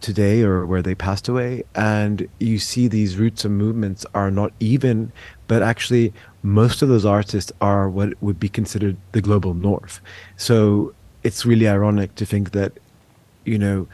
today 0.00 0.42
or 0.42 0.66
where 0.66 0.82
they 0.82 0.94
passed 0.94 1.26
away. 1.26 1.64
And 1.74 2.28
you 2.38 2.60
see 2.60 2.86
these 2.86 3.16
roots 3.16 3.44
and 3.44 3.58
movements 3.58 4.06
are 4.14 4.30
not 4.30 4.52
even, 4.60 5.10
but 5.48 5.64
actually, 5.64 6.12
most 6.44 6.80
of 6.80 6.88
those 6.88 7.04
artists 7.04 7.50
are 7.60 7.90
what 7.90 8.10
would 8.22 8.38
be 8.38 8.48
considered 8.48 8.96
the 9.10 9.20
global 9.20 9.52
north. 9.52 10.00
So 10.36 10.94
it's 11.24 11.44
really 11.44 11.66
ironic 11.66 12.14
to 12.14 12.24
think 12.24 12.52
that, 12.52 12.70
you 13.44 13.58
know, 13.58 13.88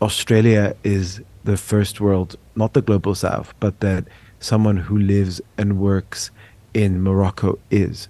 Australia 0.00 0.74
is 0.84 1.20
the 1.44 1.58
first 1.58 2.00
world, 2.00 2.36
not 2.56 2.72
the 2.72 2.80
global 2.80 3.14
south, 3.14 3.52
but 3.60 3.80
that 3.80 4.06
someone 4.40 4.78
who 4.78 4.96
lives 4.98 5.42
and 5.58 5.78
works 5.78 6.30
in 6.74 7.02
Morocco 7.02 7.58
is, 7.70 8.08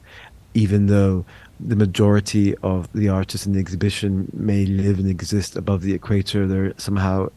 even 0.55 0.87
though 0.87 1.25
the 1.61 1.77
majority 1.77 2.57
of 2.57 2.93
the 2.93 3.09
artists 3.09 3.47
in 3.47 3.53
the 3.53 3.61
exhibition 3.61 4.29
may 4.33 4.67
live 4.67 4.99
and 4.99 5.09
exist 5.09 5.57
above 5.57 5.83
the 5.83 5.95
equator. 5.95 6.47
They're 6.47 6.75
somehow 6.77 7.31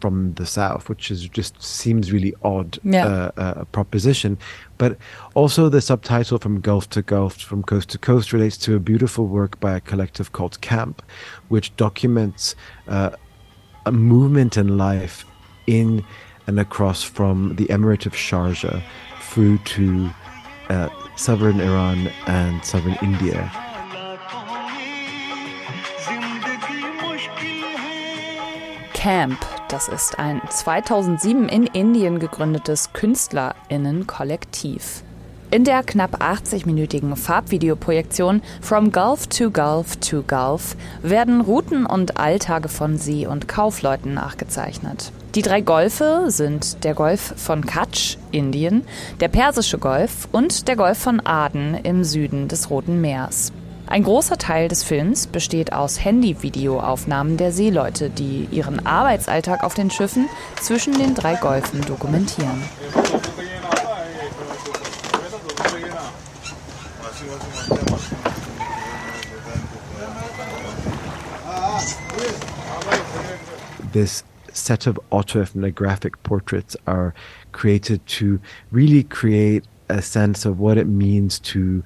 from 0.00 0.34
the 0.34 0.44
south, 0.44 0.90
which 0.90 1.10
is 1.10 1.26
just 1.28 1.62
seems 1.62 2.12
really 2.12 2.34
odd 2.42 2.78
yeah. 2.84 3.06
uh, 3.06 3.30
uh, 3.36 3.64
proposition. 3.76 4.36
But 4.76 4.98
also 5.32 5.70
the 5.70 5.80
subtitle 5.80 6.38
from 6.38 6.60
Gulf 6.60 6.90
to 6.90 7.00
Gulf, 7.00 7.40
from 7.40 7.62
coast 7.62 7.88
to 7.90 7.98
coast, 7.98 8.32
relates 8.32 8.58
to 8.58 8.76
a 8.76 8.80
beautiful 8.80 9.26
work 9.26 9.58
by 9.60 9.76
a 9.76 9.80
collective 9.80 10.32
called 10.32 10.60
Camp, 10.60 11.02
which 11.48 11.74
documents 11.76 12.54
uh, 12.86 13.10
a 13.86 13.92
movement 13.92 14.58
in 14.58 14.76
life 14.76 15.24
in 15.66 16.04
and 16.46 16.60
across 16.60 17.02
from 17.02 17.56
the 17.56 17.64
Emirate 17.66 18.04
of 18.04 18.12
Sharjah 18.12 18.82
through 19.22 19.56
to 19.58 20.10
uh, 20.70 20.88
southern 21.16 21.60
Iran 21.60 22.10
and 22.26 22.64
southern 22.64 22.96
India. 23.02 23.50
Camp, 28.94 29.38
das 29.68 29.88
ist 29.88 30.18
ein 30.18 30.40
2007 30.48 31.50
in 31.50 31.66
Indien 31.66 32.18
gegründetes 32.20 32.94
Künstlerinnenkollektiv. 32.94 35.02
In 35.50 35.64
der 35.64 35.82
knapp 35.82 36.22
80-minütigen 36.22 37.14
Farbvideoprojektion 37.14 38.40
From 38.60 38.92
Gulf 38.92 39.26
to 39.26 39.50
Gulf 39.50 39.96
to 39.96 40.22
Gulf 40.22 40.76
werden 41.02 41.42
Routen 41.42 41.86
und 41.86 42.16
Alltage 42.16 42.70
von 42.70 42.96
See- 42.96 43.26
und 43.26 43.46
Kaufleuten 43.46 44.14
nachgezeichnet. 44.14 45.12
Die 45.34 45.42
drei 45.42 45.62
Golfe 45.62 46.26
sind 46.28 46.84
der 46.84 46.94
Golf 46.94 47.34
von 47.36 47.66
Kutch, 47.66 48.18
Indien, 48.30 48.86
der 49.18 49.26
Persische 49.26 49.78
Golf 49.78 50.28
und 50.30 50.68
der 50.68 50.76
Golf 50.76 50.98
von 50.98 51.18
Aden 51.26 51.74
im 51.74 52.04
Süden 52.04 52.46
des 52.46 52.70
Roten 52.70 53.00
Meers. 53.00 53.52
Ein 53.88 54.04
großer 54.04 54.38
Teil 54.38 54.68
des 54.68 54.84
Films 54.84 55.26
besteht 55.26 55.72
aus 55.72 56.04
Handyvideoaufnahmen 56.04 57.36
der 57.36 57.50
Seeleute, 57.50 58.10
die 58.10 58.46
ihren 58.52 58.86
Arbeitsalltag 58.86 59.64
auf 59.64 59.74
den 59.74 59.90
Schiffen 59.90 60.28
zwischen 60.62 60.94
den 60.94 61.16
drei 61.16 61.34
Golfen 61.34 61.80
dokumentieren. 61.80 62.62
This 73.92 74.24
set 74.54 74.86
of 74.86 74.98
autoethnographic 75.12 76.14
portraits 76.22 76.76
are 76.86 77.14
created 77.52 78.04
to 78.06 78.40
really 78.70 79.02
create 79.02 79.64
a 79.88 80.00
sense 80.00 80.44
of 80.44 80.58
what 80.58 80.78
it 80.78 80.86
means 80.86 81.38
to 81.38 81.84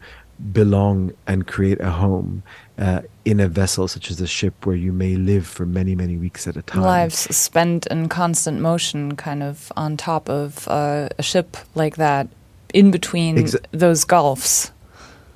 belong 0.52 1.12
and 1.26 1.46
create 1.46 1.80
a 1.80 1.90
home 1.90 2.42
uh, 2.78 3.02
in 3.24 3.40
a 3.40 3.48
vessel 3.48 3.88
such 3.88 4.10
as 4.10 4.20
a 4.20 4.26
ship 4.26 4.64
where 4.64 4.76
you 4.76 4.92
may 4.92 5.16
live 5.16 5.46
for 5.46 5.66
many, 5.66 5.94
many 5.94 6.16
weeks 6.16 6.46
at 6.46 6.56
a 6.56 6.62
time. 6.62 6.82
Lives 6.82 7.34
spent 7.36 7.86
in 7.88 8.08
constant 8.08 8.60
motion, 8.60 9.16
kind 9.16 9.42
of 9.42 9.72
on 9.76 9.96
top 9.96 10.28
of 10.28 10.68
uh, 10.68 11.08
a 11.18 11.22
ship 11.22 11.56
like 11.74 11.96
that, 11.96 12.28
in 12.72 12.90
between 12.90 13.36
Exa 13.36 13.64
those 13.72 14.04
gulfs. 14.04 14.70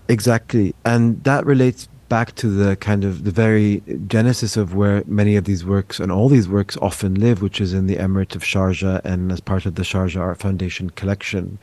Exactly. 0.09 0.75
And 0.85 1.23
that 1.25 1.47
relates 1.47 1.89
back 2.13 2.35
to 2.35 2.49
the 2.49 2.77
kind 2.77 3.05
of 3.05 3.25
the 3.25 3.31
very 3.31 3.83
genesis 4.07 4.59
of 4.59 4.75
where 4.75 5.03
many 5.07 5.35
of 5.35 5.45
these 5.45 5.65
works 5.65 5.99
and 5.99 6.13
all 6.13 6.29
these 6.29 6.47
works 6.47 6.77
often 6.83 7.15
live, 7.15 7.41
which 7.41 7.59
is 7.59 7.73
in 7.73 7.87
the 7.87 7.97
Emirate 7.97 8.37
of 8.37 8.43
Sharjah 8.43 9.01
and 9.03 9.33
as 9.33 9.41
part 9.41 9.65
of 9.65 9.77
the 9.77 9.83
Sharjah 9.83 10.21
Art 10.21 10.39
Foundation 10.39 10.91
collection, 10.91 11.59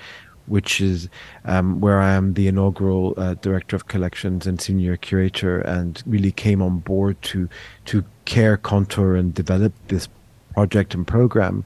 which 0.47 0.81
is 0.81 1.07
um, 1.45 1.79
where 1.81 1.99
I 1.99 2.13
am 2.13 2.33
the 2.33 2.47
inaugural 2.47 3.13
uh, 3.15 3.35
director 3.35 3.75
of 3.75 3.89
collections 3.89 4.47
and 4.47 4.59
senior 4.59 4.97
curator, 4.97 5.61
and 5.61 6.01
really 6.07 6.31
came 6.31 6.63
on 6.63 6.79
board 6.79 7.21
to 7.29 7.47
to 7.85 8.03
care, 8.25 8.57
contour, 8.57 9.15
and 9.15 9.31
develop 9.31 9.71
this 9.89 10.09
project 10.55 10.95
and 10.95 11.05
program. 11.05 11.63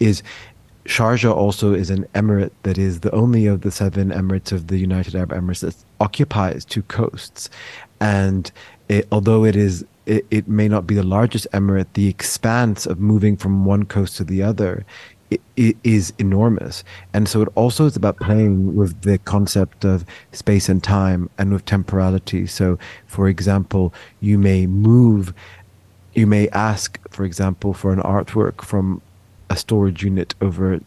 Is 0.00 0.22
Sharjah 0.84 1.34
also 1.34 1.74
is 1.74 1.90
an 1.90 2.06
emirate 2.14 2.50
that 2.64 2.76
is 2.76 3.00
the 3.00 3.14
only 3.14 3.46
of 3.46 3.60
the 3.60 3.70
seven 3.70 4.10
emirates 4.10 4.52
of 4.52 4.66
the 4.66 4.78
United 4.78 5.14
Arab 5.14 5.30
Emirates 5.30 5.60
that 5.60 5.76
occupies 6.00 6.64
two 6.64 6.82
coasts, 6.82 7.48
and 8.02 8.50
it, 8.88 9.06
although 9.12 9.44
it 9.44 9.54
is 9.54 9.84
it, 10.04 10.26
it, 10.32 10.48
may 10.48 10.66
not 10.66 10.84
be 10.84 10.96
the 10.96 11.04
largest 11.04 11.46
emirate, 11.52 11.86
the 11.92 12.08
expanse 12.08 12.86
of 12.86 12.98
moving 12.98 13.36
from 13.36 13.64
one 13.64 13.84
coast 13.84 14.16
to 14.16 14.24
the 14.24 14.42
other 14.42 14.84
it 15.56 15.76
is 15.82 16.12
enormous. 16.18 16.84
And 17.14 17.26
so 17.26 17.40
it 17.40 17.48
also 17.54 17.86
is 17.86 17.96
about 17.96 18.18
playing 18.18 18.76
with 18.76 19.00
the 19.00 19.16
concept 19.18 19.82
of 19.82 20.04
space 20.32 20.68
and 20.68 20.82
time 20.82 21.30
and 21.38 21.52
with 21.52 21.64
temporality. 21.64 22.46
So, 22.46 22.78
for 23.06 23.28
example, 23.28 23.94
you 24.20 24.36
may 24.36 24.66
move, 24.66 25.32
you 26.12 26.26
may 26.26 26.48
ask, 26.50 26.98
for 27.08 27.24
example, 27.24 27.72
for 27.72 27.94
an 27.94 28.00
artwork 28.00 28.62
from 28.62 29.00
a 29.48 29.56
storage 29.56 30.02
unit 30.02 30.34
over 30.42 30.80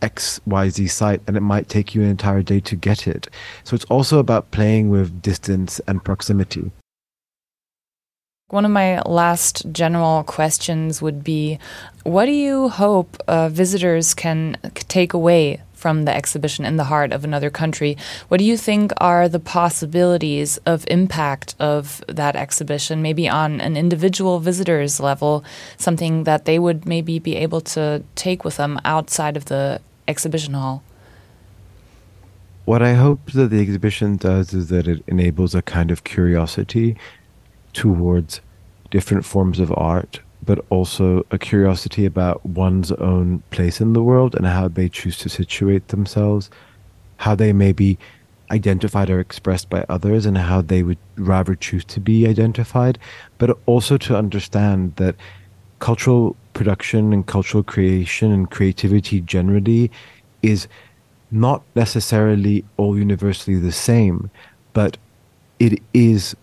XYZ 0.00 0.90
site 0.90 1.20
and 1.26 1.36
it 1.36 1.40
might 1.40 1.68
take 1.68 1.94
you 1.94 2.02
an 2.02 2.08
entire 2.08 2.42
day 2.42 2.60
to 2.60 2.76
get 2.76 3.06
it. 3.06 3.28
So 3.64 3.74
it's 3.74 3.84
also 3.86 4.18
about 4.18 4.50
playing 4.50 4.90
with 4.90 5.22
distance 5.22 5.80
and 5.86 6.04
proximity. 6.04 6.70
One 8.48 8.66
of 8.66 8.70
my 8.70 9.00
last 9.02 9.64
general 9.72 10.24
questions 10.24 11.00
would 11.00 11.24
be 11.24 11.58
What 12.04 12.26
do 12.26 12.32
you 12.32 12.68
hope 12.68 13.16
uh, 13.26 13.48
visitors 13.48 14.12
can 14.12 14.58
take 14.74 15.14
away 15.14 15.62
from 15.82 16.04
the 16.04 16.14
exhibition 16.14 16.64
in 16.64 16.76
the 16.76 16.84
heart 16.92 17.12
of 17.12 17.24
another 17.24 17.50
country? 17.50 17.96
What 18.28 18.38
do 18.38 18.44
you 18.44 18.56
think 18.56 18.92
are 18.98 19.28
the 19.28 19.40
possibilities 19.40 20.58
of 20.64 20.84
impact 20.86 21.56
of 21.58 22.04
that 22.06 22.36
exhibition, 22.36 23.02
maybe 23.02 23.28
on 23.28 23.60
an 23.60 23.76
individual 23.76 24.38
visitor's 24.38 25.00
level, 25.00 25.44
something 25.76 26.22
that 26.22 26.44
they 26.44 26.58
would 26.60 26.86
maybe 26.86 27.18
be 27.18 27.34
able 27.34 27.60
to 27.74 28.04
take 28.14 28.44
with 28.44 28.56
them 28.58 28.80
outside 28.84 29.36
of 29.36 29.46
the 29.46 29.80
exhibition 30.06 30.54
hall? 30.54 30.84
What 32.64 32.80
I 32.80 32.94
hope 32.94 33.32
that 33.32 33.50
the 33.50 33.60
exhibition 33.60 34.16
does 34.16 34.54
is 34.54 34.68
that 34.68 34.86
it 34.86 35.02
enables 35.08 35.52
a 35.56 35.62
kind 35.62 35.90
of 35.90 36.04
curiosity 36.04 36.96
towards 37.72 38.40
different 38.92 39.24
forms 39.24 39.58
of 39.58 39.72
art, 39.76 40.20
but 40.44 40.64
also 40.70 41.24
a 41.30 41.38
curiosity 41.38 42.04
about 42.04 42.44
one's 42.44 42.92
own 42.92 43.42
place 43.50 43.80
in 43.80 43.92
the 43.92 44.02
world 44.02 44.34
and 44.34 44.46
how 44.46 44.68
they 44.68 44.88
choose 44.88 45.16
to 45.18 45.28
situate 45.28 45.88
themselves, 45.88 46.50
how 47.18 47.34
they 47.34 47.52
may 47.52 47.72
be 47.72 47.98
identified 48.50 49.08
or 49.08 49.20
expressed 49.20 49.70
by 49.70 49.84
others, 49.88 50.26
and 50.26 50.36
how 50.36 50.60
they 50.60 50.82
would 50.82 50.98
rather 51.16 51.54
choose 51.54 51.84
to 51.84 52.00
be 52.00 52.26
identified, 52.26 52.98
but 53.38 53.56
also 53.66 53.96
to 53.96 54.16
understand 54.16 54.94
that 54.96 55.14
cultural 55.78 56.36
production 56.52 57.12
and 57.12 57.26
cultural 57.26 57.62
creation 57.62 58.30
and 58.30 58.50
creativity 58.50 59.20
generally 59.20 59.90
is 60.42 60.68
not 61.30 61.62
necessarily 61.74 62.64
all 62.76 62.98
universally 62.98 63.56
the 63.56 63.72
same, 63.72 64.30
but 64.74 64.98
it 65.58 65.80
is 65.94 66.36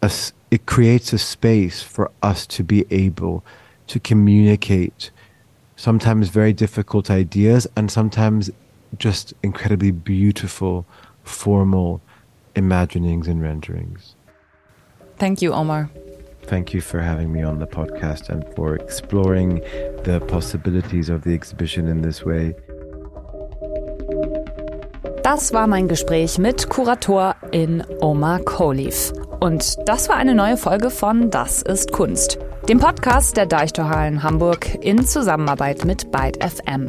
a, 0.00 0.10
it 0.52 0.66
creates 0.66 1.14
a 1.14 1.18
space 1.18 1.82
for 1.82 2.10
us 2.22 2.46
to 2.46 2.62
be 2.62 2.84
able 2.90 3.42
to 3.86 3.98
communicate 3.98 5.10
sometimes 5.76 6.28
very 6.28 6.52
difficult 6.52 7.10
ideas 7.10 7.66
and 7.74 7.90
sometimes 7.90 8.50
just 8.98 9.32
incredibly 9.42 9.90
beautiful 9.90 10.84
formal 11.24 12.02
imaginings 12.54 13.26
and 13.26 13.40
renderings. 13.40 14.14
Thank 15.16 15.40
you, 15.40 15.54
Omar. 15.54 15.88
Thank 16.42 16.74
you 16.74 16.82
for 16.82 17.00
having 17.00 17.32
me 17.32 17.42
on 17.42 17.58
the 17.58 17.66
podcast 17.66 18.28
and 18.28 18.44
for 18.54 18.74
exploring 18.74 19.60
the 20.04 20.20
possibilities 20.28 21.08
of 21.08 21.22
the 21.22 21.32
exhibition 21.32 21.88
in 21.88 22.02
this 22.02 22.26
way. 22.26 22.54
Das 25.22 25.54
war 25.54 25.66
mein 25.66 25.88
Gespräch 25.88 26.38
mit 26.38 26.68
Kurator 26.68 27.36
in 27.52 27.82
Omar 28.02 28.40
Kholeif. 28.40 29.12
Und 29.42 29.76
das 29.86 30.08
war 30.08 30.14
eine 30.14 30.36
neue 30.36 30.56
Folge 30.56 30.88
von 30.88 31.28
Das 31.28 31.62
ist 31.62 31.90
Kunst, 31.90 32.38
dem 32.68 32.78
Podcast 32.78 33.36
der 33.36 33.46
Deichtorhallen 33.46 34.22
Hamburg 34.22 34.84
in 34.84 35.04
Zusammenarbeit 35.04 35.84
mit 35.84 36.12
Byte 36.12 36.38
FM. 36.40 36.86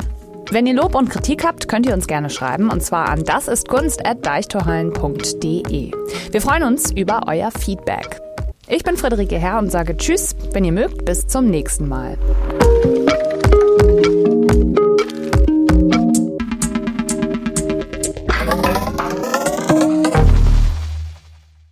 Wenn 0.51 0.67
ihr 0.67 0.75
Lob 0.75 0.93
und 0.93 1.09
Kritik 1.09 1.43
habt, 1.43 1.67
könnt 1.67 1.87
ihr 1.87 1.95
uns 1.95 2.05
gerne 2.05 2.29
schreiben 2.29 2.69
und 2.69 2.83
zwar 2.83 3.09
an 3.09 3.23
dasistkunst@deichtorhallen.de. 3.23 5.91
Wir 6.29 6.41
freuen 6.41 6.61
uns 6.61 6.91
über 6.91 7.21
euer 7.25 7.49
Feedback. 7.49 8.21
Ich 8.67 8.83
bin 8.83 8.97
Friederike 8.97 9.39
Herr 9.39 9.57
und 9.57 9.71
sage 9.71 9.97
Tschüss, 9.97 10.35
wenn 10.51 10.63
ihr 10.63 10.73
mögt, 10.73 11.05
bis 11.05 11.25
zum 11.25 11.49
nächsten 11.49 11.89
Mal. 11.89 12.19